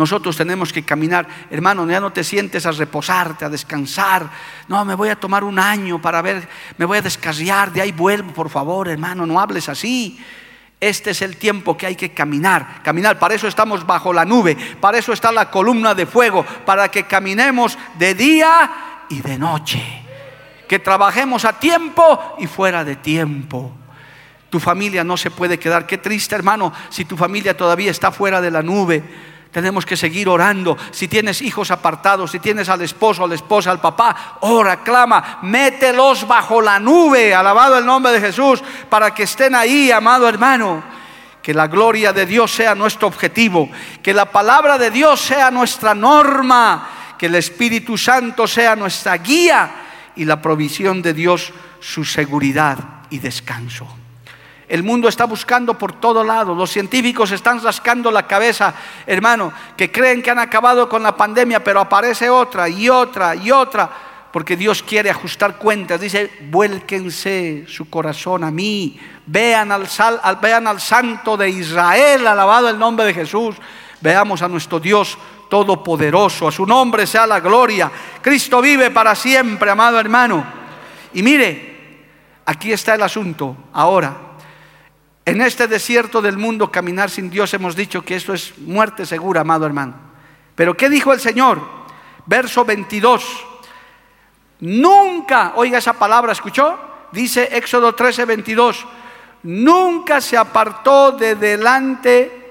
Nosotros 0.02 0.36
tenemos 0.36 0.72
que 0.72 0.82
caminar, 0.82 1.28
hermano, 1.48 1.88
ya 1.88 2.00
no 2.00 2.12
te 2.12 2.24
sientes 2.24 2.66
a 2.66 2.72
reposarte, 2.72 3.44
a 3.44 3.48
descansar. 3.48 4.28
No, 4.66 4.84
me 4.84 4.96
voy 4.96 5.10
a 5.10 5.14
tomar 5.14 5.44
un 5.44 5.60
año 5.60 6.02
para 6.02 6.20
ver, 6.20 6.48
me 6.76 6.86
voy 6.86 6.98
a 6.98 7.02
descarriar, 7.02 7.72
de 7.72 7.82
ahí 7.82 7.92
vuelvo, 7.92 8.32
por 8.32 8.50
favor, 8.50 8.88
hermano, 8.88 9.26
no 9.26 9.38
hables 9.38 9.68
así. 9.68 10.20
Este 10.80 11.12
es 11.12 11.22
el 11.22 11.36
tiempo 11.36 11.76
que 11.76 11.86
hay 11.86 11.94
que 11.94 12.10
caminar, 12.10 12.82
caminar. 12.82 13.16
Para 13.20 13.34
eso 13.34 13.46
estamos 13.46 13.86
bajo 13.86 14.12
la 14.12 14.24
nube, 14.24 14.56
para 14.80 14.98
eso 14.98 15.12
está 15.12 15.30
la 15.30 15.52
columna 15.52 15.94
de 15.94 16.04
fuego, 16.04 16.44
para 16.66 16.88
que 16.88 17.04
caminemos 17.04 17.78
de 17.96 18.16
día 18.16 19.04
y 19.08 19.20
de 19.20 19.38
noche 19.38 20.02
que 20.66 20.80
trabajemos 20.80 21.44
a 21.44 21.60
tiempo 21.60 22.34
y 22.40 22.48
fuera 22.48 22.82
de 22.84 22.96
tiempo. 22.96 23.70
Tu 24.50 24.58
familia 24.58 25.04
no 25.04 25.16
se 25.16 25.30
puede 25.30 25.60
quedar. 25.60 25.86
Qué 25.86 25.96
triste, 25.96 26.34
hermano, 26.34 26.72
si 26.88 27.04
tu 27.04 27.16
familia 27.16 27.56
todavía 27.56 27.92
está 27.92 28.10
fuera 28.10 28.40
de 28.40 28.50
la 28.50 28.62
nube. 28.62 29.30
Tenemos 29.52 29.84
que 29.84 29.98
seguir 29.98 30.30
orando. 30.30 30.78
Si 30.90 31.08
tienes 31.08 31.42
hijos 31.42 31.70
apartados, 31.70 32.30
si 32.30 32.38
tienes 32.38 32.70
al 32.70 32.80
esposo, 32.80 33.24
a 33.24 33.28
la 33.28 33.34
esposa, 33.34 33.70
al 33.70 33.80
papá, 33.80 34.38
ora, 34.40 34.82
clama, 34.82 35.40
mételos 35.42 36.26
bajo 36.26 36.62
la 36.62 36.80
nube, 36.80 37.34
alabado 37.34 37.78
el 37.78 37.84
nombre 37.84 38.12
de 38.12 38.20
Jesús, 38.20 38.62
para 38.88 39.14
que 39.14 39.24
estén 39.24 39.54
ahí, 39.54 39.90
amado 39.90 40.26
hermano. 40.26 40.82
Que 41.42 41.52
la 41.52 41.66
gloria 41.66 42.14
de 42.14 42.24
Dios 42.24 42.50
sea 42.50 42.74
nuestro 42.74 43.08
objetivo, 43.08 43.68
que 44.02 44.14
la 44.14 44.26
palabra 44.26 44.78
de 44.78 44.90
Dios 44.90 45.20
sea 45.20 45.50
nuestra 45.50 45.94
norma, 45.94 47.14
que 47.18 47.26
el 47.26 47.34
Espíritu 47.34 47.98
Santo 47.98 48.46
sea 48.46 48.74
nuestra 48.74 49.18
guía 49.18 49.70
y 50.16 50.24
la 50.24 50.40
provisión 50.40 51.02
de 51.02 51.12
Dios 51.12 51.52
su 51.78 52.04
seguridad 52.04 52.78
y 53.10 53.18
descanso. 53.18 54.01
El 54.72 54.84
mundo 54.84 55.06
está 55.06 55.26
buscando 55.26 55.76
por 55.76 56.00
todo 56.00 56.24
lado. 56.24 56.54
Los 56.54 56.70
científicos 56.70 57.30
están 57.30 57.62
rascando 57.62 58.10
la 58.10 58.26
cabeza, 58.26 58.72
hermano, 59.06 59.52
que 59.76 59.92
creen 59.92 60.22
que 60.22 60.30
han 60.30 60.38
acabado 60.38 60.88
con 60.88 61.02
la 61.02 61.14
pandemia, 61.14 61.62
pero 61.62 61.78
aparece 61.78 62.30
otra 62.30 62.70
y 62.70 62.88
otra 62.88 63.34
y 63.34 63.50
otra, 63.50 63.90
porque 64.32 64.56
Dios 64.56 64.82
quiere 64.82 65.10
ajustar 65.10 65.58
cuentas. 65.58 66.00
Dice, 66.00 66.38
vuélquense 66.48 67.66
su 67.68 67.90
corazón 67.90 68.44
a 68.44 68.50
mí, 68.50 68.98
vean 69.26 69.72
al, 69.72 69.86
vean 70.40 70.66
al 70.66 70.80
Santo 70.80 71.36
de 71.36 71.50
Israel, 71.50 72.26
alabado 72.26 72.70
el 72.70 72.78
nombre 72.78 73.04
de 73.04 73.12
Jesús. 73.12 73.56
Veamos 74.00 74.40
a 74.40 74.48
nuestro 74.48 74.80
Dios 74.80 75.18
todopoderoso. 75.50 76.48
A 76.48 76.50
su 76.50 76.64
nombre 76.64 77.06
sea 77.06 77.26
la 77.26 77.40
gloria. 77.40 77.92
Cristo 78.22 78.62
vive 78.62 78.90
para 78.90 79.14
siempre, 79.14 79.70
amado 79.70 80.00
hermano. 80.00 80.42
Y 81.12 81.22
mire, 81.22 82.06
aquí 82.46 82.72
está 82.72 82.94
el 82.94 83.02
asunto. 83.02 83.54
Ahora, 83.74 84.31
en 85.24 85.40
este 85.40 85.68
desierto 85.68 86.20
del 86.20 86.36
mundo 86.36 86.70
caminar 86.70 87.10
sin 87.10 87.30
Dios 87.30 87.54
hemos 87.54 87.76
dicho 87.76 88.02
que 88.02 88.16
esto 88.16 88.34
es 88.34 88.58
muerte 88.58 89.06
segura, 89.06 89.42
amado 89.42 89.66
hermano. 89.66 89.94
Pero 90.54 90.76
¿qué 90.76 90.90
dijo 90.90 91.12
el 91.12 91.20
Señor? 91.20 91.60
Verso 92.26 92.64
22. 92.64 93.24
Nunca, 94.60 95.52
oiga 95.56 95.78
esa 95.78 95.94
palabra, 95.94 96.32
¿escuchó? 96.32 96.78
Dice 97.12 97.48
Éxodo 97.56 97.94
13, 97.94 98.24
22. 98.24 98.86
Nunca 99.44 100.20
se 100.20 100.36
apartó 100.36 101.12
de 101.12 101.34
delante 101.34 102.42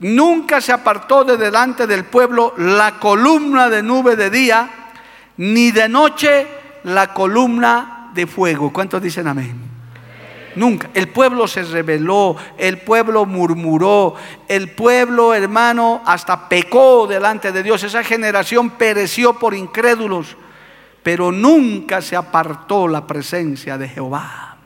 Nunca 0.00 0.60
se 0.60 0.72
apartó 0.72 1.24
de 1.24 1.36
delante 1.36 1.86
del 1.86 2.04
pueblo 2.04 2.54
la 2.56 3.00
columna 3.00 3.68
de 3.68 3.82
nube 3.82 4.14
de 4.14 4.30
día, 4.30 4.70
ni 5.38 5.72
de 5.72 5.88
noche 5.88 6.46
la 6.84 7.12
columna 7.12 8.10
de 8.14 8.26
fuego. 8.26 8.72
¿Cuántos 8.72 9.02
dicen 9.02 9.26
amén? 9.26 9.67
Nunca. 10.54 10.90
El 10.94 11.08
pueblo 11.08 11.46
se 11.46 11.62
rebeló, 11.62 12.36
el 12.56 12.78
pueblo 12.78 13.26
murmuró, 13.26 14.14
el 14.48 14.70
pueblo, 14.70 15.34
hermano, 15.34 16.02
hasta 16.04 16.48
pecó 16.48 17.06
delante 17.06 17.52
de 17.52 17.62
Dios. 17.62 17.82
Esa 17.82 18.02
generación 18.02 18.70
pereció 18.70 19.34
por 19.34 19.54
incrédulos, 19.54 20.36
pero 21.02 21.30
nunca 21.30 22.02
se 22.02 22.16
apartó 22.16 22.88
la 22.88 23.06
presencia 23.06 23.78
de 23.78 23.88
Jehová. 23.88 24.56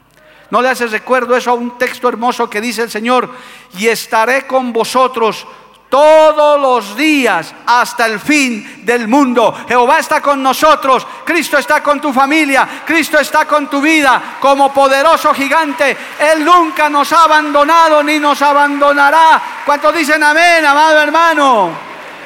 ¿No 0.50 0.60
le 0.60 0.68
hace 0.68 0.86
recuerdo 0.86 1.34
eso 1.34 1.50
a 1.50 1.54
un 1.54 1.78
texto 1.78 2.08
hermoso 2.08 2.50
que 2.50 2.60
dice 2.60 2.82
el 2.82 2.90
Señor? 2.90 3.30
Y 3.78 3.86
estaré 3.86 4.46
con 4.46 4.70
vosotros 4.72 5.46
todos 5.92 6.58
los 6.58 6.96
días 6.96 7.54
hasta 7.66 8.06
el 8.06 8.18
fin 8.18 8.80
del 8.82 9.08
mundo. 9.08 9.54
Jehová 9.68 9.98
está 9.98 10.22
con 10.22 10.42
nosotros, 10.42 11.06
Cristo 11.22 11.58
está 11.58 11.82
con 11.82 12.00
tu 12.00 12.14
familia, 12.14 12.66
Cristo 12.86 13.18
está 13.18 13.44
con 13.44 13.68
tu 13.68 13.82
vida 13.82 14.38
como 14.40 14.72
poderoso 14.72 15.34
gigante. 15.34 15.94
Él 16.18 16.46
nunca 16.46 16.88
nos 16.88 17.12
ha 17.12 17.24
abandonado 17.24 18.02
ni 18.02 18.18
nos 18.18 18.40
abandonará. 18.40 19.42
¿Cuántos 19.66 19.94
dicen 19.94 20.22
amén, 20.22 20.64
amado 20.64 20.98
hermano? 20.98 21.70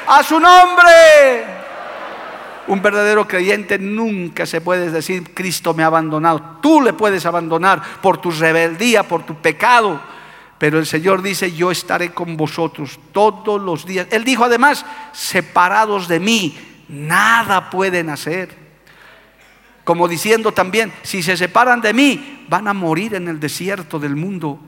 A 0.07 0.23
su 0.23 0.39
nombre. 0.39 1.45
Un 2.69 2.81
verdadero 2.81 3.27
creyente 3.27 3.81
nunca 3.81 4.47
se 4.47 4.61
puede 4.61 4.93
decir, 4.93 5.35
Cristo 5.35 5.75
me 5.75 5.83
ha 5.83 5.87
abandonado. 5.87 6.59
Tú 6.62 6.81
le 6.81 6.93
puedes 6.93 7.27
abandonar 7.27 7.83
por 8.01 8.19
tu 8.19 8.31
rebeldía, 8.31 9.03
por 9.03 9.25
tu 9.27 9.35
pecado. 9.35 10.01
Pero 10.59 10.78
el 10.78 10.86
Señor 10.86 11.22
dice, 11.22 11.52
yo 11.52 11.70
estaré 11.70 12.12
con 12.12 12.36
vosotros 12.36 12.98
todos 13.12 13.61
los 13.61 13.84
días. 13.84 14.07
Él 14.11 14.24
dijo 14.24 14.44
además, 14.44 14.86
separados 15.12 16.09
de 16.09 16.20
mí, 16.20 16.57
nada 16.88 17.68
pueden 17.68 18.09
hacer. 18.09 18.66
Como 19.84 20.09
diciendo 20.09 20.52
también, 20.52 20.92
si 21.02 21.22
se 21.22 21.36
separan 21.36 21.80
de 21.80 21.92
mí, 21.92 22.44
van 22.48 22.68
a 22.68 22.74
morir 22.74 23.14
en 23.14 23.28
el 23.28 23.38
desierto 23.38 23.98
del 23.98 24.16
mundo. 24.16 24.59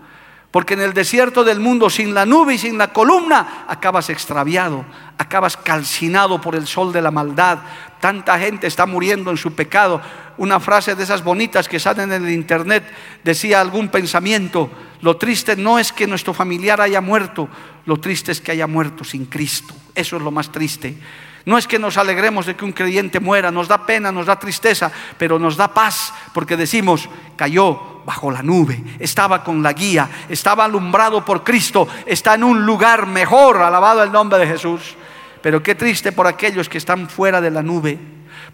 Porque 0.50 0.74
en 0.74 0.80
el 0.80 0.94
desierto 0.94 1.44
del 1.44 1.60
mundo, 1.60 1.90
sin 1.90 2.14
la 2.14 2.24
nube 2.24 2.54
y 2.54 2.58
sin 2.58 2.78
la 2.78 2.92
columna, 2.92 3.66
acabas 3.68 4.08
extraviado, 4.08 4.84
acabas 5.18 5.58
calcinado 5.58 6.40
por 6.40 6.54
el 6.54 6.66
sol 6.66 6.90
de 6.90 7.02
la 7.02 7.10
maldad. 7.10 7.58
Tanta 8.00 8.38
gente 8.38 8.66
está 8.66 8.86
muriendo 8.86 9.30
en 9.30 9.36
su 9.36 9.52
pecado. 9.54 10.00
Una 10.38 10.58
frase 10.58 10.94
de 10.94 11.02
esas 11.02 11.22
bonitas 11.22 11.68
que 11.68 11.78
salen 11.78 12.12
en 12.12 12.24
el 12.24 12.32
internet 12.32 12.84
decía 13.22 13.60
algún 13.60 13.88
pensamiento. 13.88 14.70
Lo 15.02 15.18
triste 15.18 15.54
no 15.54 15.78
es 15.78 15.92
que 15.92 16.06
nuestro 16.06 16.32
familiar 16.32 16.80
haya 16.80 17.02
muerto, 17.02 17.48
lo 17.84 17.98
triste 17.98 18.32
es 18.32 18.40
que 18.40 18.52
haya 18.52 18.66
muerto 18.66 19.04
sin 19.04 19.26
Cristo. 19.26 19.74
Eso 19.94 20.16
es 20.16 20.22
lo 20.22 20.30
más 20.30 20.50
triste. 20.50 20.96
No 21.44 21.58
es 21.58 21.66
que 21.66 21.78
nos 21.78 21.96
alegremos 21.96 22.46
de 22.46 22.56
que 22.56 22.64
un 22.64 22.72
creyente 22.72 23.20
muera, 23.20 23.50
nos 23.50 23.68
da 23.68 23.86
pena, 23.86 24.12
nos 24.12 24.26
da 24.26 24.38
tristeza, 24.38 24.90
pero 25.18 25.38
nos 25.38 25.56
da 25.56 25.72
paz 25.72 26.12
porque 26.32 26.56
decimos, 26.56 27.08
cayó, 27.36 27.97
bajo 28.08 28.30
la 28.30 28.42
nube, 28.42 28.82
estaba 28.98 29.44
con 29.44 29.62
la 29.62 29.74
guía, 29.74 30.08
estaba 30.30 30.64
alumbrado 30.64 31.22
por 31.26 31.44
Cristo, 31.44 31.86
está 32.06 32.36
en 32.36 32.42
un 32.42 32.64
lugar 32.64 33.06
mejor, 33.06 33.58
alabado 33.58 34.02
el 34.02 34.10
nombre 34.10 34.38
de 34.38 34.46
Jesús. 34.46 34.96
Pero 35.42 35.62
qué 35.62 35.74
triste 35.74 36.10
por 36.10 36.26
aquellos 36.26 36.70
que 36.70 36.78
están 36.78 37.10
fuera 37.10 37.38
de 37.38 37.50
la 37.50 37.62
nube. 37.62 37.98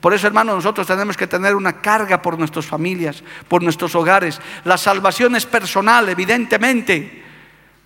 Por 0.01 0.13
eso, 0.13 0.27
hermanos, 0.27 0.57
nosotros 0.57 0.89
tenemos 0.89 1.17
que 1.17 1.29
tener 1.29 1.55
una 1.55 1.75
carga 1.75 2.21
por 2.21 2.37
nuestras 2.37 2.67
familias, 2.67 3.23
por 3.47 3.63
nuestros 3.63 3.95
hogares. 3.95 4.41
La 4.65 4.77
salvación 4.77 5.37
es 5.37 5.47
personal, 5.47 6.09
evidentemente. 6.09 7.23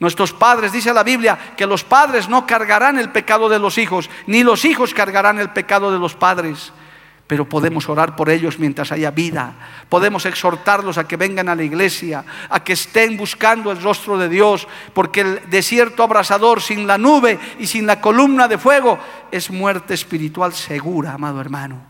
Nuestros 0.01 0.33
padres, 0.33 0.73
dice 0.73 0.95
la 0.95 1.03
Biblia, 1.03 1.39
que 1.55 1.67
los 1.67 1.85
padres 1.85 2.31
no 2.31 2.47
cargarán 2.47 2.99
el 2.99 3.11
pecado 3.11 3.47
de 3.51 3.59
los 3.59 3.77
hijos, 3.77 4.09
ni 4.27 4.43
los 4.43 4.65
hijos 4.65 4.95
cargarán 4.95 5.39
el 5.39 5.51
pecado 5.51 5.93
de 5.93 5.99
los 5.99 6.15
padres 6.15 6.73
pero 7.29 7.47
podemos 7.47 7.89
orar 7.91 8.17
por 8.17 8.31
ellos 8.31 8.59
mientras 8.59 8.91
haya 8.91 9.11
vida. 9.11 9.53
Podemos 9.91 10.25
exhortarlos 10.25 10.97
a 10.97 11.07
que 11.07 11.19
vengan 11.19 11.51
a 11.51 11.55
la 11.55 11.63
iglesia, 11.63 12.25
a 12.49 12.65
que 12.65 12.73
estén 12.73 13.19
buscando 13.19 13.71
el 13.71 13.83
rostro 13.83 14.17
de 14.17 14.31
Dios, 14.31 14.67
porque 14.95 15.21
el 15.21 15.51
desierto 15.51 16.03
abrasador 16.03 16.63
sin 16.63 16.87
la 16.87 16.97
nube 16.97 17.39
y 17.59 17.67
sin 17.67 17.87
la 17.87 18.01
columna 18.01 18.49
de 18.49 18.57
fuego 18.57 18.99
es 19.31 19.51
muerte 19.51 19.93
espiritual 19.93 20.55
segura, 20.55 21.13
amado 21.13 21.39
hermano. 21.39 21.83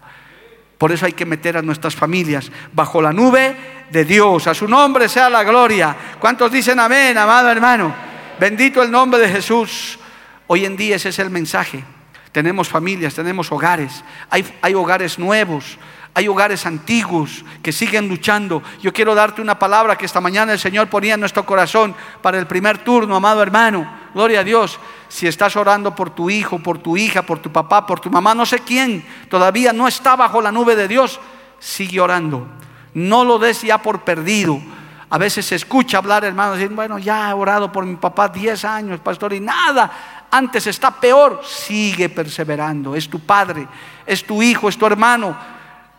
Por 0.77 0.91
eso 0.91 1.07
hay 1.07 1.13
que 1.13 1.25
meter 1.25 1.57
a 1.57 1.63
nuestras 1.63 1.95
familias 1.95 2.51
bajo 2.73 3.01
la 3.01 3.13
nube 3.13 3.57
de 3.93 4.05
Dios. 4.05 4.49
A 4.49 4.55
su 4.55 4.67
nombre 4.67 5.09
sea 5.09 5.31
la 5.31 5.45
gloria. 5.45 5.97
¿Cuántos 6.19 6.51
dicen 6.51 6.81
amén, 6.81 7.17
amado 7.17 7.49
hermano? 7.49 7.95
Bendito 8.41 8.83
el 8.83 8.91
nombre 8.91 9.21
de 9.21 9.29
Jesús. 9.29 10.01
Hoy 10.49 10.65
en 10.65 10.77
día 10.77 10.97
ese 10.97 11.11
es 11.11 11.19
el 11.21 11.31
mensaje. 11.31 11.85
Tenemos 12.33 12.69
familias, 12.69 13.15
tenemos 13.15 13.51
hogares, 13.51 14.05
hay, 14.31 14.45
hay 14.61 14.75
hogares 14.75 15.19
nuevos, 15.19 15.79
hay 16.15 16.27
hogares 16.29 16.67
antiguos 16.67 17.45
que 17.63 17.73
siguen 17.73 18.09
luchando. 18.09 18.63
Yo 18.83 18.93
quiero 18.93 19.15
darte 19.15 19.41
una 19.41 19.59
palabra 19.59 19.97
que 19.97 20.05
esta 20.05 20.21
mañana 20.21 20.53
el 20.53 20.59
Señor 20.59 20.89
ponía 20.89 21.15
en 21.15 21.21
nuestro 21.21 21.47
corazón 21.47 21.95
para 22.23 22.39
el 22.39 22.47
primer 22.47 22.79
turno, 22.79 23.17
amado 23.17 23.43
hermano. 23.43 23.89
Gloria 24.15 24.41
a 24.41 24.45
Dios. 24.45 24.81
Si 25.09 25.27
estás 25.27 25.57
orando 25.57 25.95
por 25.95 26.11
tu 26.11 26.29
hijo, 26.29 26.59
por 26.59 26.79
tu 26.79 26.97
hija, 26.97 27.23
por 27.23 27.39
tu 27.39 27.53
papá, 27.53 27.87
por 27.87 28.01
tu 28.01 28.11
mamá, 28.11 28.35
no 28.35 28.45
sé 28.45 28.59
quién, 28.59 29.07
todavía 29.31 29.73
no 29.73 29.87
está 29.87 30.17
bajo 30.17 30.43
la 30.43 30.51
nube 30.51 30.77
de 30.77 30.89
Dios, 30.89 31.21
sigue 31.61 32.01
orando. 32.01 32.47
No 32.95 33.25
lo 33.25 33.39
des 33.39 33.63
ya 33.63 33.79
por 33.79 34.03
perdido. 34.03 34.61
A 35.11 35.17
veces 35.17 35.47
se 35.47 35.55
escucha 35.55 35.99
hablar, 35.99 36.25
hermano, 36.25 36.55
diciendo, 36.55 36.77
bueno, 36.77 36.99
ya 36.99 37.31
he 37.31 37.33
orado 37.33 37.73
por 37.73 37.87
mi 37.87 37.97
papá 37.97 38.29
10 38.29 38.65
años, 38.65 39.01
pastor, 39.01 39.33
y 39.33 39.41
nada 39.41 40.18
antes 40.31 40.67
está 40.67 40.91
peor, 40.91 41.43
sigue 41.45 42.09
perseverando. 42.09 42.95
Es 42.95 43.09
tu 43.09 43.21
padre, 43.21 43.67
es 44.07 44.25
tu 44.27 44.43
hijo, 44.43 44.69
es 44.69 44.77
tu 44.77 44.87
hermano, 44.87 45.37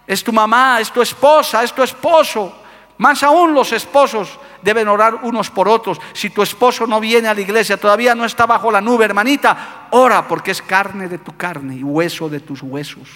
es 0.06 0.24
tu 0.24 0.32
mamá, 0.32 0.80
es 0.80 0.92
tu 0.92 1.02
esposa, 1.02 1.64
es 1.64 1.74
tu 1.74 1.84
esposo. 1.84 2.54
Más 2.98 3.24
aún 3.24 3.54
los 3.54 3.72
esposos 3.72 4.38
deben 4.62 4.88
orar 4.88 5.16
unos 5.24 5.50
por 5.50 5.70
otros. 5.70 6.00
Si 6.14 6.30
tu 6.30 6.42
esposo 6.42 6.86
no 6.86 7.00
viene 7.00 7.28
a 7.28 7.34
la 7.34 7.42
iglesia, 7.42 7.78
todavía 7.78 8.14
no 8.14 8.26
está 8.26 8.46
bajo 8.46 8.72
la 8.72 8.82
nube, 8.82 9.06
hermanita, 9.06 9.88
ora 9.92 10.28
porque 10.28 10.52
es 10.52 10.62
carne 10.62 11.08
de 11.08 11.20
tu 11.20 11.36
carne 11.38 11.76
y 11.76 11.84
hueso 11.84 12.28
de 12.30 12.42
tus 12.42 12.62
huesos. 12.62 13.08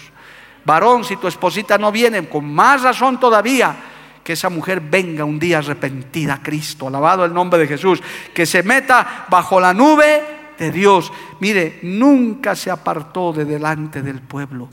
Varón, 0.64 1.04
si 1.04 1.16
tu 1.16 1.28
esposita 1.28 1.76
no 1.76 1.92
viene, 1.92 2.26
con 2.28 2.50
más 2.50 2.82
razón 2.82 3.20
todavía, 3.20 3.76
que 4.24 4.32
esa 4.32 4.48
mujer 4.48 4.80
venga 4.80 5.24
un 5.24 5.38
día 5.38 5.58
arrepentida 5.58 6.34
a 6.34 6.42
Cristo, 6.42 6.88
alabado 6.88 7.26
el 7.26 7.34
nombre 7.34 7.60
de 7.60 7.66
Jesús, 7.66 8.02
que 8.32 8.46
se 8.46 8.62
meta 8.62 9.26
bajo 9.28 9.60
la 9.60 9.74
nube 9.74 10.43
de 10.58 10.70
Dios. 10.70 11.12
Mire, 11.40 11.78
nunca 11.82 12.54
se 12.54 12.70
apartó 12.70 13.32
de 13.32 13.44
delante 13.44 14.02
del 14.02 14.20
pueblo. 14.20 14.68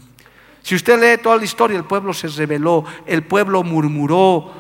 Si 0.62 0.76
usted 0.76 1.00
lee 1.00 1.22
toda 1.22 1.38
la 1.38 1.44
historia, 1.44 1.78
el 1.78 1.86
pueblo 1.86 2.14
se 2.14 2.28
rebeló, 2.28 2.86
el 3.06 3.24
pueblo 3.24 3.64
murmuró, 3.64 4.52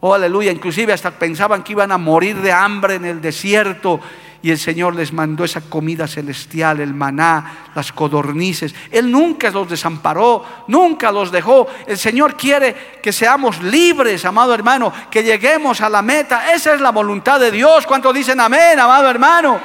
oh 0.00 0.14
aleluya, 0.14 0.50
inclusive 0.50 0.92
hasta 0.92 1.10
pensaban 1.10 1.62
que 1.62 1.72
iban 1.72 1.92
a 1.92 1.98
morir 1.98 2.36
de 2.40 2.52
hambre 2.52 2.94
en 2.94 3.04
el 3.04 3.20
desierto. 3.20 4.00
Y 4.42 4.50
el 4.50 4.58
Señor 4.58 4.94
les 4.96 5.12
mandó 5.12 5.44
esa 5.44 5.60
comida 5.60 6.08
celestial, 6.08 6.80
el 6.80 6.94
maná, 6.94 7.68
las 7.74 7.92
codornices. 7.92 8.74
Él 8.90 9.12
nunca 9.12 9.50
los 9.50 9.68
desamparó, 9.68 10.42
nunca 10.66 11.12
los 11.12 11.30
dejó. 11.30 11.66
El 11.86 11.98
Señor 11.98 12.36
quiere 12.36 12.74
que 13.02 13.12
seamos 13.12 13.62
libres, 13.62 14.24
amado 14.24 14.54
hermano, 14.54 14.94
que 15.10 15.22
lleguemos 15.22 15.82
a 15.82 15.90
la 15.90 16.00
meta. 16.00 16.54
Esa 16.54 16.72
es 16.72 16.80
la 16.80 16.90
voluntad 16.90 17.38
de 17.38 17.50
Dios. 17.50 17.86
¿Cuántos 17.86 18.14
dicen 18.14 18.40
amén, 18.40 18.80
amado 18.80 19.10
hermano? 19.10 19.60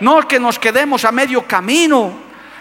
No 0.00 0.26
que 0.26 0.38
nos 0.38 0.58
quedemos 0.58 1.04
a 1.04 1.12
medio 1.12 1.46
camino. 1.46 2.12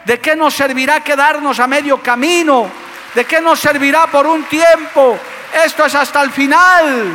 ¿De 0.05 0.19
qué 0.19 0.35
nos 0.35 0.53
servirá 0.53 1.01
quedarnos 1.01 1.59
a 1.59 1.67
medio 1.67 2.01
camino? 2.01 2.69
¿De 3.13 3.25
qué 3.25 3.41
nos 3.41 3.59
servirá 3.59 4.07
por 4.07 4.27
un 4.27 4.43
tiempo? 4.43 5.17
Esto 5.65 5.85
es 5.85 5.95
hasta 5.95 6.21
el 6.21 6.31
final. 6.31 7.09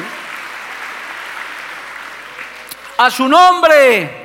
A 2.99 3.11
su 3.11 3.29
nombre. 3.29 4.19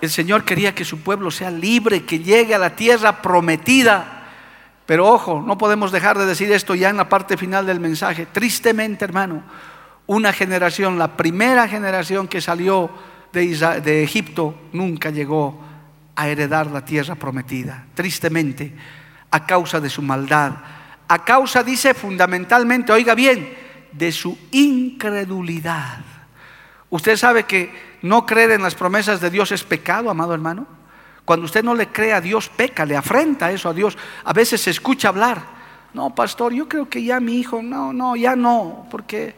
El 0.00 0.10
Señor 0.10 0.44
quería 0.44 0.74
que 0.74 0.84
su 0.84 1.00
pueblo 1.00 1.30
sea 1.30 1.50
libre, 1.50 2.04
que 2.04 2.18
llegue 2.18 2.54
a 2.54 2.58
la 2.58 2.70
tierra 2.70 3.22
prometida. 3.22 4.22
Pero 4.86 5.08
ojo, 5.08 5.42
no 5.46 5.56
podemos 5.56 5.92
dejar 5.92 6.18
de 6.18 6.26
decir 6.26 6.50
esto 6.50 6.74
ya 6.74 6.88
en 6.88 6.96
la 6.96 7.08
parte 7.08 7.36
final 7.36 7.66
del 7.66 7.78
mensaje. 7.78 8.26
Tristemente, 8.26 9.04
hermano, 9.04 9.42
una 10.06 10.32
generación, 10.32 10.98
la 10.98 11.16
primera 11.16 11.68
generación 11.68 12.26
que 12.26 12.40
salió 12.40 12.90
de, 13.32 14.02
Egipto 14.02 14.54
nunca 14.72 15.10
llegó 15.10 15.60
a 16.14 16.28
heredar 16.28 16.66
la 16.66 16.84
tierra 16.84 17.14
prometida, 17.14 17.86
tristemente, 17.94 18.72
a 19.30 19.46
causa 19.46 19.80
de 19.80 19.88
su 19.88 20.02
maldad, 20.02 20.52
a 21.08 21.24
causa, 21.24 21.62
dice 21.62 21.94
fundamentalmente, 21.94 22.92
oiga 22.92 23.14
bien, 23.14 23.52
de 23.92 24.12
su 24.12 24.38
incredulidad. 24.50 26.00
Usted 26.90 27.16
sabe 27.16 27.44
que 27.44 27.98
no 28.02 28.26
creer 28.26 28.52
en 28.52 28.62
las 28.62 28.74
promesas 28.74 29.20
de 29.20 29.30
Dios 29.30 29.52
es 29.52 29.64
pecado, 29.64 30.10
amado 30.10 30.34
hermano. 30.34 30.66
Cuando 31.24 31.46
usted 31.46 31.64
no 31.64 31.74
le 31.74 31.88
cree 31.88 32.12
a 32.12 32.20
Dios, 32.20 32.48
peca, 32.48 32.84
le 32.84 32.96
afrenta 32.96 33.50
eso 33.50 33.68
a 33.68 33.74
Dios. 33.74 33.96
A 34.24 34.32
veces 34.32 34.60
se 34.60 34.70
escucha 34.70 35.08
hablar, 35.08 35.42
no, 35.94 36.14
pastor, 36.14 36.52
yo 36.52 36.68
creo 36.68 36.88
que 36.88 37.02
ya 37.02 37.20
mi 37.20 37.38
hijo, 37.38 37.62
no, 37.62 37.92
no, 37.92 38.16
ya 38.16 38.34
no, 38.34 38.86
porque 38.90 39.34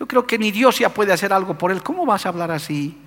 yo 0.00 0.06
creo 0.06 0.26
que 0.26 0.38
ni 0.38 0.50
Dios 0.50 0.78
ya 0.78 0.88
puede 0.88 1.12
hacer 1.12 1.32
algo 1.32 1.58
por 1.58 1.70
él. 1.70 1.82
¿Cómo 1.82 2.06
vas 2.06 2.24
a 2.24 2.30
hablar 2.30 2.50
así? 2.50 2.98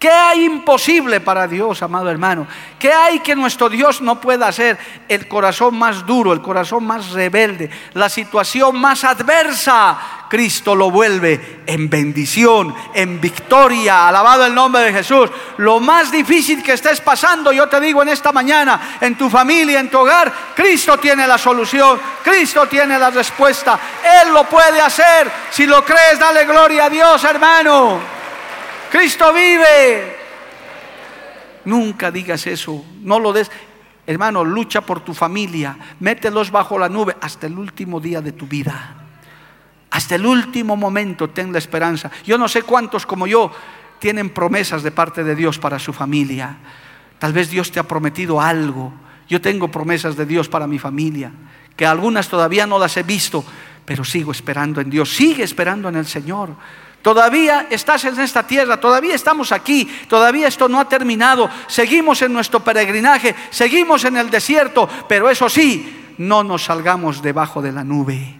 ¿Qué 0.00 0.08
hay 0.08 0.46
imposible 0.46 1.20
para 1.20 1.46
Dios, 1.46 1.82
amado 1.82 2.08
hermano? 2.08 2.46
¿Qué 2.78 2.90
hay 2.90 3.20
que 3.20 3.36
nuestro 3.36 3.68
Dios 3.68 4.00
no 4.00 4.18
pueda 4.18 4.48
hacer? 4.48 4.78
El 5.06 5.28
corazón 5.28 5.78
más 5.78 6.06
duro, 6.06 6.32
el 6.32 6.40
corazón 6.40 6.86
más 6.86 7.10
rebelde, 7.10 7.68
la 7.92 8.08
situación 8.08 8.80
más 8.80 9.04
adversa, 9.04 9.98
Cristo 10.30 10.74
lo 10.74 10.90
vuelve 10.90 11.60
en 11.66 11.90
bendición, 11.90 12.74
en 12.94 13.20
victoria. 13.20 14.08
Alabado 14.08 14.46
el 14.46 14.54
nombre 14.54 14.84
de 14.84 14.92
Jesús. 14.94 15.28
Lo 15.58 15.80
más 15.80 16.10
difícil 16.10 16.62
que 16.62 16.72
estés 16.72 17.02
pasando, 17.02 17.52
yo 17.52 17.68
te 17.68 17.78
digo 17.78 18.00
en 18.00 18.08
esta 18.08 18.32
mañana, 18.32 18.96
en 19.02 19.18
tu 19.18 19.28
familia, 19.28 19.80
en 19.80 19.90
tu 19.90 19.98
hogar, 19.98 20.32
Cristo 20.56 20.96
tiene 20.96 21.26
la 21.26 21.36
solución, 21.36 22.00
Cristo 22.24 22.66
tiene 22.68 22.98
la 22.98 23.10
respuesta. 23.10 23.78
Él 24.22 24.32
lo 24.32 24.44
puede 24.44 24.80
hacer. 24.80 25.30
Si 25.50 25.66
lo 25.66 25.84
crees, 25.84 26.18
dale 26.18 26.46
gloria 26.46 26.86
a 26.86 26.88
Dios, 26.88 27.22
hermano. 27.22 28.19
Cristo 28.90 29.32
vive. 29.32 30.16
Nunca 31.64 32.10
digas 32.10 32.46
eso, 32.46 32.84
no 33.02 33.18
lo 33.18 33.32
des. 33.32 33.50
Hermano, 34.06 34.44
lucha 34.44 34.80
por 34.80 35.00
tu 35.00 35.14
familia, 35.14 35.76
mételos 36.00 36.50
bajo 36.50 36.78
la 36.78 36.88
nube 36.88 37.16
hasta 37.20 37.46
el 37.46 37.58
último 37.58 38.00
día 38.00 38.20
de 38.20 38.32
tu 38.32 38.46
vida. 38.46 38.96
Hasta 39.90 40.14
el 40.14 40.26
último 40.26 40.76
momento 40.76 41.30
ten 41.30 41.52
la 41.52 41.58
esperanza. 41.58 42.10
Yo 42.24 42.38
no 42.38 42.48
sé 42.48 42.62
cuántos 42.62 43.06
como 43.06 43.26
yo 43.26 43.52
tienen 43.98 44.30
promesas 44.30 44.82
de 44.82 44.90
parte 44.90 45.22
de 45.22 45.34
Dios 45.34 45.58
para 45.58 45.78
su 45.78 45.92
familia. 45.92 46.56
Tal 47.18 47.32
vez 47.32 47.50
Dios 47.50 47.70
te 47.70 47.78
ha 47.78 47.84
prometido 47.84 48.40
algo. 48.40 48.92
Yo 49.28 49.40
tengo 49.40 49.70
promesas 49.70 50.16
de 50.16 50.26
Dios 50.26 50.48
para 50.48 50.66
mi 50.66 50.78
familia, 50.78 51.30
que 51.76 51.86
algunas 51.86 52.28
todavía 52.28 52.66
no 52.66 52.78
las 52.78 52.96
he 52.96 53.04
visto, 53.04 53.44
pero 53.84 54.02
sigo 54.04 54.32
esperando 54.32 54.80
en 54.80 54.90
Dios. 54.90 55.14
Sigue 55.14 55.44
esperando 55.44 55.88
en 55.88 55.96
el 55.96 56.06
Señor. 56.06 56.56
Todavía 57.02 57.66
estás 57.70 58.04
en 58.04 58.20
esta 58.20 58.46
tierra, 58.46 58.78
todavía 58.78 59.14
estamos 59.14 59.52
aquí, 59.52 59.88
todavía 60.06 60.48
esto 60.48 60.68
no 60.68 60.78
ha 60.78 60.88
terminado, 60.88 61.48
seguimos 61.66 62.20
en 62.20 62.32
nuestro 62.32 62.60
peregrinaje, 62.60 63.34
seguimos 63.48 64.04
en 64.04 64.18
el 64.18 64.28
desierto, 64.28 64.88
pero 65.08 65.30
eso 65.30 65.48
sí, 65.48 66.14
no 66.18 66.44
nos 66.44 66.64
salgamos 66.64 67.22
debajo 67.22 67.62
de 67.62 67.72
la 67.72 67.84
nube. 67.84 68.36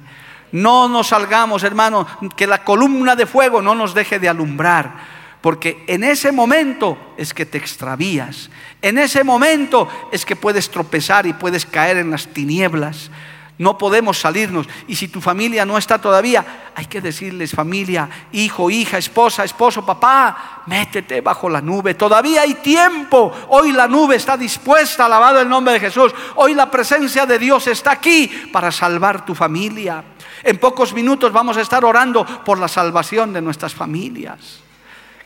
No 0.53 0.89
nos 0.89 1.09
salgamos, 1.09 1.63
hermano, 1.63 2.07
que 2.37 2.47
la 2.47 2.63
columna 2.63 3.17
de 3.17 3.25
fuego 3.25 3.63
no 3.63 3.75
nos 3.75 3.95
deje 3.95 4.19
de 4.19 4.29
alumbrar, 4.29 4.93
porque 5.41 5.83
en 5.87 6.05
ese 6.05 6.31
momento 6.31 7.15
es 7.17 7.33
que 7.33 7.47
te 7.47 7.57
extravías, 7.57 8.51
en 8.83 8.99
ese 8.99 9.25
momento 9.25 9.89
es 10.13 10.27
que 10.27 10.37
puedes 10.37 10.71
tropezar 10.71 11.27
y 11.27 11.33
puedes 11.33 11.65
caer 11.65 11.97
en 11.97 12.11
las 12.11 12.27
tinieblas 12.27 13.11
no 13.59 13.77
podemos 13.77 14.19
salirnos. 14.19 14.67
Y 14.89 14.97
si 14.97 15.09
tu 15.09 15.21
familia 15.21 15.65
no 15.65 15.77
está 15.77 16.01
todavía, 16.01 16.73
hay 16.75 16.87
que 16.87 17.01
decirles 17.01 17.53
familia, 17.53 18.09
hijo, 18.33 18.71
hija, 18.71 18.99
esposa, 18.99 19.45
esposo, 19.45 19.85
papá, 19.85 20.63
métete 20.67 21.21
bajo 21.21 21.49
la 21.49 21.61
nube. 21.61 21.95
Todavía 21.95 22.43
hay 22.43 22.55
tiempo. 22.55 23.33
Hoy 23.49 23.73
la 23.73 23.87
nube 23.87 24.17
está 24.17 24.37
dispuesta, 24.37 25.07
alabado 25.07 25.41
el 25.41 25.49
nombre 25.49 25.75
de 25.75 25.81
Jesús. 25.81 26.15
Hoy 26.37 26.55
la 26.55 26.71
presencia 26.71 27.27
de 27.27 27.39
Dios 27.39 27.67
está 27.67 27.93
aquí 27.93 28.29
para 28.53 28.73
salvar 28.73 29.25
tu 29.25 29.35
familia. 29.35 30.03
En 30.43 30.59
pocos 30.59 30.95
minutos 30.95 31.33
vamos 31.33 31.57
a 31.57 31.61
estar 31.61 31.85
orando 31.85 32.25
por 32.25 32.59
la 32.59 32.69
salvación 32.69 33.33
de 33.33 33.43
nuestras 33.43 33.75
familias. 33.75 34.61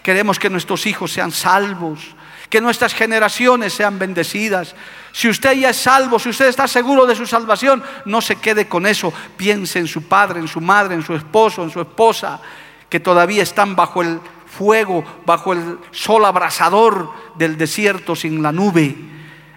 Queremos 0.03 0.39
que 0.39 0.51
nuestros 0.51 0.87
hijos 0.87 1.13
sean 1.13 1.31
salvos 1.31 2.15
que 2.49 2.61
nuestras 2.61 2.95
generaciones 2.95 3.73
sean 3.73 3.99
bendecidas. 3.99 4.75
Si 5.13 5.29
usted 5.29 5.53
ya 5.53 5.71
es 5.71 5.77
salvo, 5.77 6.19
si 6.19 6.29
usted 6.29 6.47
está 6.47 6.69
seguro 6.69 7.07
de 7.07 7.17
su 7.17 7.27
salvación, 7.27 7.83
no 8.05 8.21
se 8.21 8.37
quede 8.37 8.69
con 8.69 8.87
eso. 8.87 9.13
Piense 9.37 9.79
en 9.79 9.87
su 9.87 10.03
padre, 10.03 10.41
en 10.41 10.49
su 10.49 10.61
madre, 10.61 10.95
en 10.95 11.03
su 11.03 11.15
esposo, 11.15 11.63
en 11.63 11.71
su 11.71 11.81
esposa, 11.81 12.41
que 12.89 13.01
todavía 13.01 13.43
están 13.43 13.77
bajo 13.77 14.03
el 14.03 14.21
fuego, 14.47 15.05
bajo 15.27 15.53
el 15.53 15.79
sol 15.91 16.25
abrasador 16.25 17.11
del 17.37 17.57
desierto 17.57 18.15
sin 18.15 18.43
la 18.43 18.53
nube 18.53 19.14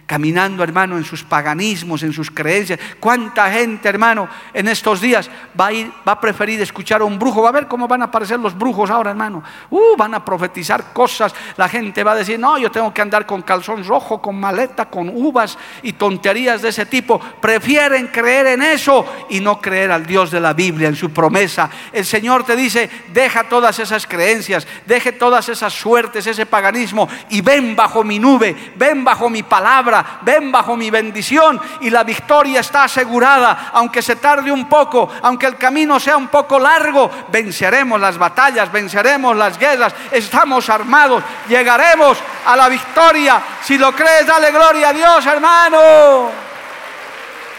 caminando, 0.08 0.64
hermano, 0.64 0.98
en 0.98 1.04
sus 1.04 1.22
paganismos, 1.24 2.02
en 2.02 2.14
sus 2.14 2.32
creencias. 2.32 2.80
¿Cuánta 2.98 3.52
gente, 3.52 3.90
hermano, 3.90 4.30
en 4.54 4.70
estos 4.70 5.02
días 5.02 5.30
va 5.60 5.70
a, 6.06 6.20
preferir 6.20 6.62
escuchar 6.62 7.02
a 7.02 7.04
un 7.04 7.20
brujo? 7.20 7.44
Va 7.44 7.50
a 7.50 7.52
ver 7.52 7.68
cómo 7.68 7.90
van 7.90 8.02
a 8.02 8.06
aparecer 8.06 8.40
los 8.40 8.58
brujos 8.58 8.90
ahora, 8.90 9.12
hermano. 9.12 9.44
Uh, 9.70 9.98
van 9.98 10.14
a 10.14 10.24
profetizar 10.24 10.94
cosas. 10.94 11.36
La 11.58 11.68
gente 11.68 12.06
va 12.06 12.14
a 12.14 12.16
decir, 12.16 12.40
no, 12.40 12.58
yo 12.58 12.72
tengo 12.72 12.94
que 12.94 13.02
andar 13.02 13.26
con 13.26 13.42
calzón 13.42 13.86
rojo, 13.86 14.22
con 14.22 14.40
maleta, 14.40 14.90
con 14.90 15.10
uvas 15.10 15.58
y 15.84 15.94
tonterías 15.94 16.62
de 16.62 16.70
ese 16.70 16.86
tipo. 16.86 17.20
Prefieren 17.20 18.08
creer 18.08 18.48
en 18.48 18.62
eso 18.62 19.06
y 19.30 19.42
no 19.42 19.60
creer 19.60 19.92
al 19.92 20.06
Dios 20.06 20.32
de 20.32 20.40
la 20.40 20.54
Biblia, 20.54 20.88
en 20.88 20.96
su 20.96 21.12
promesa. 21.12 21.70
El 21.92 22.06
Señor 22.06 22.46
te 22.46 22.56
dice, 22.56 22.90
deja 23.12 23.44
todas 23.44 23.78
esas 23.80 24.08
creencias, 24.08 24.66
deje 24.86 25.12
todas 25.12 25.50
esas 25.50 25.74
suertes, 25.74 26.26
ese 26.26 26.46
paganismo 26.46 27.10
y 27.30 27.42
ven 27.42 27.76
bajo 27.76 28.06
mi 28.06 28.20
nube, 28.20 28.56
ven 28.78 29.04
bajo 29.04 29.30
mi 29.30 29.44
palabra 29.44 29.97
ven 30.22 30.52
bajo 30.52 30.76
mi 30.76 30.90
bendición 30.90 31.60
y 31.82 31.90
la 31.90 32.04
victoria 32.04 32.60
está 32.60 32.84
asegurada, 32.84 33.72
aunque 33.74 34.02
se 34.02 34.18
tarde 34.18 34.52
un 34.52 34.68
poco, 34.68 35.10
aunque 35.22 35.46
el 35.46 35.58
camino 35.58 36.00
sea 36.00 36.18
un 36.18 36.28
poco 36.28 36.60
largo, 36.60 37.10
venceremos 37.32 38.00
las 38.00 38.18
batallas, 38.18 38.72
venceremos 38.72 39.36
las 39.36 39.58
guerras, 39.58 39.94
estamos 40.12 40.70
armados, 40.70 41.24
llegaremos 41.48 42.18
a 42.46 42.56
la 42.56 42.70
victoria. 42.70 43.42
Si 43.62 43.78
lo 43.78 43.94
crees, 43.94 44.26
dale 44.26 44.52
gloria 44.52 44.90
a 44.90 44.94
Dios, 44.94 45.26
hermano. 45.26 45.80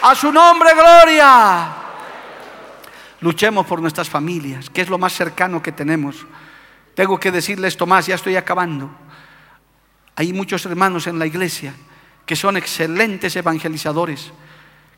A 0.01 0.15
su 0.15 0.31
nombre, 0.31 0.73
gloria. 0.73 1.67
Luchemos 3.21 3.65
por 3.65 3.81
nuestras 3.81 4.09
familias, 4.09 4.69
que 4.69 4.81
es 4.81 4.89
lo 4.89 4.97
más 4.97 5.13
cercano 5.13 5.61
que 5.61 5.71
tenemos. 5.71 6.25
Tengo 6.95 7.19
que 7.19 7.31
decirle 7.31 7.67
esto 7.67 7.85
más, 7.85 8.07
ya 8.07 8.15
estoy 8.15 8.35
acabando. 8.35 8.89
Hay 10.15 10.33
muchos 10.33 10.65
hermanos 10.65 11.07
en 11.07 11.19
la 11.19 11.25
iglesia 11.25 11.73
que 12.29 12.35
son 12.35 12.57
excelentes 12.57 13.35
evangelizadores. 13.35 14.31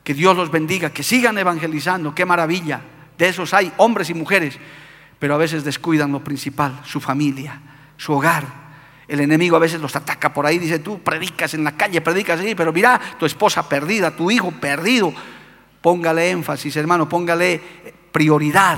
Que 0.04 0.14
Dios 0.14 0.36
los 0.36 0.52
bendiga, 0.52 0.90
que 0.90 1.02
sigan 1.02 1.38
evangelizando, 1.38 2.14
qué 2.14 2.26
maravilla. 2.26 2.82
De 3.18 3.30
esos 3.30 3.54
hay 3.54 3.72
hombres 3.78 4.10
y 4.10 4.14
mujeres, 4.14 4.60
pero 5.18 5.36
a 5.36 5.38
veces 5.38 5.64
descuidan 5.64 6.12
lo 6.12 6.22
principal, 6.22 6.82
su 6.84 7.00
familia, 7.00 7.62
su 7.96 8.12
hogar. 8.12 8.44
El 9.08 9.22
enemigo 9.22 9.56
a 9.56 9.60
veces 9.60 9.80
los 9.80 9.96
ataca 9.96 10.34
por 10.34 10.46
ahí, 10.46 10.60
dice, 10.60 10.80
tú 10.80 11.02
predicas 11.02 11.54
en 11.54 11.64
la 11.64 11.78
calle, 11.78 12.02
predicas 12.02 12.42
ahí, 12.42 12.54
pero 12.54 12.74
mira, 12.74 13.00
tu 13.18 13.26
esposa 13.26 13.70
perdida, 13.70 14.14
tu 14.14 14.30
hijo 14.30 14.52
perdido. 14.52 15.14
Póngale 15.80 16.32
énfasis, 16.32 16.76
hermano, 16.76 17.08
póngale 17.08 17.62
prioridad 18.12 18.78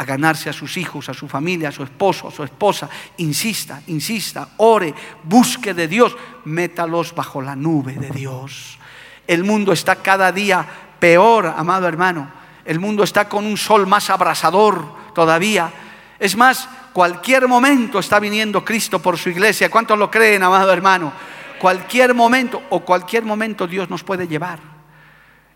a 0.00 0.04
ganarse 0.06 0.48
a 0.48 0.54
sus 0.54 0.78
hijos, 0.78 1.10
a 1.10 1.14
su 1.14 1.28
familia, 1.28 1.68
a 1.68 1.72
su 1.72 1.82
esposo, 1.82 2.26
a 2.26 2.30
su 2.30 2.42
esposa. 2.42 2.88
Insista, 3.18 3.82
insista, 3.88 4.48
ore, 4.56 4.94
busque 5.24 5.74
de 5.74 5.88
Dios, 5.88 6.16
métalos 6.46 7.14
bajo 7.14 7.42
la 7.42 7.54
nube 7.54 7.92
de 7.92 8.08
Dios. 8.08 8.78
El 9.26 9.44
mundo 9.44 9.74
está 9.74 9.96
cada 9.96 10.32
día 10.32 10.66
peor, 10.98 11.52
amado 11.54 11.86
hermano. 11.86 12.32
El 12.64 12.80
mundo 12.80 13.04
está 13.04 13.28
con 13.28 13.44
un 13.44 13.58
sol 13.58 13.86
más 13.86 14.08
abrasador 14.08 15.12
todavía. 15.14 15.70
Es 16.18 16.34
más, 16.34 16.66
cualquier 16.94 17.46
momento 17.46 17.98
está 17.98 18.18
viniendo 18.18 18.64
Cristo 18.64 19.00
por 19.00 19.18
su 19.18 19.28
iglesia. 19.28 19.70
¿Cuántos 19.70 19.98
lo 19.98 20.10
creen, 20.10 20.42
amado 20.42 20.72
hermano? 20.72 21.12
Cualquier 21.58 22.14
momento 22.14 22.62
o 22.70 22.80
cualquier 22.80 23.24
momento 23.24 23.66
Dios 23.66 23.90
nos 23.90 24.02
puede 24.02 24.26
llevar 24.26 24.60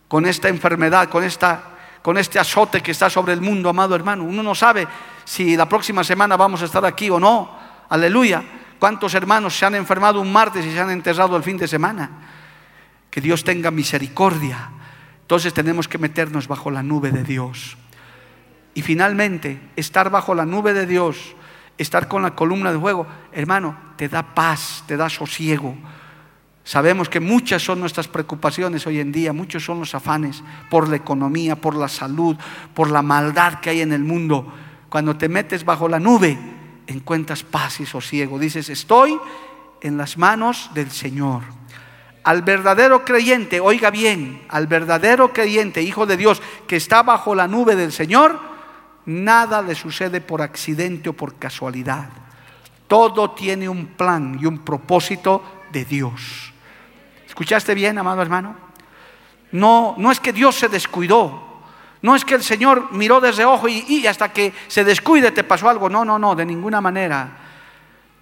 con 0.07 0.27
esta 0.27 0.51
enfermedad, 0.51 1.09
con 1.09 1.25
esta 1.25 1.74
con 2.05 2.19
este 2.19 2.39
azote 2.39 2.83
que 2.83 2.91
está 2.91 3.09
sobre 3.09 3.33
el 3.33 3.41
mundo, 3.41 3.71
amado 3.71 3.95
hermano. 3.95 4.25
Uno 4.25 4.43
no 4.43 4.55
sabe 4.55 4.87
si 5.25 5.57
la 5.57 5.67
próxima 5.67 6.05
semana 6.05 6.37
vamos 6.37 6.61
a 6.61 6.67
estar 6.67 6.85
aquí 6.85 7.09
o 7.09 7.19
no. 7.19 7.51
Aleluya. 7.89 8.45
¿Cuántos 8.79 9.15
hermanos 9.15 9.57
se 9.57 9.65
han 9.65 9.75
enfermado 9.75 10.21
un 10.21 10.31
martes 10.31 10.67
y 10.67 10.71
se 10.71 10.79
han 10.79 10.91
enterrado 10.91 11.35
el 11.35 11.43
fin 11.43 11.57
de 11.57 11.67
semana? 11.67 12.11
Que 13.11 13.23
Dios 13.23 13.43
tenga 13.43 13.71
misericordia. 13.71 14.69
Entonces 15.23 15.55
tenemos 15.55 15.89
que 15.89 15.97
meternos 15.97 16.47
bajo 16.47 16.71
la 16.71 16.83
nube 16.83 17.11
de 17.11 17.25
Dios. 17.25 17.79
Y 18.75 18.83
finalmente, 18.83 19.59
estar 19.75 20.11
bajo 20.11 20.35
la 20.35 20.45
nube 20.45 20.75
de 20.75 20.85
Dios, 20.85 21.35
estar 21.79 22.07
con 22.07 22.21
la 22.21 22.35
columna 22.35 22.71
de 22.71 22.79
fuego, 22.79 23.07
hermano, 23.33 23.79
te 23.97 24.11
da 24.11 24.35
paz, 24.35 24.85
te 24.87 24.99
da 24.99 25.09
sosiego. 25.09 25.75
Sabemos 26.65 27.11
que 27.11 27.21
muchas 27.21 27.63
son 27.63 27.79
nuestras 27.79 28.09
preocupaciones 28.09 28.87
hoy 28.87 28.99
en 28.99 29.13
día, 29.13 29.35
muchos 29.35 29.63
son 29.63 29.81
los 29.81 29.95
afanes 29.95 30.43
por 30.71 30.89
la 30.89 30.97
economía, 30.97 31.57
por 31.57 31.77
la 31.77 31.89
salud, 31.89 32.37
por 32.73 32.91
la 32.91 33.03
maldad 33.03 33.61
que 33.61 33.69
hay 33.69 33.83
en 33.83 33.93
el 33.93 34.03
mundo. 34.03 34.51
Cuando 34.89 35.15
te 35.15 35.29
metes 35.29 35.67
bajo 35.67 35.89
la 35.89 36.01
nube, 36.01 36.39
encuentras 36.87 37.43
paz 37.43 37.81
y 37.81 37.87
sosiego. 37.87 38.39
Dices, 38.39 38.71
estoy 38.71 39.19
en 39.83 39.99
las 39.99 40.17
manos 40.17 40.71
del 40.73 40.91
Señor. 40.91 41.43
Al 42.23 42.41
verdadero 42.41 43.05
creyente, 43.05 43.61
oiga 43.61 43.91
bien, 43.91 44.43
al 44.49 44.67
verdadero 44.67 45.35
creyente, 45.35 45.83
hijo 45.83 46.07
de 46.07 46.17
Dios, 46.17 46.41
que 46.67 46.77
está 46.77 47.03
bajo 47.03 47.35
la 47.35 47.47
nube 47.47 47.77
del 47.77 47.93
Señor, 47.93 48.41
nada 49.05 49.61
le 49.61 49.75
sucede 49.75 50.23
por 50.23 50.41
accidente 50.41 51.11
o 51.11 51.13
por 51.13 51.35
casualidad. 51.35 52.09
Todo 52.89 53.33
tiene 53.33 53.69
un 53.69 53.89
plan 53.89 54.39
y 54.41 54.47
un 54.47 54.61
propósito 54.61 55.43
de 55.71 55.85
Dios. 55.85 56.54
¿Escuchaste 57.35 57.75
bien, 57.75 57.99
amado 57.99 58.23
hermano? 58.23 58.55
No, 59.51 59.97
no 59.99 60.13
es 60.13 60.21
que 60.21 60.33
Dios 60.33 60.55
se 60.55 60.69
descuidó. 60.69 61.43
No 62.01 62.15
es 62.15 62.25
que 62.25 62.37
el 62.37 62.45
Señor 62.45 62.93
miró 62.93 63.21
desde 63.21 63.45
ojo 63.45 63.67
y, 63.67 63.85
y 63.89 64.07
hasta 64.07 64.33
que 64.33 64.53
se 64.69 64.85
descuide 64.85 65.33
te 65.33 65.43
pasó 65.43 65.69
algo. 65.69 65.91
No, 65.91 66.05
no, 66.05 66.17
no, 66.17 66.37
de 66.37 66.47
ninguna 66.47 66.81
manera. 66.81 67.37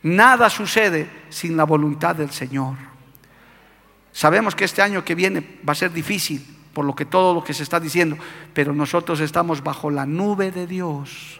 Nada 0.05 0.49
sucede 0.49 1.11
sin 1.29 1.59
la 1.59 1.65
voluntad 1.65 2.17
del 2.17 2.31
Señor. 2.31 2.77
Sabemos 4.13 4.55
que 4.55 4.65
este 4.65 4.81
año 4.81 5.05
que 5.05 5.15
viene 5.15 5.59
va 5.69 5.73
a 5.73 5.77
ser 5.77 5.93
difícil 5.93 6.43
por 6.73 6.87
lo 6.87 6.95
que 6.95 7.05
todo 7.05 7.35
lo 7.35 7.45
que 7.45 7.53
se 7.53 7.65
está 7.65 7.79
diciendo, 7.79 8.17
pero 8.55 8.73
nosotros 8.73 9.21
estamos 9.21 9.63
bajo 9.63 9.91
la 9.91 10.07
nube 10.07 10.51
de 10.51 10.67
Dios. 10.67 11.39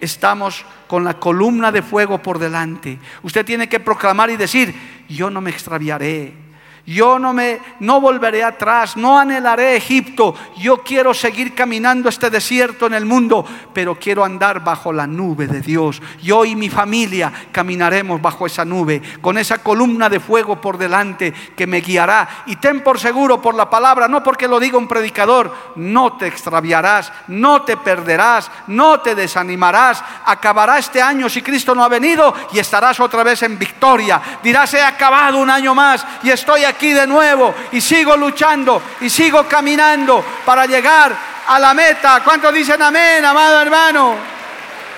Estamos 0.00 0.64
con 0.88 1.04
la 1.04 1.20
columna 1.20 1.70
de 1.70 1.82
fuego 1.82 2.22
por 2.22 2.38
delante. 2.38 2.98
Usted 3.22 3.44
tiene 3.44 3.68
que 3.68 3.80
proclamar 3.80 4.30
y 4.30 4.38
decir, 4.38 4.74
yo 5.10 5.28
no 5.28 5.42
me 5.42 5.50
extraviaré. 5.50 6.51
Yo 6.84 7.16
no 7.20 7.32
me 7.32 7.60
no 7.78 8.00
volveré 8.00 8.42
atrás, 8.42 8.96
no 8.96 9.16
anhelaré 9.16 9.76
Egipto. 9.76 10.34
Yo 10.58 10.78
quiero 10.78 11.14
seguir 11.14 11.54
caminando 11.54 12.08
este 12.08 12.28
desierto 12.28 12.86
en 12.86 12.94
el 12.94 13.06
mundo, 13.06 13.46
pero 13.72 13.94
quiero 13.94 14.24
andar 14.24 14.64
bajo 14.64 14.92
la 14.92 15.06
nube 15.06 15.46
de 15.46 15.60
Dios. 15.60 16.02
Yo 16.20 16.44
y 16.44 16.56
mi 16.56 16.68
familia 16.68 17.32
caminaremos 17.52 18.20
bajo 18.20 18.46
esa 18.46 18.64
nube, 18.64 19.00
con 19.20 19.38
esa 19.38 19.58
columna 19.58 20.08
de 20.08 20.18
fuego 20.18 20.60
por 20.60 20.76
delante 20.76 21.32
que 21.56 21.68
me 21.68 21.80
guiará. 21.80 22.44
Y 22.46 22.56
ten 22.56 22.82
por 22.82 22.98
seguro 22.98 23.40
por 23.40 23.54
la 23.54 23.70
palabra, 23.70 24.08
no 24.08 24.24
porque 24.24 24.48
lo 24.48 24.58
diga 24.58 24.76
un 24.76 24.88
predicador, 24.88 25.54
no 25.76 26.14
te 26.14 26.26
extraviarás, 26.26 27.12
no 27.28 27.62
te 27.62 27.76
perderás, 27.76 28.50
no 28.66 28.98
te 28.98 29.14
desanimarás. 29.14 30.02
Acabará 30.24 30.78
este 30.78 31.00
año 31.00 31.28
si 31.28 31.42
Cristo 31.42 31.76
no 31.76 31.84
ha 31.84 31.88
venido 31.88 32.34
y 32.52 32.58
estarás 32.58 32.98
otra 32.98 33.22
vez 33.22 33.40
en 33.44 33.56
victoria. 33.56 34.20
Dirás, 34.42 34.74
he 34.74 34.82
acabado 34.82 35.38
un 35.38 35.48
año 35.48 35.76
más 35.76 36.04
y 36.24 36.30
estoy 36.30 36.64
aquí 36.64 36.71
de 36.80 37.06
nuevo 37.06 37.54
y 37.72 37.80
sigo 37.80 38.16
luchando 38.16 38.82
y 39.00 39.08
sigo 39.08 39.46
caminando 39.48 40.24
para 40.44 40.66
llegar 40.66 41.16
a 41.46 41.58
la 41.58 41.74
meta. 41.74 42.20
¿Cuántos 42.24 42.52
dicen 42.52 42.80
amén, 42.82 43.24
amado 43.24 43.60
hermano? 43.60 44.16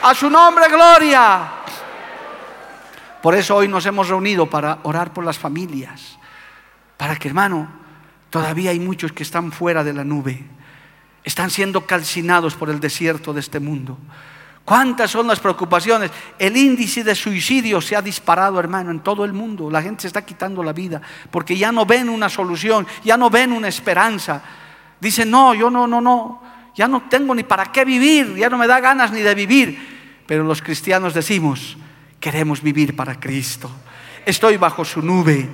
A 0.02 0.14
su 0.14 0.28
nombre, 0.28 0.68
gloria. 0.68 1.50
Por 3.22 3.34
eso 3.34 3.56
hoy 3.56 3.68
nos 3.68 3.86
hemos 3.86 4.08
reunido 4.08 4.50
para 4.50 4.80
orar 4.82 5.12
por 5.12 5.24
las 5.24 5.38
familias. 5.38 6.18
Para 6.98 7.16
que, 7.16 7.28
hermano, 7.28 7.68
todavía 8.28 8.70
hay 8.70 8.78
muchos 8.78 9.12
que 9.12 9.22
están 9.22 9.50
fuera 9.50 9.82
de 9.82 9.94
la 9.94 10.04
nube. 10.04 10.44
Están 11.22 11.48
siendo 11.50 11.86
calcinados 11.86 12.54
por 12.54 12.68
el 12.68 12.80
desierto 12.80 13.32
de 13.32 13.40
este 13.40 13.60
mundo. 13.60 13.96
¿Cuántas 14.64 15.10
son 15.10 15.26
las 15.26 15.40
preocupaciones? 15.40 16.10
El 16.38 16.56
índice 16.56 17.04
de 17.04 17.14
suicidio 17.14 17.82
se 17.82 17.96
ha 17.96 18.00
disparado, 18.00 18.58
hermano, 18.58 18.90
en 18.90 19.00
todo 19.00 19.24
el 19.24 19.34
mundo. 19.34 19.70
La 19.70 19.82
gente 19.82 20.02
se 20.02 20.06
está 20.06 20.24
quitando 20.24 20.62
la 20.62 20.72
vida 20.72 21.02
porque 21.30 21.56
ya 21.56 21.70
no 21.70 21.84
ven 21.84 22.08
una 22.08 22.30
solución, 22.30 22.86
ya 23.04 23.18
no 23.18 23.28
ven 23.28 23.52
una 23.52 23.68
esperanza. 23.68 24.42
Dicen, 24.98 25.30
no, 25.30 25.52
yo 25.52 25.68
no, 25.68 25.86
no, 25.86 26.00
no, 26.00 26.42
ya 26.74 26.88
no 26.88 27.02
tengo 27.10 27.34
ni 27.34 27.42
para 27.42 27.66
qué 27.66 27.84
vivir, 27.84 28.36
ya 28.36 28.48
no 28.48 28.56
me 28.56 28.66
da 28.66 28.80
ganas 28.80 29.12
ni 29.12 29.20
de 29.20 29.34
vivir. 29.34 30.22
Pero 30.26 30.44
los 30.44 30.62
cristianos 30.62 31.12
decimos, 31.12 31.76
queremos 32.18 32.62
vivir 32.62 32.96
para 32.96 33.20
Cristo. 33.20 33.70
Estoy 34.24 34.56
bajo 34.56 34.82
su 34.82 35.02
nube 35.02 35.46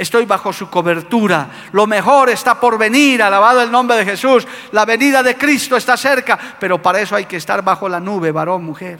estoy 0.00 0.24
bajo 0.24 0.50
su 0.50 0.70
cobertura. 0.70 1.50
Lo 1.72 1.86
mejor 1.86 2.30
está 2.30 2.58
por 2.58 2.78
venir, 2.78 3.22
alabado 3.22 3.60
el 3.60 3.70
nombre 3.70 3.98
de 3.98 4.06
Jesús. 4.06 4.48
La 4.72 4.86
venida 4.86 5.22
de 5.22 5.36
Cristo 5.36 5.76
está 5.76 5.94
cerca, 5.96 6.38
pero 6.58 6.80
para 6.80 7.00
eso 7.00 7.14
hay 7.14 7.26
que 7.26 7.36
estar 7.36 7.62
bajo 7.62 7.86
la 7.86 8.00
nube, 8.00 8.32
varón, 8.32 8.64
mujer. 8.64 8.98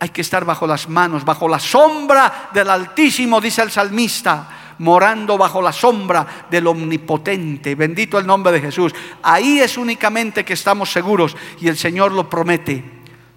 Hay 0.00 0.08
que 0.08 0.22
estar 0.22 0.44
bajo 0.44 0.66
las 0.66 0.88
manos, 0.88 1.24
bajo 1.24 1.48
la 1.48 1.60
sombra 1.60 2.48
del 2.52 2.68
Altísimo, 2.68 3.40
dice 3.40 3.62
el 3.62 3.70
salmista 3.70 4.48
morando 4.78 5.36
bajo 5.36 5.60
la 5.60 5.72
sombra 5.72 6.26
del 6.50 6.66
Omnipotente. 6.66 7.74
Bendito 7.74 8.18
el 8.18 8.26
nombre 8.26 8.52
de 8.52 8.60
Jesús. 8.60 8.94
Ahí 9.22 9.60
es 9.60 9.76
únicamente 9.76 10.44
que 10.44 10.52
estamos 10.52 10.90
seguros 10.90 11.36
y 11.60 11.68
el 11.68 11.76
Señor 11.76 12.12
lo 12.12 12.28
promete. 12.28 12.84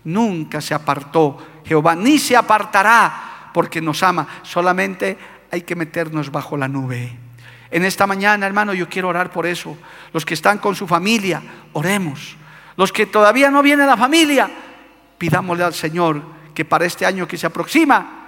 Nunca 0.03 0.61
se 0.61 0.73
apartó 0.73 1.37
Jehová, 1.65 1.95
ni 1.95 2.19
se 2.19 2.35
apartará 2.35 3.49
porque 3.53 3.81
nos 3.81 4.01
ama. 4.03 4.27
Solamente 4.43 5.17
hay 5.51 5.61
que 5.61 5.75
meternos 5.75 6.31
bajo 6.31 6.57
la 6.57 6.67
nube. 6.67 7.11
En 7.69 7.85
esta 7.85 8.07
mañana, 8.07 8.45
hermano, 8.45 8.73
yo 8.73 8.89
quiero 8.89 9.07
orar 9.07 9.31
por 9.31 9.45
eso. 9.45 9.77
Los 10.13 10.25
que 10.25 10.33
están 10.33 10.57
con 10.57 10.75
su 10.75 10.87
familia, 10.87 11.41
oremos. 11.73 12.35
Los 12.75 12.91
que 12.91 13.05
todavía 13.05 13.51
no 13.51 13.61
viene 13.61 13.85
la 13.85 13.97
familia, 13.97 14.49
pidámosle 15.17 15.63
al 15.63 15.73
Señor 15.73 16.21
que 16.53 16.65
para 16.65 16.85
este 16.85 17.05
año 17.05 17.27
que 17.27 17.37
se 17.37 17.47
aproxima, 17.47 18.20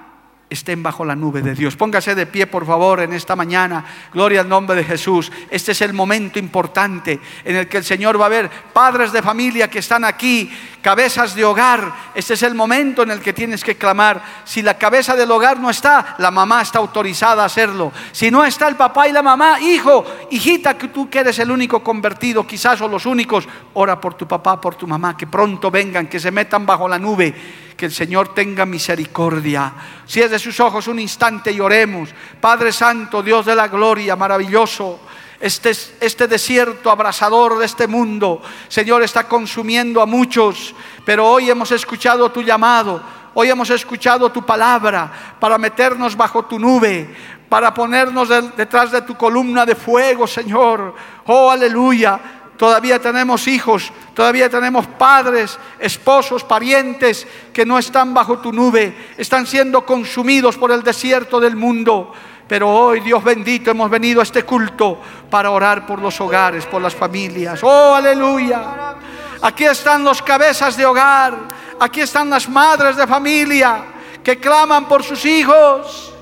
estén 0.53 0.81
bajo 0.81 1.03
la 1.03 1.15
nube 1.15 1.41
de 1.41 1.55
Dios. 1.55 1.75
Póngase 1.75 2.15
de 2.15 2.25
pie, 2.25 2.47
por 2.47 2.65
favor, 2.65 3.01
en 3.01 3.13
esta 3.13 3.35
mañana. 3.35 3.85
Gloria 4.13 4.41
al 4.41 4.49
nombre 4.49 4.75
de 4.75 4.83
Jesús. 4.83 5.31
Este 5.49 5.73
es 5.73 5.81
el 5.81 5.93
momento 5.93 6.39
importante 6.39 7.19
en 7.43 7.55
el 7.55 7.67
que 7.67 7.77
el 7.77 7.83
Señor 7.83 8.19
va 8.19 8.27
a 8.27 8.29
ver 8.29 8.49
padres 8.71 9.11
de 9.11 9.21
familia 9.21 9.69
que 9.69 9.79
están 9.79 10.05
aquí, 10.05 10.51
cabezas 10.81 11.35
de 11.35 11.43
hogar. 11.43 11.93
Este 12.15 12.35
es 12.35 12.43
el 12.43 12.55
momento 12.55 13.03
en 13.03 13.11
el 13.11 13.19
que 13.19 13.33
tienes 13.33 13.63
que 13.63 13.75
clamar. 13.75 14.21
Si 14.45 14.61
la 14.61 14.77
cabeza 14.77 15.15
del 15.15 15.31
hogar 15.31 15.59
no 15.59 15.69
está, 15.69 16.15
la 16.19 16.31
mamá 16.31 16.61
está 16.61 16.79
autorizada 16.79 17.43
a 17.43 17.47
hacerlo. 17.47 17.91
Si 18.11 18.31
no 18.31 18.45
está 18.45 18.67
el 18.67 18.75
papá 18.75 19.07
y 19.07 19.11
la 19.11 19.23
mamá, 19.23 19.59
hijo, 19.59 20.05
hijita, 20.31 20.77
que 20.77 20.87
tú 20.87 21.09
que 21.09 21.19
eres 21.19 21.39
el 21.39 21.51
único 21.51 21.83
convertido, 21.83 22.45
quizás 22.45 22.79
o 22.81 22.87
los 22.87 23.05
únicos, 23.05 23.47
ora 23.73 23.99
por 23.99 24.13
tu 24.13 24.27
papá, 24.27 24.61
por 24.61 24.75
tu 24.75 24.87
mamá, 24.87 25.17
que 25.17 25.27
pronto 25.27 25.71
vengan, 25.71 26.07
que 26.07 26.19
se 26.19 26.31
metan 26.31 26.65
bajo 26.65 26.87
la 26.87 26.99
nube 26.99 27.33
que 27.75 27.85
el 27.85 27.91
Señor 27.91 28.33
tenga 28.33 28.65
misericordia. 28.65 29.73
De 30.11 30.39
sus 30.39 30.59
ojos 30.59 30.87
un 30.87 30.99
instante 30.99 31.51
y 31.51 31.59
oremos. 31.59 32.09
Padre 32.39 32.71
Santo, 32.71 33.23
Dios 33.23 33.45
de 33.45 33.55
la 33.55 33.67
gloria, 33.67 34.15
maravilloso. 34.15 34.99
Este, 35.39 35.71
este 35.99 36.27
desierto 36.27 36.89
abrasador 36.89 37.59
de 37.59 37.65
este 37.65 37.85
mundo, 37.85 38.41
Señor, 38.69 39.03
está 39.03 39.27
consumiendo 39.27 40.01
a 40.01 40.05
muchos, 40.05 40.73
pero 41.03 41.27
hoy 41.27 41.49
hemos 41.49 41.69
escuchado 41.73 42.31
tu 42.31 42.41
llamado, 42.41 43.03
hoy 43.33 43.49
hemos 43.49 43.69
escuchado 43.69 44.31
tu 44.31 44.45
palabra 44.45 45.35
para 45.41 45.57
meternos 45.57 46.15
bajo 46.15 46.45
tu 46.45 46.57
nube, 46.57 47.13
para 47.49 47.73
ponernos 47.73 48.29
detrás 48.55 48.91
de 48.93 49.01
tu 49.01 49.17
columna 49.17 49.65
de 49.65 49.75
fuego, 49.75 50.27
Señor. 50.27 50.95
Oh, 51.25 51.51
aleluya 51.51 52.42
Todavía 52.57 52.99
tenemos 52.99 53.47
hijos, 53.47 53.91
todavía 54.13 54.49
tenemos 54.49 54.85
padres, 54.85 55.57
esposos, 55.79 56.43
parientes 56.43 57.27
que 57.51 57.65
no 57.65 57.79
están 57.79 58.13
bajo 58.13 58.39
tu 58.39 58.53
nube, 58.53 58.95
están 59.17 59.47
siendo 59.47 59.85
consumidos 59.85 60.57
por 60.57 60.71
el 60.71 60.83
desierto 60.83 61.39
del 61.39 61.55
mundo. 61.55 62.13
Pero 62.47 62.69
hoy, 62.69 62.99
Dios 62.99 63.23
bendito, 63.23 63.71
hemos 63.71 63.89
venido 63.89 64.19
a 64.19 64.23
este 64.23 64.43
culto 64.43 64.99
para 65.29 65.49
orar 65.49 65.85
por 65.87 65.99
los 65.99 66.19
hogares, 66.21 66.65
por 66.65 66.81
las 66.81 66.93
familias. 66.93 67.61
Oh, 67.63 67.95
aleluya. 67.95 68.95
Aquí 69.41 69.65
están 69.65 70.03
los 70.03 70.21
cabezas 70.21 70.77
de 70.77 70.85
hogar, 70.85 71.35
aquí 71.79 72.01
están 72.01 72.29
las 72.29 72.47
madres 72.47 72.95
de 72.95 73.07
familia 73.07 73.85
que 74.23 74.37
claman 74.37 74.87
por 74.87 75.03
sus 75.03 75.25
hijos. 75.25 76.13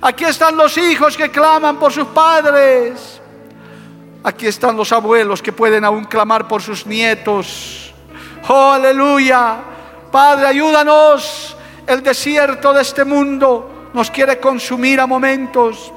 Aquí 0.00 0.24
están 0.24 0.56
los 0.56 0.76
hijos 0.78 1.16
que 1.16 1.30
claman 1.30 1.78
por 1.78 1.92
sus 1.92 2.06
padres. 2.08 3.20
Aquí 4.28 4.46
están 4.46 4.76
los 4.76 4.92
abuelos 4.92 5.40
que 5.40 5.52
pueden 5.52 5.86
aún 5.86 6.04
clamar 6.04 6.46
por 6.46 6.60
sus 6.60 6.84
nietos. 6.84 7.94
Oh, 8.46 8.72
aleluya. 8.72 9.56
Padre, 10.12 10.48
ayúdanos. 10.48 11.56
El 11.86 12.02
desierto 12.02 12.74
de 12.74 12.82
este 12.82 13.06
mundo 13.06 13.88
nos 13.94 14.10
quiere 14.10 14.38
consumir 14.38 15.00
a 15.00 15.06
momentos. 15.06 15.90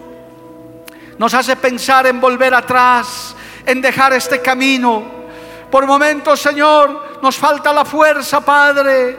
Nos 1.18 1.34
hace 1.34 1.58
pensar 1.58 2.08
en 2.08 2.22
volver 2.22 2.54
atrás, 2.54 3.36
en 3.66 3.82
dejar 3.82 4.14
este 4.14 4.42
camino. 4.42 5.04
Por 5.70 5.86
momentos, 5.86 6.40
Señor, 6.40 7.20
nos 7.22 7.36
falta 7.36 7.74
la 7.74 7.84
fuerza, 7.84 8.40
Padre. 8.40 9.18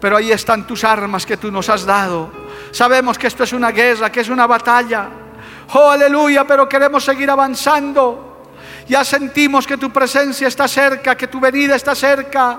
Pero 0.00 0.16
ahí 0.16 0.30
están 0.30 0.64
tus 0.64 0.84
armas 0.84 1.26
que 1.26 1.38
tú 1.38 1.50
nos 1.50 1.68
has 1.68 1.84
dado. 1.84 2.30
Sabemos 2.70 3.18
que 3.18 3.26
esto 3.26 3.42
es 3.42 3.52
una 3.52 3.72
guerra, 3.72 4.12
que 4.12 4.20
es 4.20 4.28
una 4.28 4.46
batalla. 4.46 5.08
Oh, 5.72 5.90
aleluya, 5.90 6.46
pero 6.46 6.68
queremos 6.68 7.04
seguir 7.04 7.28
avanzando. 7.28 8.27
Ya 8.88 9.04
sentimos 9.04 9.66
que 9.66 9.76
tu 9.76 9.90
presencia 9.90 10.48
está 10.48 10.66
cerca, 10.66 11.14
que 11.14 11.28
tu 11.28 11.38
venida 11.38 11.76
está 11.76 11.94
cerca. 11.94 12.58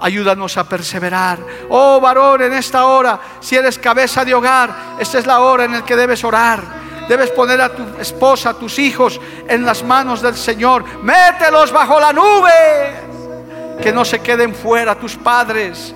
Ayúdanos 0.00 0.56
a 0.56 0.68
perseverar. 0.68 1.38
Oh 1.68 2.00
varón, 2.00 2.42
en 2.42 2.52
esta 2.54 2.86
hora, 2.86 3.20
si 3.40 3.54
eres 3.54 3.78
cabeza 3.78 4.24
de 4.24 4.34
hogar, 4.34 4.96
esta 4.98 5.18
es 5.18 5.26
la 5.26 5.40
hora 5.40 5.64
en 5.64 5.72
la 5.72 5.84
que 5.84 5.94
debes 5.94 6.24
orar. 6.24 6.60
Debes 7.08 7.30
poner 7.30 7.60
a 7.60 7.68
tu 7.68 7.84
esposa, 8.00 8.50
a 8.50 8.54
tus 8.54 8.78
hijos 8.78 9.20
en 9.46 9.64
las 9.64 9.84
manos 9.84 10.20
del 10.20 10.34
Señor. 10.34 10.84
Mételos 11.02 11.70
bajo 11.70 12.00
la 12.00 12.12
nube. 12.12 13.80
Que 13.80 13.92
no 13.92 14.04
se 14.04 14.20
queden 14.20 14.54
fuera 14.54 14.94
tus 14.96 15.14
padres, 15.14 15.94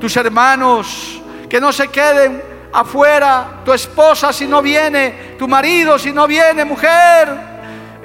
tus 0.00 0.16
hermanos. 0.16 1.22
Que 1.48 1.60
no 1.60 1.72
se 1.72 1.88
queden 1.88 2.42
afuera 2.72 3.62
tu 3.64 3.72
esposa 3.72 4.32
si 4.32 4.46
no 4.46 4.60
viene, 4.60 5.36
tu 5.38 5.46
marido 5.46 5.98
si 5.98 6.12
no 6.12 6.26
viene, 6.26 6.64
mujer, 6.64 7.53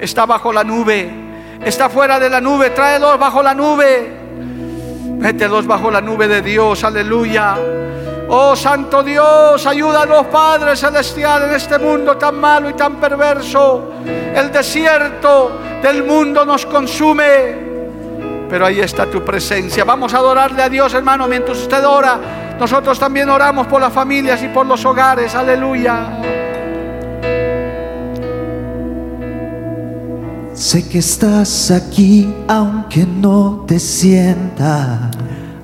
está 0.00 0.26
bajo 0.26 0.52
la 0.52 0.64
nube, 0.64 1.10
está 1.62 1.88
fuera 1.88 2.18
de 2.18 2.30
la 2.30 2.40
nube, 2.40 2.70
tráelos 2.70 3.18
bajo 3.18 3.42
la 3.42 3.54
nube, 3.54 4.10
mételos 5.18 5.66
bajo 5.66 5.90
la 5.90 6.00
nube 6.00 6.26
de 6.26 6.42
Dios, 6.42 6.82
aleluya. 6.82 7.56
Oh 8.28 8.54
Santo 8.54 9.02
Dios, 9.02 9.66
ayúdanos 9.66 10.26
Padre 10.26 10.76
Celestial 10.76 11.44
en 11.44 11.54
este 11.54 11.78
mundo 11.78 12.16
tan 12.16 12.38
malo 12.38 12.70
y 12.70 12.74
tan 12.74 12.96
perverso. 12.96 13.94
El 14.06 14.50
desierto 14.52 15.58
del 15.82 16.04
mundo 16.04 16.44
nos 16.44 16.64
consume 16.66 17.70
pero 18.50 18.66
ahí 18.66 18.80
está 18.80 19.06
tu 19.06 19.24
presencia. 19.24 19.84
Vamos 19.84 20.12
a 20.12 20.16
adorarle 20.16 20.60
a 20.60 20.68
Dios, 20.68 20.92
hermano, 20.92 21.28
mientras 21.28 21.56
usted 21.56 21.86
ora. 21.86 22.18
Nosotros 22.58 22.98
también 22.98 23.30
oramos 23.30 23.68
por 23.68 23.80
las 23.80 23.92
familias 23.92 24.42
y 24.42 24.48
por 24.48 24.66
los 24.66 24.84
hogares. 24.84 25.36
Aleluya. 25.36 26.39
Sé 30.60 30.86
que 30.86 30.98
estás 30.98 31.70
aquí 31.70 32.30
aunque 32.46 33.06
no 33.06 33.64
te 33.66 33.80
sienta. 33.80 35.10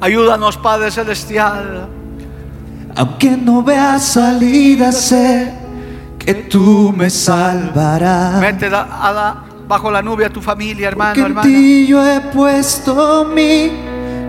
Ayúdanos, 0.01 0.57
Padre 0.57 0.91
Celestial. 0.91 1.87
Aunque 2.97 3.37
no 3.37 3.63
veas 3.63 4.03
salida, 4.03 4.91
sé 4.93 5.53
que 6.19 6.33
tú 6.33 6.95
me 6.97 7.11
salvarás. 7.11 8.41
Vete 8.41 8.69
a 8.69 8.71
la 8.71 9.45
bajo 9.69 9.91
la 9.91 10.01
nube 10.01 10.25
a 10.25 10.31
tu 10.31 10.41
familia, 10.41 10.89
hermano, 10.89 11.27
hermana. 11.27 11.47
En 11.47 11.55
ti 11.55 11.87
yo 11.87 12.03
he 12.03 12.23
puesto 12.33 13.27
mi 13.27 13.73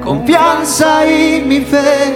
confianza 0.04 1.10
y 1.10 1.46
mi 1.48 1.62
fe. 1.62 2.14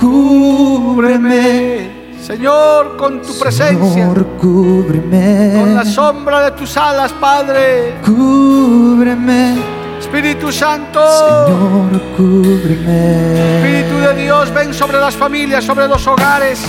Cúbreme. 0.00 1.99
Señor, 2.22 2.96
con 2.96 3.22
tu 3.22 3.38
presencia. 3.38 3.92
Señor, 3.92 4.26
cúbreme. 4.38 5.52
Con 5.58 5.74
la 5.74 5.84
sombra 5.84 6.44
de 6.44 6.50
tus 6.52 6.76
alas, 6.76 7.12
Padre. 7.12 7.96
Cúbreme. 8.04 9.56
Espíritu 9.98 10.52
Santo. 10.52 11.00
Señor, 11.46 12.02
cúbreme. 12.16 13.56
Espíritu 13.56 13.98
de 13.98 14.22
Dios, 14.22 14.52
ven 14.52 14.74
sobre 14.74 14.98
las 14.98 15.16
familias, 15.16 15.64
sobre 15.64 15.88
los 15.88 16.06
hogares. 16.06 16.60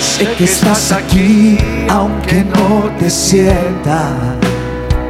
Sé 0.00 0.32
que 0.34 0.44
estás 0.44 0.92
aquí, 0.92 1.58
aunque 1.88 2.44
no 2.44 2.90
te 2.98 3.10
sientas 3.10 4.45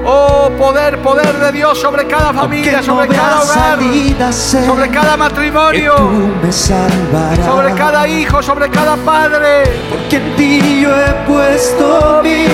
Oh, 0.09 0.49
poder, 0.57 1.03
poder 1.03 1.37
de 1.37 1.51
Dios 1.51 1.81
sobre 1.81 2.07
cada 2.07 2.33
familia, 2.33 2.81
sobre 2.81 3.09
cada 3.09 3.43
hogar, 3.43 3.79
sobre 4.33 4.89
cada 4.89 5.17
matrimonio, 5.17 5.95
sobre 7.45 7.75
cada 7.75 8.07
hijo, 8.07 8.41
sobre 8.41 8.71
cada 8.71 8.97
padre. 8.99 9.65
Porque 9.91 10.17
en 10.19 10.37
ti 10.37 10.81
yo 10.83 10.91
he 10.97 11.13
puesto 11.27 12.21
mi 12.23 12.47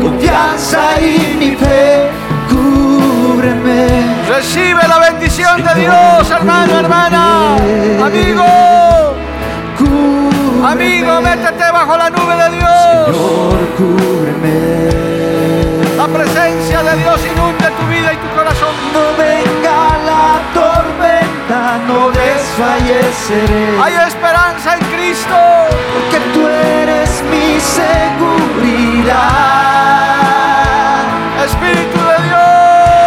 confianza 0.00 1.00
y 1.00 1.36
mi 1.36 1.56
fe. 1.56 2.10
Cúbreme. 2.48 3.86
Recibe 4.28 4.86
la 4.86 4.98
bendición 5.00 5.64
de 5.64 5.80
Dios, 5.80 6.30
hermano, 6.30 6.78
hermana, 6.78 7.56
amigo. 8.04 8.44
Amigo, 10.64 11.20
métete 11.20 11.70
bajo 11.72 11.96
la 11.96 12.08
nube 12.08 12.36
de 12.36 12.56
Dios. 12.56 13.16
Señor, 13.16 13.68
cúbreme. 13.76 15.13
La 16.04 16.12
presencia 16.12 16.82
de 16.82 16.96
Dios 16.98 17.18
inunde 17.24 17.64
tu 17.80 17.86
vida 17.86 18.12
y 18.12 18.16
tu 18.18 18.28
corazón. 18.36 18.74
No 18.92 19.16
venga 19.16 19.96
la 20.04 20.38
tormenta, 20.52 21.78
no 21.88 22.10
desfalleceré. 22.10 23.80
Hay 23.82 23.94
esperanza 24.06 24.74
en 24.74 24.80
Cristo. 24.94 25.34
Porque 25.94 26.18
tú 26.34 26.46
eres 26.46 27.24
mi 27.30 27.58
seguridad. 27.58 29.14
Espíritu 31.42 31.98
de 31.98 32.18
Dios. 32.28 32.52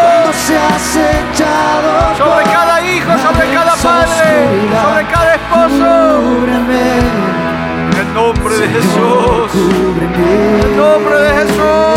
Cuando 0.01 0.33
seas 0.33 0.95
echado 0.95 2.15
sobre 2.17 2.45
cada 2.45 2.81
hijo, 2.81 3.11
sobre 3.11 3.53
cada 3.53 3.75
padre, 3.75 4.47
sobre 4.81 5.05
cada 5.05 5.35
esposo. 5.35 6.21
Cúbreme. 6.23 6.85
En 7.91 7.97
el 8.07 8.09
nombre 8.15 8.55
de 8.57 8.67
Jesús. 8.69 9.51
Cúbreme. 9.51 10.15
En 10.17 10.61
el 10.61 10.77
nombre 10.77 11.15
de 11.19 11.31
Jesús. 11.35 11.96